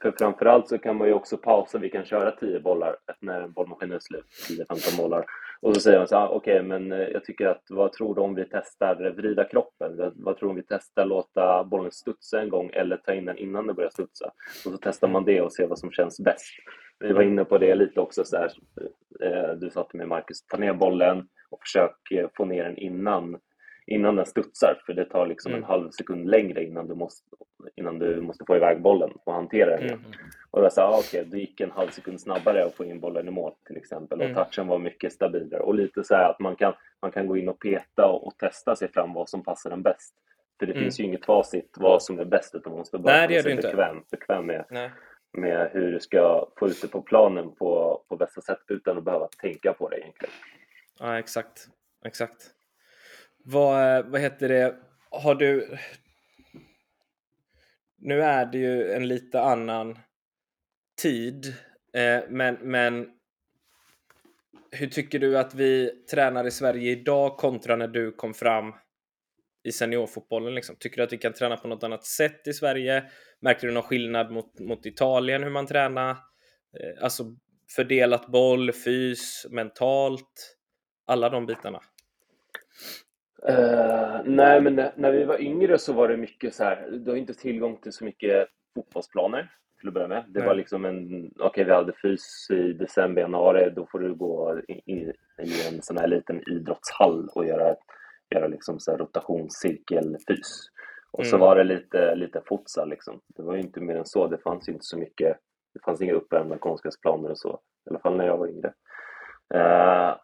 För 0.02 0.13
framförallt 0.18 0.68
så 0.68 0.78
kan 0.78 0.98
man 0.98 1.08
ju 1.08 1.13
också 1.13 1.38
pausa, 1.38 1.78
vi 1.78 1.89
kan 1.89 2.06
köra 2.06 2.32
10 2.32 2.60
bollar 2.60 2.98
när 3.20 3.48
bollmaskinen 3.48 3.96
är 3.96 4.00
slut, 4.00 4.26
10-15 4.70 4.98
bollar. 4.98 5.26
Och 5.62 5.76
så 5.76 5.82
säger 5.82 5.98
man 5.98 6.08
så 6.08 6.15
här, 6.15 6.28
okej, 6.30 6.56
okay, 6.56 6.68
men 6.68 6.92
eh, 6.92 7.08
jag 7.08 7.26
tycker 7.26 7.48
att 7.48 7.63
vad 7.70 7.94
tror 7.94 8.15
du 8.15 8.22
om 8.22 8.36
vi 8.36 8.46
testar 8.52 9.12
vrida 9.12 9.44
kroppen? 9.44 10.13
Vad 10.15 10.38
tror 10.38 10.48
du 10.48 10.50
om 10.50 10.56
vi 10.56 10.63
testar 10.68 11.06
låta 11.06 11.63
bollen 11.63 11.92
studsa 11.92 12.42
en 12.42 12.50
gång 12.50 12.70
eller 12.74 12.98
ta 12.98 13.13
in 13.13 13.26
den 13.26 13.38
innan 13.38 13.68
den 13.68 13.76
börjar 13.76 13.89
studsa? 13.89 14.32
Och 14.65 14.72
så 14.72 14.78
testar 14.82 15.08
man 15.08 15.26
det 15.26 15.42
och 15.42 15.54
ser 15.54 15.68
vad 15.68 15.80
som 15.80 15.92
känns 15.92 16.20
bäst. 16.20 16.46
Vi 17.00 17.14
var 17.14 17.22
inne 17.22 17.46
på 17.46 17.58
det 17.58 17.76
lite 17.76 18.00
också, 18.00 18.24
så 18.24 18.38
här, 18.38 18.52
eh, 19.22 19.54
du 19.56 19.70
sa 19.70 19.84
till 19.84 19.98
mig 19.98 20.08
Marcus, 20.08 20.46
ta 20.48 20.58
ner 20.58 20.74
bollen 20.74 21.28
och 21.50 21.62
försök 21.62 22.12
eh, 22.12 22.28
få 22.36 22.46
ner 22.46 22.64
den 22.64 22.78
innan 22.78 23.40
innan 23.90 24.16
den 24.16 24.26
studsar, 24.26 24.82
för 24.86 24.94
det 24.94 25.06
tar 25.06 25.28
liksom 25.28 25.52
mm. 25.52 25.64
en 25.64 25.70
halv 25.70 25.90
sekund 25.90 26.30
längre 26.30 26.64
innan 26.64 26.88
du 26.88 26.96
måste, 26.96 27.24
innan 27.76 28.00
du 28.00 28.22
måste 28.22 28.46
få 28.48 28.56
iväg 28.56 28.82
bollen 28.82 29.12
och 29.24 29.34
hantera 29.34 29.78
den. 29.78 29.90
Mm. 29.90 30.00
Och 30.52 30.62
då 30.62 30.70
sa 30.70 30.84
ah, 30.84 31.00
okej, 31.00 31.20
okay, 31.20 31.32
det 31.32 31.38
gick 31.38 31.62
en 31.62 31.72
halv 31.72 31.90
sekund 31.90 32.22
snabbare 32.22 32.66
att 32.66 32.76
få 32.76 32.86
in 32.86 33.00
bollen 33.00 33.28
i 33.28 33.32
mål 33.32 33.54
till 33.68 33.78
exempel 33.78 34.20
och 34.20 34.26
mm. 34.26 34.36
touchen 34.36 34.68
var 34.68 34.80
mycket 34.80 35.14
stabilare 35.14 35.62
och 35.62 35.76
lite 35.76 36.04
så 36.04 36.16
att 36.16 36.40
man 36.40 36.56
kan, 36.56 36.74
man 37.02 37.12
kan 37.12 37.28
gå 37.28 37.38
in 37.38 37.50
och 37.50 37.60
peta 37.60 38.06
och, 38.06 38.28
och 38.28 38.38
testa 38.38 38.76
sig 38.76 38.92
fram 38.92 39.14
vad 39.14 39.30
som 39.30 39.44
passar 39.44 39.70
den 39.70 39.82
bäst. 39.82 40.14
För 40.60 40.66
det 40.66 40.72
mm. 40.72 40.84
finns 40.84 41.00
ju 41.00 41.04
inget 41.04 41.26
facit 41.26 41.76
vad 41.78 42.04
som 42.04 42.20
är 42.20 42.26
bäst 42.26 42.56
utan 42.56 42.72
man 42.72 42.80
måste 42.80 42.98
bara 42.98 43.14
Nej, 43.14 43.28
det 43.28 43.34
gör 43.34 43.50
inte. 43.50 43.68
bekväm, 43.68 44.04
bekväm 44.12 44.46
med, 44.46 44.66
med 45.38 45.70
hur 45.74 45.92
du 45.92 46.00
ska 46.00 46.50
få 46.60 46.68
ut 46.68 46.82
det 46.82 46.88
på 46.88 47.02
planen 47.02 47.56
på, 47.56 48.04
på 48.10 48.15
bästa 48.18 48.42
sätt 48.42 48.63
utan 48.68 48.98
att 48.98 49.04
behöva 49.04 49.28
tänka 49.28 49.74
på 49.74 49.89
det 49.89 49.98
egentligen. 49.98 50.34
Ja, 51.00 51.20
exakt. 51.20 51.68
Exakt. 52.06 52.52
Vad, 53.46 53.98
eh, 53.98 54.06
vad 54.06 54.22
heter 54.22 54.50
det? 54.50 54.76
Har 55.10 55.36
du... 55.36 55.78
Nu 57.98 58.22
är 58.22 58.46
det 58.46 58.58
ju 58.58 58.92
en 58.92 59.08
lite 59.08 59.42
annan 59.42 60.00
tid, 61.02 61.54
eh, 61.94 62.20
men, 62.30 62.56
men 62.62 63.10
hur 64.72 64.88
tycker 64.88 65.20
du 65.20 65.38
att 65.38 65.54
vi 65.54 65.89
tränar 66.12 66.48
i 66.48 66.52
Sverige 66.52 66.92
idag 66.92 67.38
kontra 67.38 67.76
när 67.76 67.88
du 67.88 68.12
kom 68.12 68.34
fram 68.34 68.74
i 69.63 69.72
seniorfotbollen? 69.72 70.56
Liksom? 70.56 70.76
Tycker 70.76 70.98
du 70.98 71.04
att 71.04 71.13
vi 71.13 71.18
kan 71.18 71.34
träna 71.34 71.58
på 71.58 71.68
något 71.68 71.84
annat 71.84 72.06
sätt 72.06 72.48
i 72.48 72.54
Sverige? 72.54 73.12
Märker 73.41 73.67
du 73.67 73.73
någon 73.73 73.84
skillnad 73.84 74.32
mot, 74.32 74.60
mot 74.60 74.86
Italien 74.86 75.43
hur 75.43 75.49
man 75.49 75.67
tränar? 75.67 76.10
Eh, 76.10 77.04
alltså 77.04 77.23
fördelat 77.75 78.28
boll, 78.28 78.71
fys, 78.71 79.47
mentalt, 79.49 80.58
alla 81.06 81.30
de 81.30 81.45
bitarna. 81.45 81.80
Uh, 83.49 84.21
nej, 84.25 84.62
men 84.62 84.75
när 84.95 85.12
vi 85.12 85.23
var 85.23 85.41
yngre 85.41 85.78
så 85.78 85.93
var 85.93 86.08
det 86.08 86.17
mycket 86.17 86.54
så 86.54 86.63
här, 86.63 86.89
du 86.91 87.12
har 87.12 87.17
inte 87.17 87.34
tillgång 87.34 87.78
till 87.78 87.93
så 87.93 88.06
mycket 88.06 88.47
fotbollsplaner 88.75 89.52
till 89.80 89.88
att 89.88 89.93
börja 89.93 90.08
med. 90.08 90.25
Det 90.28 90.39
nej. 90.39 90.47
var 90.47 90.56
liksom 90.56 90.86
en, 90.86 91.25
okej 91.25 91.45
okay, 91.45 91.63
vi 91.63 91.71
hade 91.71 91.93
fys 91.93 92.47
i 92.52 92.73
december, 92.73 93.21
januari, 93.21 93.69
då 93.75 93.88
får 93.91 93.99
du 93.99 94.15
gå 94.15 94.62
i, 94.67 94.73
i, 94.73 95.13
i 95.43 95.67
en 95.67 95.82
sån 95.82 95.97
här 95.97 96.08
liten 96.08 96.49
idrottshall 96.49 97.30
och 97.36 97.45
göra, 97.45 97.75
göra 98.36 98.47
liksom 98.47 98.80
så 98.80 98.91
här 98.91 98.97
rotationscirkelfys. 98.97 100.69
Och 101.12 101.19
mm. 101.19 101.32
så 101.32 101.38
var 101.38 101.56
det 101.56 101.63
lite, 101.63 102.15
lite 102.15 102.41
futsal 102.50 102.89
liksom. 102.89 103.22
Det 103.28 103.43
var 103.43 103.54
ju 103.54 103.62
inte 103.62 103.80
mer 103.80 103.95
än 103.95 104.06
så, 104.06 104.28
det 104.28 104.38
fanns 104.38 104.69
ju 104.69 104.74
inte 104.74 104.86
så 104.86 104.98
mycket, 104.98 105.38
det 105.74 105.80
fanns 105.86 106.02
inga 106.02 106.13
uppvärmda 106.13 106.58
konstgräsplaner 106.58 107.30
och 107.30 107.38
så, 107.38 107.60
i 107.86 107.89
alla 107.89 108.00
fall 108.00 108.17
när 108.17 108.26
jag 108.26 108.38
var 108.38 108.48
yngre. 108.48 108.74
Uh, 109.56 110.15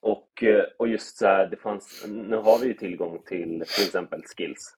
och, 0.00 0.42
eh, 0.42 0.64
och 0.78 0.88
just 0.88 1.16
så 1.16 1.26
här, 1.26 1.46
det 1.46 1.56
fanns, 1.56 2.06
nu 2.08 2.36
har 2.36 2.58
vi 2.58 2.66
ju 2.66 2.74
tillgång 2.74 3.22
till 3.26 3.64
till 3.66 3.86
exempel 3.86 4.22
skills. 4.22 4.74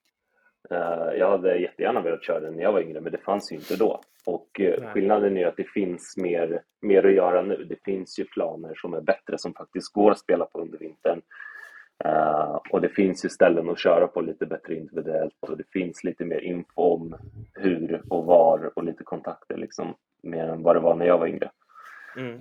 Uh, 0.73 1.19
jag 1.19 1.31
hade 1.31 1.57
jättegärna 1.57 2.01
velat 2.01 2.25
köra 2.25 2.41
den 2.41 2.55
när 2.55 2.63
jag 2.63 2.73
var 2.73 2.81
yngre, 2.81 3.01
men 3.01 3.13
det 3.13 3.19
fanns 3.19 3.53
ju 3.53 3.57
inte 3.57 3.77
då. 3.77 4.01
Och 4.27 4.61
uh, 4.61 4.93
skillnaden 4.93 5.37
är 5.37 5.47
att 5.47 5.57
det 5.57 5.69
finns 5.69 6.17
mer, 6.17 6.63
mer 6.81 7.07
att 7.07 7.15
göra 7.15 7.43
nu. 7.43 7.65
Det 7.65 7.85
finns 7.85 8.19
ju 8.19 8.25
planer 8.25 8.75
som 8.75 8.95
är 8.95 9.01
bättre, 9.01 9.39
som 9.39 9.55
faktiskt 9.55 9.93
går 9.93 10.11
att 10.11 10.19
spela 10.19 10.45
på 10.45 10.61
under 10.61 10.79
vintern. 10.79 11.23
Uh, 12.05 12.61
och 12.71 12.81
det 12.81 12.89
finns 12.89 13.25
ju 13.25 13.29
ställen 13.29 13.71
att 13.71 13.79
köra 13.79 14.07
på 14.07 14.21
lite 14.21 14.47
bättre 14.47 14.75
individuellt 14.75 15.35
och 15.41 15.57
det 15.57 15.71
finns 15.73 16.05
lite 16.05 16.25
mer 16.25 16.41
info 16.41 16.83
om 16.83 17.17
hur 17.55 18.03
och 18.09 18.25
var 18.25 18.73
och 18.75 18.85
lite 18.85 19.05
kontakter 19.05 19.57
liksom, 19.57 19.95
mer 20.23 20.49
än 20.49 20.63
vad 20.63 20.77
det 20.77 20.81
var 20.81 20.95
när 20.95 21.07
jag 21.07 21.19
var 21.19 21.27
yngre. 21.27 21.51
Mm. 22.17 22.41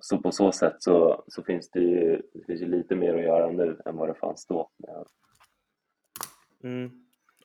Så 0.00 0.18
på 0.18 0.32
så 0.32 0.52
sätt 0.52 0.76
så, 0.78 1.24
så 1.28 1.42
finns 1.42 1.70
det 1.70 1.80
ju, 1.80 2.22
det 2.34 2.44
finns 2.46 2.62
ju 2.62 2.66
lite 2.66 2.96
mer 2.96 3.14
att 3.14 3.22
göra 3.22 3.50
nu 3.50 3.80
än 3.84 3.96
vad 3.96 4.08
det 4.08 4.14
fanns 4.14 4.46
då. 4.46 4.70
Mm. 6.64 6.90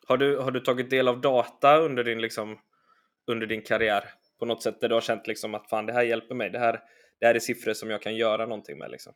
Har, 0.08 0.18
du, 0.18 0.38
har 0.38 0.52
du 0.52 0.60
tagit 0.60 0.90
del 0.90 1.08
av 1.08 1.22
data 1.22 1.78
under 1.78 2.04
din, 2.04 2.22
liksom, 2.22 2.58
under 3.28 3.48
din 3.48 3.62
karriär? 3.62 4.04
På 4.40 4.46
något 4.46 4.64
sätt 4.64 4.82
där 4.82 4.90
du 4.90 4.96
har 4.96 5.02
känt 5.02 5.28
liksom 5.28 5.56
att 5.56 5.70
fan, 5.70 5.86
det 5.86 5.94
här 5.94 6.04
hjälper 6.04 6.36
mig. 6.36 6.50
Det 6.50 6.60
här, 6.60 6.80
det 7.20 7.26
här 7.26 7.36
är 7.36 7.40
siffror 7.40 7.74
som 7.74 7.90
jag 7.90 8.02
kan 8.02 8.16
göra 8.16 8.46
någonting 8.46 8.78
med. 8.78 8.92
Liksom. 8.92 9.14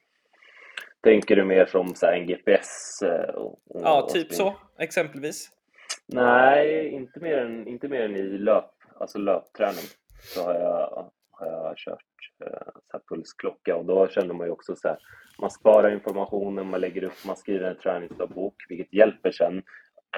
Tänker 1.01 1.35
du 1.35 1.43
mer 1.43 1.65
som 1.65 1.95
så 1.95 2.05
en 2.05 2.27
GPS? 2.27 3.01
Eh, 3.01 3.35
och, 3.35 3.59
och 3.67 3.81
ja, 3.83 4.09
typ 4.13 4.33
så, 4.33 4.55
exempelvis. 4.79 5.49
Nej, 6.05 6.87
inte 6.87 7.19
mer 7.19 7.37
än, 7.37 7.67
inte 7.67 7.87
mer 7.87 8.01
än 8.01 8.15
i 8.15 8.23
löp, 8.23 8.71
alltså 8.99 9.17
löpträning. 9.17 9.85
Så 10.21 10.43
har 10.43 10.53
jag, 10.53 11.11
har 11.31 11.47
jag 11.47 11.77
kört 11.77 12.01
eh, 12.45 12.67
så 12.91 12.99
pulsklocka 13.09 13.75
och 13.75 13.85
då 13.85 14.07
känner 14.07 14.33
man 14.33 14.47
ju 14.47 14.53
också 14.53 14.75
så 14.75 14.87
här, 14.87 14.97
man 15.39 15.51
sparar 15.51 15.91
informationen, 15.91 16.69
man 16.69 16.81
lägger 16.81 17.03
upp, 17.03 17.25
man 17.25 17.35
skriver 17.35 17.69
en 17.69 17.77
träningsdagbok, 17.77 18.55
vilket 18.69 18.93
hjälper 18.93 19.31
sen 19.31 19.63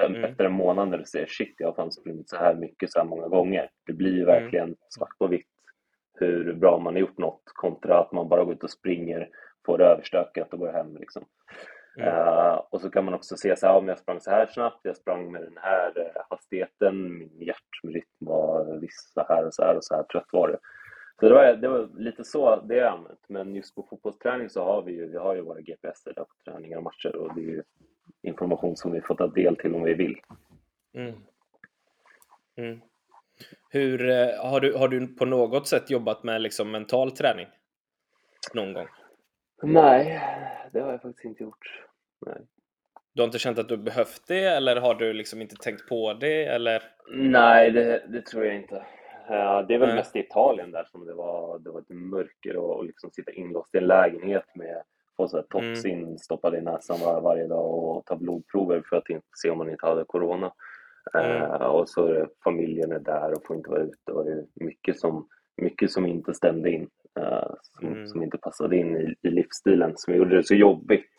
mm. 0.06 0.24
efter 0.24 0.46
en 0.46 0.52
månad 0.52 0.90
när 0.90 0.98
du 0.98 1.06
ser 1.06 1.26
shit, 1.26 1.56
jag 1.58 1.68
har 1.68 1.76
fan 1.76 1.92
sprungit 1.92 2.30
så 2.30 2.36
här 2.36 2.56
mycket 2.56 2.92
så 2.92 3.00
här 3.00 3.06
många 3.06 3.28
gånger. 3.28 3.70
Det 3.86 3.94
blir 3.94 4.12
ju 4.12 4.24
mm. 4.24 4.26
verkligen 4.26 4.66
mm. 4.66 4.78
svart 4.90 5.18
på 5.18 5.28
vitt 5.28 5.48
hur 6.20 6.54
bra 6.54 6.80
man 6.80 6.94
har 6.94 7.00
gjort 7.00 7.18
något 7.18 7.44
kontra 7.46 8.00
att 8.00 8.12
man 8.12 8.30
bara 8.30 8.44
går 8.44 8.54
ut 8.54 8.64
och 8.64 8.72
springer, 8.72 9.30
får 9.66 9.78
det 9.78 9.86
överstökat 9.86 10.54
och 10.54 10.60
går 10.60 10.72
hem 10.72 10.98
liksom. 10.98 11.26
Mm. 11.98 12.10
Uh, 12.10 12.62
och 12.70 12.82
så 12.82 12.90
kan 12.90 13.06
man 13.06 13.14
också 13.14 13.38
se 13.38 13.56
så 13.56 13.68
här, 13.68 13.76
om 13.76 13.88
jag 13.88 14.00
sprang 14.00 14.22
så 14.22 14.32
här 14.32 14.46
snabbt, 14.46 14.80
jag 14.84 14.98
sprang 14.98 15.32
med 15.32 15.42
den 15.42 15.58
här 15.62 15.98
uh, 15.98 16.22
hastigheten, 16.30 17.18
min 17.18 17.42
hjärtrytm 17.42 18.06
var 18.20 18.80
viss 18.80 19.12
så 19.14 19.26
här 19.30 19.46
och 19.46 19.54
så 19.54 19.64
här 19.64 19.76
och 19.76 19.84
så 19.84 19.96
här 19.96 20.04
trött 20.04 20.28
var 20.32 20.48
det. 20.48 20.60
Så 21.20 21.30
det 21.30 21.34
var, 21.34 21.54
det 21.54 21.68
var 21.68 21.90
lite 21.98 22.24
så 22.24 22.56
det 22.56 22.80
är 22.80 22.86
använt. 22.86 23.26
Men 23.28 23.56
just 23.56 23.76
på 23.76 23.88
fotbollsträning 23.90 24.50
så 24.50 24.64
har 24.64 24.82
vi 24.82 24.92
ju, 24.92 25.12
vi 25.12 25.18
har 25.18 25.36
ju 25.36 25.42
våra 25.42 25.62
GPS 25.62 26.04
där 26.04 26.14
på 26.14 26.26
träningar 26.46 26.78
och 26.78 26.84
matcher 26.84 27.16
och 27.16 27.36
det 27.36 27.42
är 27.42 27.46
ju 27.46 27.64
information 28.22 28.78
som 28.78 28.92
vi 28.92 29.02
får 29.02 29.16
ta 29.16 29.28
del 29.28 29.56
till 29.56 29.76
om 29.76 29.84
vi 29.84 29.94
vill. 29.94 30.16
Mm. 30.94 31.16
Mm. 32.56 32.80
Hur, 33.70 34.10
eh, 34.10 34.50
har, 34.50 34.60
du, 34.60 34.74
har 34.74 34.88
du 34.88 35.08
på 35.08 35.26
något 35.26 35.68
sätt 35.68 35.90
jobbat 35.90 36.24
med 36.24 36.42
liksom 36.42 36.72
mental 36.72 37.12
träning? 37.12 37.48
Någon 38.54 38.74
gång? 38.74 38.88
Nej, 39.62 40.22
det 40.74 40.80
har 40.80 40.92
jag 40.92 41.02
faktiskt 41.02 41.26
inte 41.26 41.44
gjort. 41.44 41.86
Nej. 42.26 42.38
Du 43.14 43.22
har 43.22 43.26
inte 43.26 43.40
känt 43.40 43.60
att 43.60 43.70
du 43.70 43.78
behövt 43.78 44.22
det 44.28 44.46
eller 44.46 44.76
har 44.76 44.96
du 44.96 45.14
liksom 45.14 45.42
inte 45.42 45.56
tänkt 45.56 45.90
på 45.90 46.14
det 46.14 46.46
eller? 46.46 46.84
Nej, 47.14 47.72
det, 47.72 48.04
det 48.08 48.22
tror 48.22 48.46
jag 48.46 48.56
inte. 48.56 48.86
Det 49.68 49.74
är 49.74 49.78
väl 49.78 49.96
mest 49.96 50.16
i 50.16 50.20
Italien 50.20 50.72
där 50.72 50.84
som 50.84 51.06
det 51.06 51.14
var, 51.14 51.60
det 51.60 51.70
var 51.70 51.80
ett 51.80 51.90
mörker 51.90 52.56
och, 52.58 52.78
och 52.78 52.86
liksom 52.86 53.12
sitta 53.12 53.32
inlåst 53.32 53.76
i 53.76 53.78
en 53.78 53.88
lägenhet 53.88 54.56
med 54.56 54.84
få 55.18 55.28
så 55.28 55.42
toxin 55.42 56.04
mm. 56.04 56.18
stoppade 56.18 56.58
i 56.58 56.62
näsan 56.62 57.00
var, 57.00 57.22
varje 57.22 57.48
dag 57.48 57.74
och 57.74 58.06
ta 58.06 58.16
blodprover 58.16 58.84
för 58.90 58.96
att 58.96 59.10
inte 59.10 59.28
se 59.36 59.50
om 59.50 59.58
man 59.58 59.70
inte 59.70 59.86
hade 59.86 60.04
corona. 60.04 60.54
Mm. 61.14 61.42
Uh, 61.42 61.52
och 61.52 61.90
så 61.90 62.06
är 62.06 62.30
familjen 62.44 62.92
är 62.92 63.00
där 63.00 63.32
och 63.32 63.46
får 63.46 63.56
inte 63.56 63.70
vara 63.70 63.82
ute 63.82 64.12
och 64.12 64.26
det 64.26 64.32
är 64.32 64.46
mycket 64.54 65.00
som, 65.00 65.28
mycket 65.58 65.92
som 65.92 66.06
inte 66.06 66.34
stämde 66.34 66.72
in. 66.72 66.90
Uh, 67.20 67.54
som, 67.62 67.88
mm. 67.88 68.08
som, 68.08 68.24
inte 68.24 68.38
passade 68.38 68.78
in 68.78 68.98
i, 68.98 69.16
i 69.28 69.32
livsstilen 69.32 69.94
som 69.96 70.16
gjorde 70.16 70.36
det 70.36 70.44
så 70.44 70.56
jobbigt. 70.56 71.12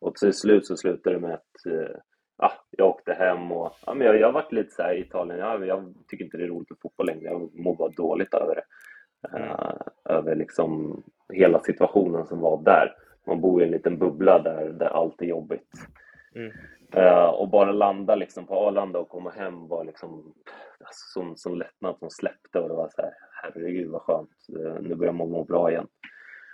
Och 0.00 0.14
till 0.14 0.32
slut 0.32 0.66
så 0.66 0.76
slutade 0.76 1.16
det 1.16 1.20
med 1.20 1.34
att 1.34 1.72
ja, 2.38 2.52
jag 2.70 2.88
åkte 2.88 3.12
hem 3.12 3.52
och 3.52 3.72
ja, 3.86 3.94
men 3.94 4.06
jag, 4.06 4.20
jag 4.20 4.32
varit 4.32 4.52
lite 4.52 4.70
så 4.70 4.82
här 4.82 4.94
i 4.94 5.00
Italien, 5.00 5.38
jag, 5.38 5.66
jag 5.66 5.94
tycker 6.08 6.24
inte 6.24 6.36
det 6.36 6.44
är 6.44 6.48
roligt 6.48 6.70
med 6.70 6.78
fotboll 6.82 7.06
längre, 7.06 7.24
jag 7.24 7.54
mår 7.54 7.76
bara 7.76 7.88
dåligt 7.88 8.34
över 8.34 8.54
det. 8.54 8.64
Mm. 9.36 9.48
Uh, 9.48 9.80
över 10.04 10.34
liksom 10.34 11.02
hela 11.32 11.60
situationen 11.60 12.26
som 12.26 12.40
var 12.40 12.62
där. 12.62 12.94
Man 13.26 13.40
bor 13.40 13.62
i 13.62 13.64
en 13.64 13.70
liten 13.70 13.98
bubbla 13.98 14.42
där, 14.42 14.68
där 14.68 14.86
allt 14.86 15.22
är 15.22 15.26
jobbigt. 15.26 15.70
Mm. 16.34 16.52
Uh, 16.96 17.28
och 17.28 17.48
bara 17.48 17.72
landa 17.72 18.14
liksom 18.14 18.46
på 18.46 18.54
Arlanda 18.54 18.98
och 18.98 19.08
komma 19.08 19.30
hem 19.30 19.68
var 19.68 19.84
liksom 19.84 20.34
alltså, 20.80 21.20
som, 21.20 21.36
som 21.36 21.58
lättnad 21.58 21.98
som 21.98 22.10
släppte 22.10 22.60
och 22.60 22.68
det 22.68 22.74
var 22.74 22.88
så 22.88 23.02
här, 23.02 23.12
herregud 23.42 23.90
vad 23.90 24.02
skönt, 24.02 24.30
uh, 24.58 24.80
nu 24.80 24.94
börjar 24.94 25.12
man 25.12 25.30
må 25.30 25.44
bra 25.44 25.70
igen. 25.70 25.86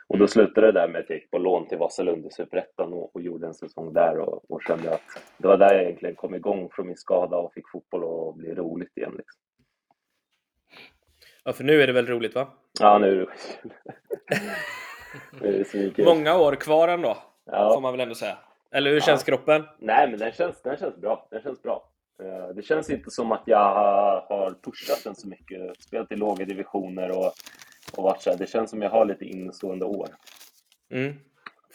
Och 0.06 0.18
då 0.18 0.28
slutade 0.28 0.66
det 0.66 0.80
där 0.80 0.88
med 0.88 1.00
att 1.00 1.10
jag 1.10 1.18
gick 1.18 1.30
på 1.30 1.38
lån 1.38 1.68
till 1.68 1.78
Vasalund 1.78 2.26
i 2.26 2.30
Superettan 2.30 2.92
och, 2.92 3.16
och, 3.16 3.22
gjorde 3.22 3.46
en 3.46 3.54
säsong 3.54 3.92
där 3.92 4.18
och, 4.18 4.50
och 4.50 4.62
kände 4.62 4.94
att 4.94 5.02
det 5.38 5.48
var 5.48 5.56
där 5.56 5.74
jag 5.74 5.82
egentligen 5.82 6.14
kom 6.14 6.34
igång 6.34 6.68
från 6.72 6.86
min 6.86 6.96
skada 6.96 7.36
och 7.36 7.52
fick 7.54 7.70
fotboll 7.72 8.04
och 8.04 8.36
bli 8.36 8.54
roligt 8.54 8.96
igen. 8.96 9.14
Liksom. 9.16 9.40
Ja, 11.44 11.52
för 11.52 11.64
nu 11.64 11.82
är 11.82 11.86
det 11.86 11.92
väl 11.92 12.06
roligt 12.06 12.34
va? 12.34 12.48
Ja, 12.80 12.98
nu 12.98 13.06
är 13.06 13.14
det 13.14 13.22
roligt. 15.42 15.98
Många 16.06 16.38
år 16.38 16.54
kvar 16.54 16.88
ändå, 16.88 17.16
ja. 17.44 17.72
får 17.74 17.80
man 17.80 17.92
väl 17.92 18.00
ändå 18.00 18.14
säga. 18.14 18.38
Eller 18.70 18.90
hur 18.90 19.00
känns 19.00 19.28
ja. 19.28 19.36
kroppen? 19.36 19.64
Nej, 19.78 20.10
men 20.10 20.18
den 20.18 20.32
känns, 20.32 20.62
den 20.62 20.76
känns 20.76 20.96
bra. 20.96 21.28
Den 21.30 21.42
känns 21.42 21.62
bra. 21.62 21.88
Eh, 22.22 22.54
det 22.54 22.62
känns 22.62 22.90
inte 22.90 23.10
som 23.10 23.32
att 23.32 23.42
jag 23.46 23.74
har 24.28 24.54
pushat 24.62 25.04
den 25.04 25.14
så 25.14 25.28
mycket, 25.28 25.82
spelat 25.82 26.12
i 26.12 26.16
låga 26.16 26.44
divisioner 26.44 27.18
och, 27.18 27.32
och 27.96 28.02
varit 28.02 28.22
så 28.22 28.30
här. 28.30 28.38
Det 28.38 28.50
känns 28.50 28.70
som 28.70 28.78
att 28.78 28.84
jag 28.84 28.90
har 28.90 29.04
lite 29.04 29.24
innestående 29.24 29.84
år. 29.84 30.08
Mm. 30.90 31.14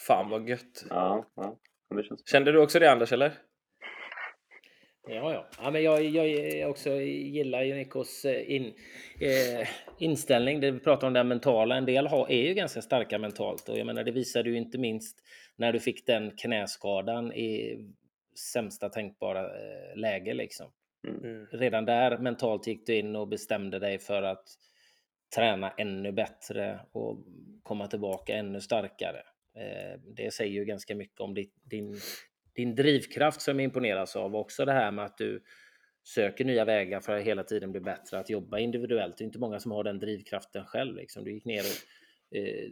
Fan 0.08 0.30
vad 0.30 0.50
gött. 0.50 0.86
Ja, 0.90 1.26
ja. 1.36 1.56
Det 1.96 2.04
känns... 2.04 2.30
Kände 2.30 2.52
du 2.52 2.60
också 2.60 2.80
det 2.80 2.92
Anders, 2.92 3.12
eller? 3.12 3.34
Ja, 5.08 5.34
ja. 5.34 5.46
ja 5.62 5.72
men 5.72 5.84
jag, 5.84 6.04
jag 6.04 6.70
också 6.70 6.90
gillar 7.02 7.62
ju 7.62 7.76
Nikos 7.76 8.26
eh, 8.26 8.52
in, 8.52 8.74
eh, 9.22 9.68
inställning. 9.98 10.60
Det 10.60 10.72
vi 10.72 10.80
pratar 10.80 11.08
om 11.08 11.14
det 11.14 11.24
mentala. 11.24 11.76
En 11.76 11.86
del 11.86 12.08
har, 12.08 12.32
är 12.32 12.48
ju 12.48 12.54
ganska 12.54 12.82
starka 12.82 13.20
mentalt 13.20 13.70
och 13.70 13.78
jag 13.78 13.86
menar, 13.86 14.04
det 14.04 14.12
visade 14.12 14.50
ju 14.50 14.58
inte 14.58 14.78
minst 14.78 15.18
när 15.56 15.74
du 15.74 15.80
fick 15.80 16.06
den 16.06 16.32
knäskadan 16.32 17.34
i 17.34 17.78
sämsta 18.40 18.90
tänkbara 18.90 19.46
eh, 19.46 19.98
läge 19.98 20.34
liksom. 20.34 20.72
Mm. 21.08 21.24
Mm. 21.24 21.48
Redan 21.52 21.86
där 21.86 22.18
mentalt 22.18 22.68
gick 22.68 22.88
du 22.88 22.96
in 22.96 23.16
och 23.16 23.28
bestämde 23.28 23.80
dig 23.80 24.00
för 24.00 24.24
att 24.24 24.46
träna 25.36 25.72
ännu 25.78 26.12
bättre 26.12 26.80
och 26.92 27.18
komma 27.64 27.88
tillbaka 27.88 28.36
ännu 28.36 28.62
starkare. 28.62 29.24
Eh, 29.56 30.00
det 30.16 30.34
säger 30.34 30.54
ju 30.54 30.66
ganska 30.66 30.96
mycket 30.96 31.20
om 31.20 31.34
din, 31.64 32.00
din 32.56 32.76
drivkraft 32.76 33.42
som 33.42 33.60
imponeras 33.60 34.16
av. 34.16 34.36
Också 34.36 34.66
det 34.66 34.74
här 34.74 34.92
med 34.92 35.06
att 35.06 35.18
du 35.18 35.44
söker 36.04 36.46
nya 36.46 36.66
vägar 36.66 37.00
för 37.00 37.18
att 37.18 37.24
hela 37.24 37.44
tiden 37.44 37.72
bli 37.72 37.82
bättre, 37.82 38.20
att 38.20 38.30
jobba 38.30 38.60
individuellt. 38.60 39.18
Det 39.18 39.24
är 39.24 39.26
inte 39.26 39.40
många 39.40 39.60
som 39.60 39.72
har 39.72 39.84
den 39.84 40.00
drivkraften 40.00 40.66
själv. 40.66 40.96
Liksom. 40.96 41.24
Du 41.24 41.34
gick 41.34 41.46
ner 41.46 41.64
och 41.64 42.38
eh, 42.38 42.70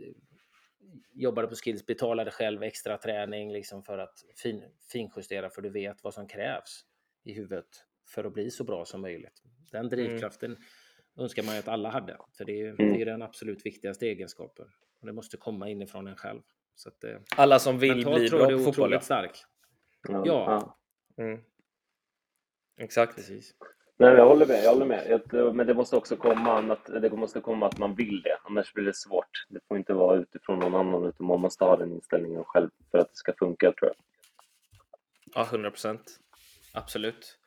jobbade 1.14 1.48
på 1.48 1.56
skills, 1.56 1.86
betalade 1.86 2.32
själv 2.32 2.64
extra 2.64 2.98
träning 2.98 3.52
liksom 3.52 3.84
för 3.84 3.98
att 3.98 4.26
fin, 4.36 4.64
finjustera 4.92 5.50
för 5.50 5.62
du 5.62 5.70
vet 5.70 6.04
vad 6.04 6.14
som 6.14 6.28
krävs 6.28 6.86
i 7.24 7.34
huvudet 7.34 7.68
för 8.08 8.24
att 8.24 8.34
bli 8.34 8.52
så 8.52 8.64
bra 8.64 8.86
som 8.86 9.02
möjligt. 9.02 9.44
Den 9.72 9.90
drivkraften 9.90 10.52
mm. 10.52 10.64
önskar 11.18 11.44
man 11.44 11.54
ju 11.54 11.60
att 11.60 11.68
alla 11.68 11.90
hade, 11.90 12.18
för 12.38 12.46
det 12.46 12.62
är, 12.62 12.76
det 12.78 13.02
är 13.02 13.06
den 13.06 13.22
absolut 13.22 13.66
viktigaste 13.66 14.08
egenskapen. 14.08 14.66
Och 15.00 15.08
det 15.08 15.14
måste 15.14 15.38
komma 15.38 15.70
inifrån 15.70 16.08
en 16.08 16.16
själv. 16.16 16.42
Så 16.76 16.90
att, 16.90 17.04
eh, 17.04 17.18
alla 17.36 17.60
som 17.60 17.80
vill 17.80 18.06
bli 18.06 18.30
bra 18.30 18.50
på 18.50 18.60
fotboll. 18.60 18.92
Ja. 18.92 19.00
stark. 19.00 19.44
Ja. 20.08 20.24
ja. 20.26 20.78
Mm. 21.24 21.42
Exakt. 22.78 23.16
Precis. 23.16 23.56
Nej, 24.00 24.14
jag 24.14 24.28
håller 24.28 24.46
med. 24.46 24.64
Jag 24.64 24.70
håller 24.70 24.86
med. 24.86 25.56
Men 25.56 25.68
det 25.68 25.74
måste 25.74 25.96
också 25.96 26.16
komma 26.16 26.74
att, 26.74 27.02
det 27.02 27.10
måste 27.12 27.40
komma 27.40 27.66
att 27.66 27.78
man 27.78 27.96
vill 27.96 28.22
det. 28.22 28.38
Annars 28.44 28.74
blir 28.74 28.86
det 28.86 28.96
svårt. 28.96 29.46
Det 29.50 29.60
får 29.68 29.78
inte 29.78 29.94
vara 29.94 30.18
utifrån 30.18 30.60
någon 30.60 30.76
annan, 30.76 31.06
utan 31.06 31.28
man 31.28 31.40
måste 31.40 31.64
ha 31.64 31.78
den 31.78 31.92
inställningen 31.92 32.44
själv 32.44 32.70
för 32.92 32.98
att 32.98 33.10
det 33.10 33.16
ska 33.16 33.34
funka, 33.40 33.72
tror 33.72 33.92
jag. 33.92 33.96
Ja, 35.36 35.48
100 35.52 35.72
procent. 35.72 36.20
Absolut. 36.74 37.38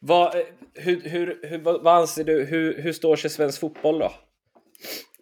Vad, 0.00 0.34
hur, 0.74 1.00
hur, 1.00 1.40
hur, 1.42 1.58
vad 1.58 1.86
anser 1.86 2.24
du? 2.24 2.44
Hur, 2.44 2.82
hur 2.82 2.92
står 2.92 3.16
sig 3.16 3.30
svensk 3.30 3.60
fotboll 3.60 3.98
då? 3.98 4.12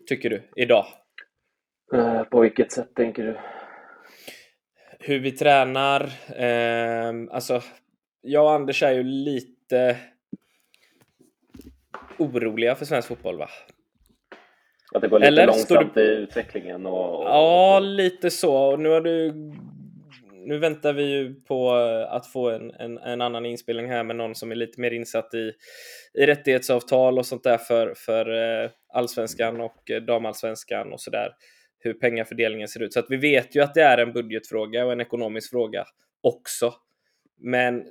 Tycker 0.07 0.31
du, 0.31 0.43
idag? 0.57 0.87
Uh, 1.95 2.23
på 2.23 2.41
vilket 2.41 2.73
sätt 2.73 2.95
tänker 2.95 3.23
du? 3.23 3.39
Hur 4.99 5.19
vi 5.19 5.33
tränar. 5.33 6.03
Eh, 6.37 7.13
alltså, 7.31 7.61
jag 8.21 8.45
och 8.45 8.53
Anders 8.53 8.83
är 8.83 8.93
ju 8.93 9.03
lite 9.03 9.97
oroliga 12.19 12.75
för 12.75 12.85
svensk 12.85 13.09
fotboll 13.09 13.39
va? 13.39 13.49
Att 14.95 15.03
det 15.03 15.09
går 15.09 15.19
lite 15.19 15.29
Eller, 15.29 15.47
långsamt 15.47 15.95
du... 15.95 16.03
i 16.03 16.17
utvecklingen? 16.17 16.87
Och, 16.87 17.21
och... 17.21 17.25
Ja, 17.25 17.81
lite 17.81 18.31
så. 18.31 18.57
Och 18.57 18.81
nu 18.81 18.89
har 18.89 19.01
du... 19.01 19.33
Nu 20.45 20.59
väntar 20.59 20.93
vi 20.93 21.03
ju 21.03 21.35
på 21.35 21.71
att 22.09 22.27
få 22.27 22.51
en, 22.51 22.71
en, 22.71 22.99
en, 22.99 23.21
annan 23.21 23.47
inspelning 23.47 23.91
här 23.91 24.05
med 24.05 24.17
någon 24.17 24.35
som 24.35 24.51
är 24.51 24.55
lite 24.55 24.81
mer 24.81 24.91
insatt 24.91 25.35
i, 25.35 25.53
i 26.15 26.27
rättighetsavtal 26.27 27.19
och 27.19 27.27
sånt 27.27 27.43
där 27.43 27.59
för, 27.59 27.95
för 27.97 28.63
eh, 28.65 28.71
allsvenskan 28.95 29.61
och 29.61 29.91
eh, 29.91 30.03
damallsvenskan 30.03 30.93
och 30.93 31.01
sådär. 31.01 31.29
Hur 31.79 31.95
pengafördelningen 31.95 32.69
ser 32.69 32.83
ut. 32.83 32.93
Så 32.93 33.01
att 33.01 33.07
vi 33.09 33.17
vet 33.17 33.57
ju 33.57 33.61
att 33.61 33.75
det 33.75 33.83
är 33.83 33.99
en 33.99 34.13
budgetfråga 34.13 34.87
och 34.87 34.93
en 34.93 35.01
ekonomisk 35.01 35.51
fråga 35.51 35.85
också. 36.23 36.75
Men 37.41 37.85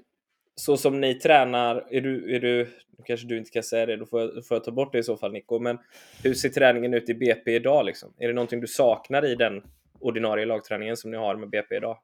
så 0.61 0.77
som 0.77 1.01
ni 1.01 1.13
tränar, 1.13 1.87
är 1.89 2.01
du, 2.01 2.35
är 2.35 2.39
du, 2.39 2.67
kanske 3.05 3.27
du 3.27 3.37
inte 3.37 3.51
kan 3.51 3.63
säga 3.63 3.85
det, 3.85 3.95
då 3.95 4.05
får 4.05 4.21
jag, 4.21 4.47
får 4.47 4.55
jag 4.55 4.63
ta 4.63 4.71
bort 4.71 4.91
det 4.91 4.99
i 4.99 5.03
så 5.03 5.17
fall 5.17 5.31
Nico, 5.31 5.59
men 5.59 5.79
hur 6.23 6.33
ser 6.33 6.49
träningen 6.49 6.93
ut 6.93 7.09
i 7.09 7.13
BP 7.13 7.55
idag 7.55 7.85
liksom? 7.85 8.13
Är 8.17 8.27
det 8.27 8.33
någonting 8.33 8.61
du 8.61 8.67
saknar 8.67 9.25
i 9.25 9.35
den 9.35 9.63
ordinarie 9.99 10.45
lagträningen 10.45 10.97
som 10.97 11.11
ni 11.11 11.17
har 11.17 11.35
med 11.35 11.49
BP 11.49 11.75
idag? 11.75 11.97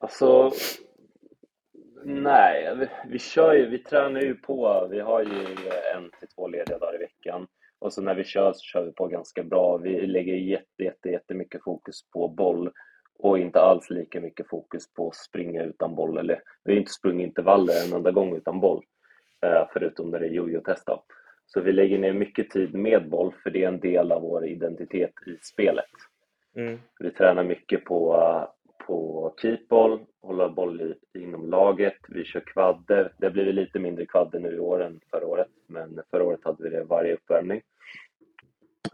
Alltså, 0.00 0.52
nej, 2.04 2.76
vi, 2.76 2.88
vi 3.10 3.18
kör 3.18 3.54
ju, 3.54 3.66
vi 3.66 3.78
tränar 3.78 4.20
ju 4.20 4.34
på, 4.34 4.88
vi 4.90 5.00
har 5.00 5.22
ju 5.22 5.40
en 5.96 6.10
till 6.18 6.28
två 6.28 6.48
lediga 6.48 6.78
dagar 6.78 6.94
i 6.94 6.98
veckan 6.98 7.46
och 7.78 7.92
så 7.92 8.02
när 8.02 8.14
vi 8.14 8.24
kör 8.24 8.52
så 8.52 8.62
kör 8.62 8.84
vi 8.84 8.92
på 8.92 9.06
ganska 9.06 9.42
bra. 9.42 9.76
Vi 9.76 10.06
lägger 10.06 10.34
jätte, 10.34 10.82
jätte, 10.82 11.08
jättemycket 11.08 11.62
fokus 11.64 12.10
på 12.10 12.28
boll 12.28 12.70
och 13.18 13.38
inte 13.38 13.60
alls 13.60 13.90
lika 13.90 14.20
mycket 14.20 14.48
fokus 14.48 14.94
på 14.94 15.08
att 15.08 15.16
springa 15.16 15.62
utan 15.62 15.94
boll. 15.94 16.18
Eller, 16.18 16.42
vi 16.64 16.72
har 16.72 16.78
inte 16.78 16.92
sprungit 16.92 17.26
intervaller 17.26 17.86
en 17.86 17.92
enda 17.92 18.10
gång 18.10 18.36
utan 18.36 18.60
boll, 18.60 18.84
eh, 19.42 19.68
förutom 19.72 20.10
när 20.10 20.20
det 20.20 20.26
är 20.26 20.30
jojo-test. 20.30 20.88
Så 21.46 21.60
vi 21.60 21.72
lägger 21.72 21.98
ner 21.98 22.12
mycket 22.12 22.50
tid 22.50 22.74
med 22.74 23.08
boll, 23.08 23.34
för 23.42 23.50
det 23.50 23.64
är 23.64 23.68
en 23.68 23.80
del 23.80 24.12
av 24.12 24.22
vår 24.22 24.46
identitet 24.46 25.12
i 25.26 25.36
spelet. 25.42 25.90
Mm. 26.56 26.78
Vi 26.98 27.10
tränar 27.10 27.44
mycket 27.44 27.84
på, 27.84 28.16
på 28.86 29.34
keepboll, 29.42 30.00
hålla 30.22 30.48
boll 30.48 30.80
i, 30.80 31.18
inom 31.18 31.50
laget, 31.50 31.96
vi 32.08 32.24
kör 32.24 32.40
kvadder. 32.40 33.12
Det 33.18 33.26
har 33.26 33.32
blivit 33.32 33.54
lite 33.54 33.78
mindre 33.78 34.06
kvadder 34.06 34.40
nu 34.40 34.54
i 34.54 34.58
år 34.58 34.82
än 34.82 35.00
förra 35.10 35.26
året, 35.26 35.48
men 35.66 36.02
förra 36.10 36.24
året 36.24 36.44
hade 36.44 36.62
vi 36.62 36.70
det 36.70 36.84
varje 36.84 37.14
uppvärmning. 37.14 37.62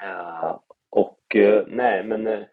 Uh, 0.03 0.59
och 0.91 1.19
uh, 1.37 1.63
nej, 1.67 2.05
men 2.05 2.45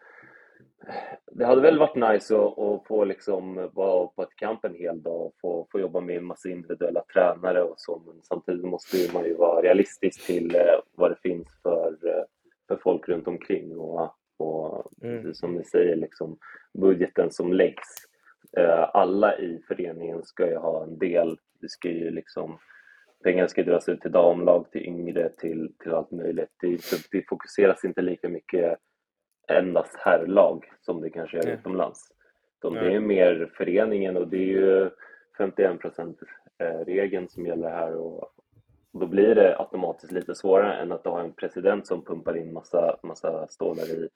det 1.32 1.46
hade 1.46 1.60
väl 1.60 1.78
varit 1.78 2.12
nice 2.12 2.36
att, 2.36 2.58
att 2.58 2.86
få 2.86 3.04
liksom 3.04 3.70
vara 3.72 4.06
på 4.06 4.22
ett 4.22 4.36
camp 4.36 4.64
en 4.64 4.74
hel 4.74 5.02
dag 5.02 5.20
och 5.20 5.34
få, 5.40 5.66
få 5.72 5.80
jobba 5.80 6.00
med 6.00 6.16
en 6.16 6.24
massa 6.24 6.48
individuella 6.48 7.04
tränare 7.12 7.62
och 7.62 7.74
så, 7.76 8.02
men 8.06 8.22
samtidigt 8.22 8.64
måste 8.64 9.12
man 9.12 9.24
ju 9.24 9.34
vara 9.34 9.62
realistisk 9.62 10.26
till 10.26 10.56
eh, 10.56 10.80
vad 10.94 11.10
det 11.10 11.18
finns 11.22 11.48
för, 11.62 11.96
eh, 12.06 12.24
för 12.68 12.76
folk 12.76 13.08
runt 13.08 13.28
omkring 13.28 13.78
och, 13.78 14.14
och 14.38 14.92
mm. 15.02 15.34
som 15.34 15.54
ni 15.54 15.64
säger, 15.64 15.96
liksom, 15.96 16.38
budgeten 16.78 17.30
som 17.30 17.52
läggs. 17.52 17.88
Eh, 18.56 18.90
alla 18.92 19.38
i 19.38 19.62
föreningen 19.68 20.22
ska 20.22 20.46
ju 20.46 20.56
ha 20.56 20.82
en 20.82 20.98
del. 20.98 21.38
Det 21.60 21.68
ska 21.68 21.88
ju 21.88 22.10
liksom, 22.10 22.58
pengar 23.24 23.46
ska 23.46 23.62
dras 23.62 23.88
ut 23.88 24.00
till 24.00 24.12
damlag, 24.12 24.70
till 24.70 24.86
yngre, 24.86 25.28
till, 25.28 25.72
till 25.78 25.92
allt 25.92 26.10
möjligt. 26.10 26.50
Det, 26.60 26.80
det 27.10 27.28
fokuseras 27.28 27.84
inte 27.84 28.02
lika 28.02 28.28
mycket 28.28 28.78
endast 29.58 29.96
herrlag 29.96 30.72
som 30.80 31.00
det 31.00 31.10
kanske 31.10 31.38
är 31.38 31.46
mm. 31.46 31.58
utomlands. 31.58 32.12
De, 32.58 32.74
det 32.74 32.80
är 32.80 32.90
ju 32.90 33.00
mer 33.00 33.52
föreningen 33.54 34.16
och 34.16 34.28
det 34.28 34.36
är 34.36 34.46
ju 34.46 34.90
51 35.38 35.80
eh, 36.58 36.66
regeln 36.66 37.28
som 37.28 37.46
gäller 37.46 37.70
här 37.70 37.94
och 37.94 38.32
då 38.92 39.06
blir 39.06 39.34
det 39.34 39.58
automatiskt 39.58 40.12
lite 40.12 40.34
svårare 40.34 40.82
än 40.82 40.92
att 40.92 41.04
ha 41.04 41.20
en 41.20 41.32
president 41.32 41.86
som 41.86 42.04
pumpar 42.04 42.36
in 42.36 42.52
massa, 42.52 42.98
massa 43.02 43.46
stålar 43.46 43.90
i, 43.90 44.08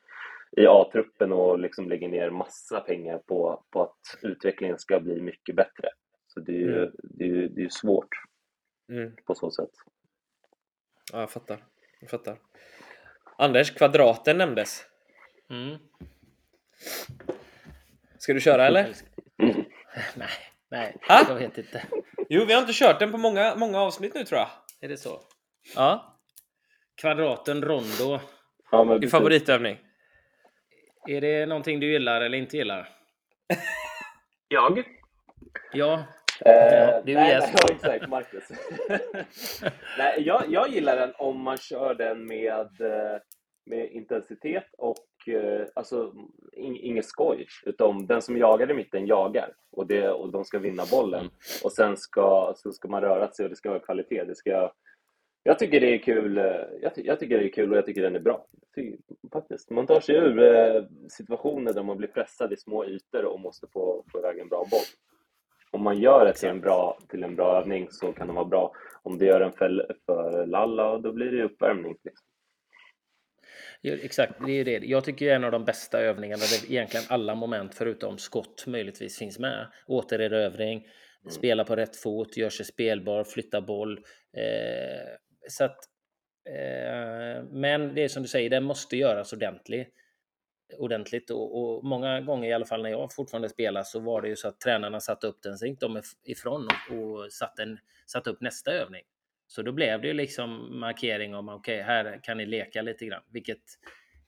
i 0.57 0.67
A-truppen 0.67 1.33
och 1.33 1.59
liksom 1.59 1.89
lägger 1.89 2.09
ner 2.09 2.31
massa 2.31 2.81
pengar 2.81 3.19
på, 3.19 3.63
på 3.71 3.83
att 3.83 4.19
utvecklingen 4.23 4.79
ska 4.79 5.01
bli 5.01 5.21
mycket 5.21 5.57
bättre. 5.57 5.89
Så 6.27 6.41
det 6.41 6.53
är 6.53 6.59
ju, 6.61 6.79
mm. 6.79 6.91
det 7.03 7.25
är, 7.25 7.49
det 7.49 7.65
är 7.65 7.69
svårt 7.69 8.09
mm. 8.89 9.13
på 9.25 9.35
så 9.35 9.51
sätt. 9.51 9.71
Ja, 11.13 11.21
jag 11.21 11.31
fattar. 11.31 11.65
Jag 12.01 12.11
fattar. 12.11 12.37
Anders, 13.39 13.75
kvadraten 13.75 14.39
nämndes. 14.39 14.87
Mm. 15.51 15.79
Ska 18.19 18.33
du 18.33 18.41
köra 18.41 18.67
eller? 18.67 18.95
nej, 20.17 20.29
nej, 20.71 20.97
ha? 21.09 21.25
jag 21.29 21.35
vet 21.35 21.59
inte. 21.59 21.83
Jo, 22.29 22.45
vi 22.45 22.53
har 22.53 22.61
inte 22.61 22.73
kört 22.73 22.99
den 22.99 23.13
på 23.13 23.19
många, 23.19 23.55
många 23.57 23.81
avsnitt 23.81 24.15
nu 24.15 24.25
tror 24.25 24.39
jag. 24.41 24.49
Är 24.81 24.89
det 24.89 24.97
så? 24.97 25.21
Ja. 25.75 26.19
Kvadraten 27.01 27.63
rondo. 27.63 28.21
Ja, 28.71 28.99
Din 28.99 29.11
favoritövning? 29.11 29.79
Är 31.09 31.21
det 31.21 31.47
någonting 31.47 31.81
du 31.81 31.93
gillar 31.93 32.21
eller 32.21 32.39
inte 32.39 32.57
gillar? 32.57 32.89
jag? 34.49 34.85
Ja. 35.73 36.05
Eh, 36.41 37.05
du 37.05 37.15
nej, 37.15 37.41
nej, 37.41 37.53
ja, 37.53 37.69
exakt, 37.71 38.09
Marcus. 38.09 38.45
nej, 39.99 40.23
jag, 40.27 40.45
jag 40.49 40.69
gillar 40.69 40.97
den 40.97 41.13
om 41.19 41.41
man 41.41 41.59
kör 41.59 41.95
den 41.95 42.27
med, 42.27 42.81
eh, 42.81 43.21
med 43.67 43.91
intensitet 43.93 44.67
och 44.79 44.97
Eh, 45.29 45.67
alltså, 45.75 46.03
alltså, 46.03 46.13
inget 46.57 47.07
skoj. 47.07 47.47
Utan 47.67 48.07
den 48.07 48.23
som 48.23 48.39
jagar 48.39 48.71
i 48.71 48.75
mitten 48.75 49.07
jagar 49.07 49.53
och, 49.73 49.87
det, 49.87 50.11
och 50.11 50.33
de 50.33 50.45
ska 50.45 50.59
vinna 50.59 50.83
bollen. 50.91 51.31
Och 51.65 51.73
sen 51.73 51.97
ska, 51.97 52.55
så 52.57 52.73
ska 52.73 52.89
man 52.89 53.01
röra 53.01 53.31
sig 53.31 53.45
och 53.45 53.51
det 53.51 53.57
ska 53.57 53.71
vara 53.71 53.81
kvalitet. 53.81 54.25
Det 54.25 54.35
ska, 54.35 54.73
jag 55.43 55.59
tycker 55.59 55.81
det 55.81 55.95
är 55.95 55.99
kul. 55.99 56.39
Eh, 56.39 56.45
jag, 56.83 56.95
ty, 56.95 57.03
jag 57.05 57.21
tycker 57.21 57.39
det 57.39 57.45
är 57.45 57.53
kul 57.53 57.73
och 57.73 57.79
jag 57.79 57.87
tycker 57.87 58.03
den 58.03 58.17
är 58.17 58.21
bra. 58.21 58.47
Tycker, 58.75 58.99
faktiskt. 59.33 59.71
Man 59.71 59.87
tar 59.87 60.01
sig 60.01 60.17
ur 60.17 60.43
eh, 60.43 60.85
situationer 61.09 61.73
där 61.73 61.83
man 61.83 61.97
blir 61.97 62.09
pressad 62.09 62.53
i 62.53 62.57
små 62.57 62.85
ytor 62.85 63.25
och 63.25 63.41
måste 63.41 63.67
få, 63.73 64.05
få 64.13 64.19
iväg 64.19 64.39
en 64.39 64.49
bra 64.49 64.67
boll. 64.71 64.81
om 65.71 65.83
man 65.83 65.99
gör 65.99 66.25
det 66.25 66.33
till 66.33 66.49
en, 66.49 66.61
bra, 66.61 66.99
till 67.09 67.23
en 67.23 67.37
bra 67.37 67.59
övning 67.61 67.89
så 67.91 68.13
kan 68.13 68.27
det 68.27 68.33
vara 68.33 68.45
bra. 68.45 68.73
Om 69.03 69.19
du 69.19 69.27
gör 69.27 69.41
den 69.41 69.53
för, 69.53 69.97
för 70.07 70.47
lalla, 70.47 70.99
då 70.99 71.13
blir 71.13 71.33
det 71.33 71.45
uppvärmning. 71.45 71.97
Liksom. 72.05 72.27
Ja, 73.81 73.95
exakt, 74.03 74.33
det 74.47 74.53
är 74.53 74.65
det. 74.65 74.87
Jag 74.87 75.05
tycker 75.05 75.35
en 75.35 75.45
av 75.45 75.51
de 75.51 75.65
bästa 75.65 76.01
övningarna 76.01 76.43
där 76.43 76.73
egentligen 76.73 77.07
alla 77.09 77.35
moment 77.35 77.75
förutom 77.75 78.19
skott 78.19 78.67
möjligtvis 78.67 79.19
finns 79.19 79.39
med. 79.39 79.67
Återerövring, 79.87 80.79
mm. 80.79 81.31
spela 81.31 81.65
på 81.65 81.77
rätt 81.77 81.97
fot, 81.97 82.37
gör 82.37 82.51
sig 82.51 82.67
spelbar, 82.67 83.25
flytta 83.25 83.61
boll. 83.61 83.99
Eh, 84.37 85.17
så 85.49 85.65
att, 85.65 85.79
eh, 86.49 87.45
men 87.51 87.95
det 87.95 88.05
är 88.05 88.09
som 88.09 88.23
du 88.23 88.29
säger, 88.29 88.51
det 88.51 88.61
måste 88.61 88.97
göras 88.97 89.33
ordentligt 89.33 89.95
ordentligt 90.79 91.31
och, 91.31 91.59
och, 91.61 91.85
många 91.85 92.21
gånger 92.21 92.49
i 92.49 92.53
alla 92.53 92.67
fall 92.67 92.83
när 92.83 92.91
jag 92.91 93.13
fortfarande 93.13 93.49
spelar 93.49 93.83
så 93.83 94.01
var 94.01 94.23
det 94.23 94.29
ju 94.29 94.37
så 94.37 94.49
att 94.49 94.61
tränarna 94.61 95.01
satte 95.01 95.27
upp 95.27 95.43
den, 95.43 95.59
så 95.59 95.67
gick 95.67 95.81
de 95.81 96.03
ifrån 96.25 96.69
och, 96.91 96.97
och 96.97 97.33
satte, 97.33 97.63
en, 97.63 97.79
satte 98.07 98.31
upp 98.31 98.41
nästa 98.41 98.73
övning. 98.73 99.03
Så 99.55 99.63
då 99.63 99.73
blev 99.73 100.01
det 100.01 100.09
ju 100.09 100.15
liksom 100.15 100.81
markering 100.81 101.35
om 101.35 101.49
okej, 101.49 101.81
okay, 101.81 101.83
här 101.83 102.21
kan 102.23 102.37
ni 102.37 102.47
leka 102.47 102.83
lite 102.83 103.07
grann, 103.07 103.23
vilket 103.33 103.63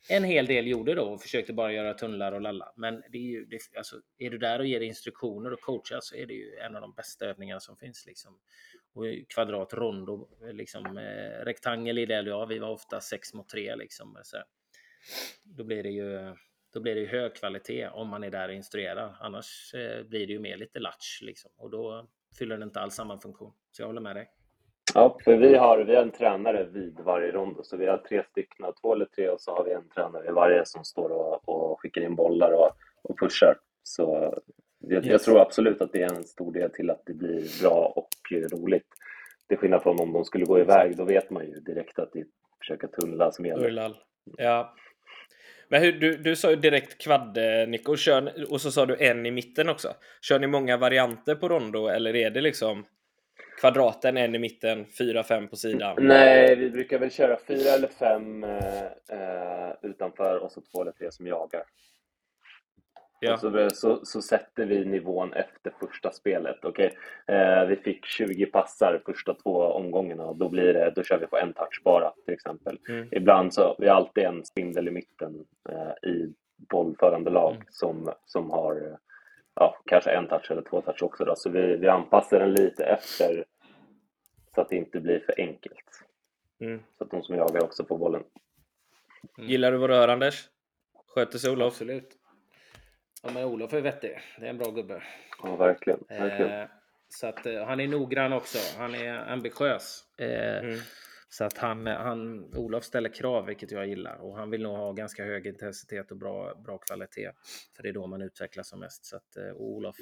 en 0.09 0.25
hel 0.25 0.47
del 0.47 0.67
gjorde 0.67 0.95
då 0.95 1.03
och 1.03 1.23
försökte 1.23 1.53
bara 1.53 1.73
göra 1.73 1.95
tunnlar 1.95 2.33
och 2.33 2.41
lalla. 2.41 2.73
Men 2.77 3.03
det 3.11 3.19
är 3.19 3.23
ju, 3.23 3.45
det, 3.45 3.59
alltså, 3.77 3.97
är 4.19 4.31
du 4.31 4.39
där 4.39 4.59
och 4.59 4.67
ger 4.67 4.81
instruktioner 4.81 5.53
och 5.53 5.61
coachar 5.61 5.99
så 6.03 6.17
är 6.17 6.27
det 6.27 6.35
ju 6.35 6.57
en 6.57 6.77
av 6.77 6.81
de 6.81 6.93
bästa 6.95 7.27
övningarna 7.27 7.61
som 7.61 7.77
finns. 7.77 8.07
Liksom. 8.07 8.39
Och 8.95 9.05
kvadrat, 9.35 9.75
rondo, 9.75 10.29
liksom, 10.53 10.99
eh, 10.99 11.45
rektangel 11.45 11.99
i 11.99 12.07
det, 12.07 12.23
ja, 12.23 12.47
vi 12.47 12.59
var 12.59 12.71
ofta 12.71 13.01
sex 13.01 13.35
mot 13.35 13.49
tre 13.49 13.77
liksom. 13.77 14.19
Så 14.23 14.37
då 15.43 15.65
blir 15.65 15.83
det 15.83 15.91
ju 15.91 16.35
då 16.73 16.81
blir 16.81 16.95
det 16.95 17.01
ju 17.01 17.07
hög 17.07 17.35
kvalitet 17.35 17.89
om 17.89 18.09
man 18.09 18.25
är 18.25 18.31
där 18.31 18.49
och 18.49 18.55
instruerar. 18.55 19.17
Annars 19.21 19.75
eh, 19.75 20.03
blir 20.03 20.27
det 20.27 20.33
ju 20.33 20.39
mer 20.39 20.57
lite 20.57 20.79
latch 20.79 21.23
liksom 21.23 21.51
och 21.57 21.71
då 21.71 22.09
fyller 22.39 22.59
det 22.59 22.65
inte 22.65 22.81
alls 22.81 22.95
samma 22.95 23.21
funktion. 23.21 23.53
Så 23.71 23.83
jag 23.83 23.87
håller 23.87 24.01
med 24.01 24.17
dig. 24.17 24.36
Ja, 24.95 25.19
för 25.25 25.37
vi 25.37 25.57
har, 25.57 25.79
vi 25.79 25.95
har 25.95 26.03
en 26.03 26.11
tränare 26.11 26.65
vid 26.65 27.01
varje 27.01 27.33
rondo, 27.33 27.63
så 27.63 27.77
vi 27.77 27.87
har 27.87 27.99
tre 27.99 28.23
stycken, 28.31 28.67
två 28.81 28.95
eller 28.95 29.05
tre, 29.05 29.29
och 29.29 29.41
så 29.41 29.55
har 29.55 29.65
vi 29.65 29.73
en 29.73 29.89
tränare 29.89 30.29
i 30.29 30.31
varje 30.31 30.67
som 30.67 30.85
står 30.85 31.11
och, 31.11 31.49
och 31.49 31.81
skickar 31.81 32.01
in 32.01 32.15
bollar 32.15 32.53
och, 32.53 32.71
och 33.03 33.19
pushar. 33.19 33.55
Så 33.83 34.35
jag, 34.79 35.05
yes. 35.05 35.07
jag, 35.13 35.23
tror 35.23 35.41
absolut 35.41 35.81
att 35.83 35.93
det 35.93 36.03
är 36.03 36.15
en 36.15 36.25
stor 36.25 36.53
del 36.53 36.71
till 36.71 36.91
att 36.91 37.03
det 37.07 37.15
blir 37.15 37.63
bra 37.63 37.93
och 37.97 38.09
roligt. 38.53 38.87
Till 39.49 39.59
skillnad 39.59 39.83
från 39.83 40.01
om 40.01 40.13
de 40.13 40.25
skulle 40.25 40.45
gå 40.45 40.61
iväg, 40.61 40.97
då 40.97 41.05
vet 41.05 41.31
man 41.31 41.47
ju 41.47 41.61
direkt 41.61 41.99
att 41.99 42.13
det 42.13 42.19
är 42.19 42.27
försöka 42.59 42.89
tunnla 42.89 43.33
som 43.33 43.47
gäller. 43.47 43.93
Ja, 44.37 44.75
men 45.69 45.83
hur, 45.83 45.93
du, 45.93 46.17
du 46.17 46.37
sa 46.37 46.51
ju 46.51 46.57
direkt 46.57 47.03
kvadde, 47.03 47.67
Nico, 47.67 47.97
kör, 47.97 48.53
och 48.53 48.61
så 48.61 48.71
sa 48.71 48.87
du 48.87 48.97
en 48.97 49.27
i 49.27 49.31
mitten 49.31 49.69
också. 49.69 49.89
Kör 50.21 50.39
ni 50.39 50.47
många 50.47 50.77
varianter 50.77 51.35
på 51.35 51.49
rondo 51.49 51.87
eller 51.87 52.17
är 52.17 52.31
det 52.31 52.41
liksom 52.41 52.87
kvadraten, 53.61 54.17
en 54.17 54.35
i 54.35 54.39
mitten, 54.39 54.87
fyra, 54.99 55.23
fem 55.23 55.49
på 55.49 55.57
sidan? 55.57 55.97
Nej, 55.99 56.57
vi 56.57 56.71
brukar 56.71 56.99
väl 56.99 57.11
köra 57.11 57.37
fyra 57.47 57.71
eller 57.71 57.89
fem 57.89 58.45
eh, 58.45 58.85
eh 58.85 59.73
utanför 59.83 60.39
och 60.39 60.53
så 60.53 60.61
två 60.61 60.83
eller 60.83 60.93
tre 60.93 61.13
som 61.13 61.27
jagar. 61.27 61.63
Ja. 63.21 63.37
Så, 63.37 63.71
så, 63.71 64.01
så, 64.05 64.23
sätter 64.23 64.67
vi 64.67 64.85
nivån 64.85 65.33
efter 65.33 65.73
första 65.81 66.13
spelet. 66.13 66.65
Okay? 66.65 66.91
Eh, 67.27 67.65
vi 67.65 67.77
fick 67.77 68.07
20 68.07 68.47
passar 68.47 69.03
första 69.07 69.35
två 69.35 69.63
omgångarna 69.63 70.25
och 70.25 70.37
då, 70.37 70.49
blir 70.49 70.75
det, 70.75 70.93
då 70.97 71.03
kör 71.03 71.19
vi 71.19 71.27
på 71.27 71.39
en 71.39 71.53
touch 71.53 71.81
bara 71.85 72.13
till 72.25 72.35
exempel. 72.35 72.79
Mm. 72.89 73.09
Ibland 73.11 73.55
så 73.55 73.77
vi 73.79 73.89
har 73.89 73.97
alltid 73.97 74.25
en 74.25 74.45
spindel 74.45 74.89
i 74.89 74.91
mitten 74.91 75.45
eh, 75.69 76.11
i 76.11 76.33
bollförande 76.71 77.31
lag 77.31 77.55
mm. 77.55 77.67
som, 77.71 78.13
som 78.25 78.51
har 78.51 78.99
ja, 79.57 79.83
kanske 79.87 80.11
en 80.11 80.29
touch 80.29 80.51
eller 80.51 80.63
två 80.63 80.81
touch 80.81 81.03
också. 81.03 81.25
Då. 81.25 81.37
Så 81.37 81.51
vi, 81.51 81.77
vi 81.77 81.89
anpassar 81.89 82.41
den 82.41 82.53
lite 82.53 82.85
efter 82.85 83.45
så 84.55 84.61
att 84.61 84.69
det 84.69 84.77
inte 84.77 85.01
blir 85.01 85.21
för 85.21 85.35
enkelt. 85.39 86.05
Mm. 86.61 86.83
Så 86.99 87.05
att 87.05 87.11
de 87.11 87.23
som 87.23 87.35
jagar 87.35 87.65
också 87.65 87.85
får 87.85 87.99
bollen. 87.99 88.25
Mm. 89.39 89.51
Gillar 89.51 89.73
du 89.73 89.79
vad 89.79 89.91
du 89.91 89.95
hör 89.95 90.09
Anders? 90.09 90.49
Sköter 91.15 91.39
sig 91.39 91.51
Olof? 91.51 91.73
Absolut. 91.73 92.17
Ja, 93.23 93.31
men 93.35 93.45
Olof 93.45 93.73
är 93.73 93.81
vettig. 93.81 94.21
Det 94.39 94.47
är 94.47 94.51
en 94.51 94.59
bra 94.59 94.71
gubbe. 94.71 95.03
Ja, 95.43 95.57
verkligen. 95.57 96.05
verkligen. 96.09 96.61
Eh, 96.61 96.69
så 97.09 97.27
att 97.27 97.47
eh, 97.47 97.65
han 97.65 97.81
är 97.81 97.89
noggrann 97.89 98.33
också. 98.33 98.59
Han 98.79 98.95
är 98.95 99.33
ambitiös. 99.33 100.05
Eh, 100.19 100.59
mm. 100.59 100.79
Så 101.29 101.45
att 101.45 101.59
han, 101.59 101.87
han, 101.87 102.55
Olof 102.55 102.85
ställer 102.85 103.09
krav, 103.09 103.47
vilket 103.47 103.71
jag 103.71 103.87
gillar. 103.89 104.17
Och 104.17 104.37
han 104.37 104.51
vill 104.51 104.63
nog 104.63 104.77
ha 104.77 104.93
ganska 104.93 105.25
hög 105.25 105.47
intensitet 105.47 106.11
och 106.11 106.17
bra, 106.17 106.55
bra 106.55 106.79
kvalitet. 106.79 107.31
För 107.77 107.83
det 107.83 107.89
är 107.89 107.93
då 107.93 108.07
man 108.07 108.23
utvecklas 108.23 108.69
som 108.69 108.81
mest. 108.81 109.05
Så 109.05 109.17
att 109.17 109.37
eh, 109.37 109.53
Olof 109.57 109.97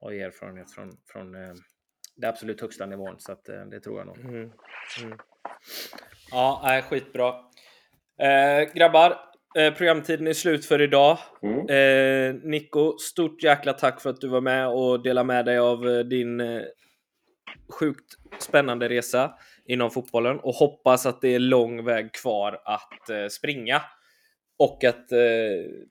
har 0.00 0.10
ju 0.10 0.20
erfarenhet 0.20 0.70
från, 0.70 0.92
från 1.06 1.34
eh, 1.34 1.54
det 2.16 2.28
absolut 2.28 2.60
högsta 2.60 2.86
nivån. 2.86 3.14
Så 3.18 3.32
att 3.32 3.48
eh, 3.48 3.64
det 3.64 3.80
tror 3.80 3.98
jag 3.98 4.06
nog. 4.06 4.18
Mm. 4.18 4.52
Mm. 5.02 5.18
Ja, 6.30 6.76
äh, 6.76 6.84
skitbra. 6.84 7.28
Eh, 8.18 8.72
grabbar, 8.74 9.28
Eh, 9.56 9.74
programtiden 9.74 10.26
är 10.26 10.32
slut 10.32 10.66
för 10.66 10.82
idag. 10.82 11.18
Mm. 11.42 11.68
Eh, 11.68 12.34
Nico, 12.42 12.98
stort 12.98 13.42
jäkla 13.42 13.72
tack 13.72 14.00
för 14.00 14.10
att 14.10 14.20
du 14.20 14.28
var 14.28 14.40
med 14.40 14.68
och 14.68 15.02
delade 15.02 15.26
med 15.26 15.44
dig 15.44 15.58
av 15.58 15.88
eh, 15.88 15.98
din 15.98 16.40
eh, 16.40 16.62
sjukt 17.80 18.16
spännande 18.40 18.88
resa 18.88 19.34
inom 19.68 19.90
fotbollen 19.90 20.40
och 20.40 20.54
hoppas 20.54 21.06
att 21.06 21.20
det 21.20 21.34
är 21.34 21.38
lång 21.38 21.84
väg 21.84 22.12
kvar 22.12 22.60
att 22.64 23.10
eh, 23.10 23.26
springa 23.26 23.82
och 24.58 24.84
att 24.84 25.12
eh, 25.12 25.18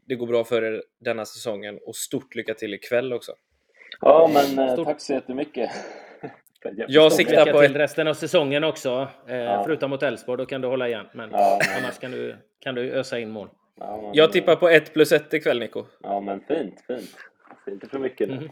det 0.08 0.16
går 0.16 0.28
bra 0.28 0.44
för 0.44 0.64
er 0.64 0.84
denna 1.00 1.26
säsongen 1.26 1.80
och 1.86 1.96
stort 1.96 2.36
lycka 2.36 2.54
till 2.54 2.74
ikväll 2.74 3.14
också. 3.14 3.32
Ja, 4.02 4.30
men 4.34 4.70
stort... 4.70 4.86
tack 4.86 5.02
så 5.02 5.14
jättemycket. 5.14 5.70
Jag 6.88 7.14
siktar 7.14 7.52
på 7.54 7.62
till 7.62 7.76
resten 7.76 8.08
av 8.08 8.14
säsongen 8.14 8.64
också. 8.64 9.08
Eh, 9.28 9.36
ja. 9.36 9.64
Förutom 9.66 9.90
mot 9.90 10.04
Elfsborg, 10.04 10.38
då 10.38 10.46
kan 10.46 10.62
du 10.62 10.68
hålla 10.68 10.88
igen. 10.88 11.06
Men 11.14 11.30
ja, 11.32 11.60
annars 11.78 12.00
kan 12.00 12.12
du, 12.12 12.36
kan 12.60 12.76
du 12.76 12.92
ösa 12.92 13.20
in 13.20 13.30
mål. 13.30 13.50
Ja, 13.80 14.02
men, 14.02 14.14
jag 14.14 14.32
tippar 14.32 14.56
på 14.56 14.70
1 14.70 14.94
plus 14.94 15.12
1 15.12 15.34
ikväll, 15.34 15.60
Nico. 15.60 15.84
Ja, 16.04 16.22
men 16.22 16.40
fint, 16.40 16.84
fint. 16.88 17.16
Inte 17.68 17.88
för 17.88 18.00
mycket 18.00 18.28
nu. 18.30 18.36
Mm. 18.36 18.50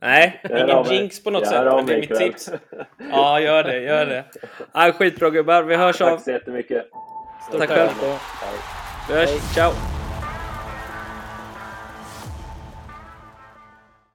Nej, 0.00 0.40
ingen 0.50 0.84
jinx 0.84 1.22
på 1.24 1.30
något 1.30 1.46
sätt, 1.46 1.64
men 1.64 1.86
det 1.86 1.94
är 1.94 2.00
mitt 2.00 2.14
tips. 2.18 2.50
Ja, 3.10 3.40
gör 3.40 3.64
det, 3.64 3.80
gör 3.80 4.06
det. 4.06 4.24
Ja, 4.72 4.92
skitbra 4.92 5.30
gubbar, 5.30 5.62
vi 5.62 5.76
hörs 5.76 5.98
Tack 5.98 6.12
av. 6.12 6.18
så 6.18 6.30
jättemycket. 6.30 6.86
Stort 7.48 7.60
tack 7.60 7.68
själv. 7.68 7.90
Vi 9.08 9.14
hörs, 9.14 9.54
ciao! 9.54 9.93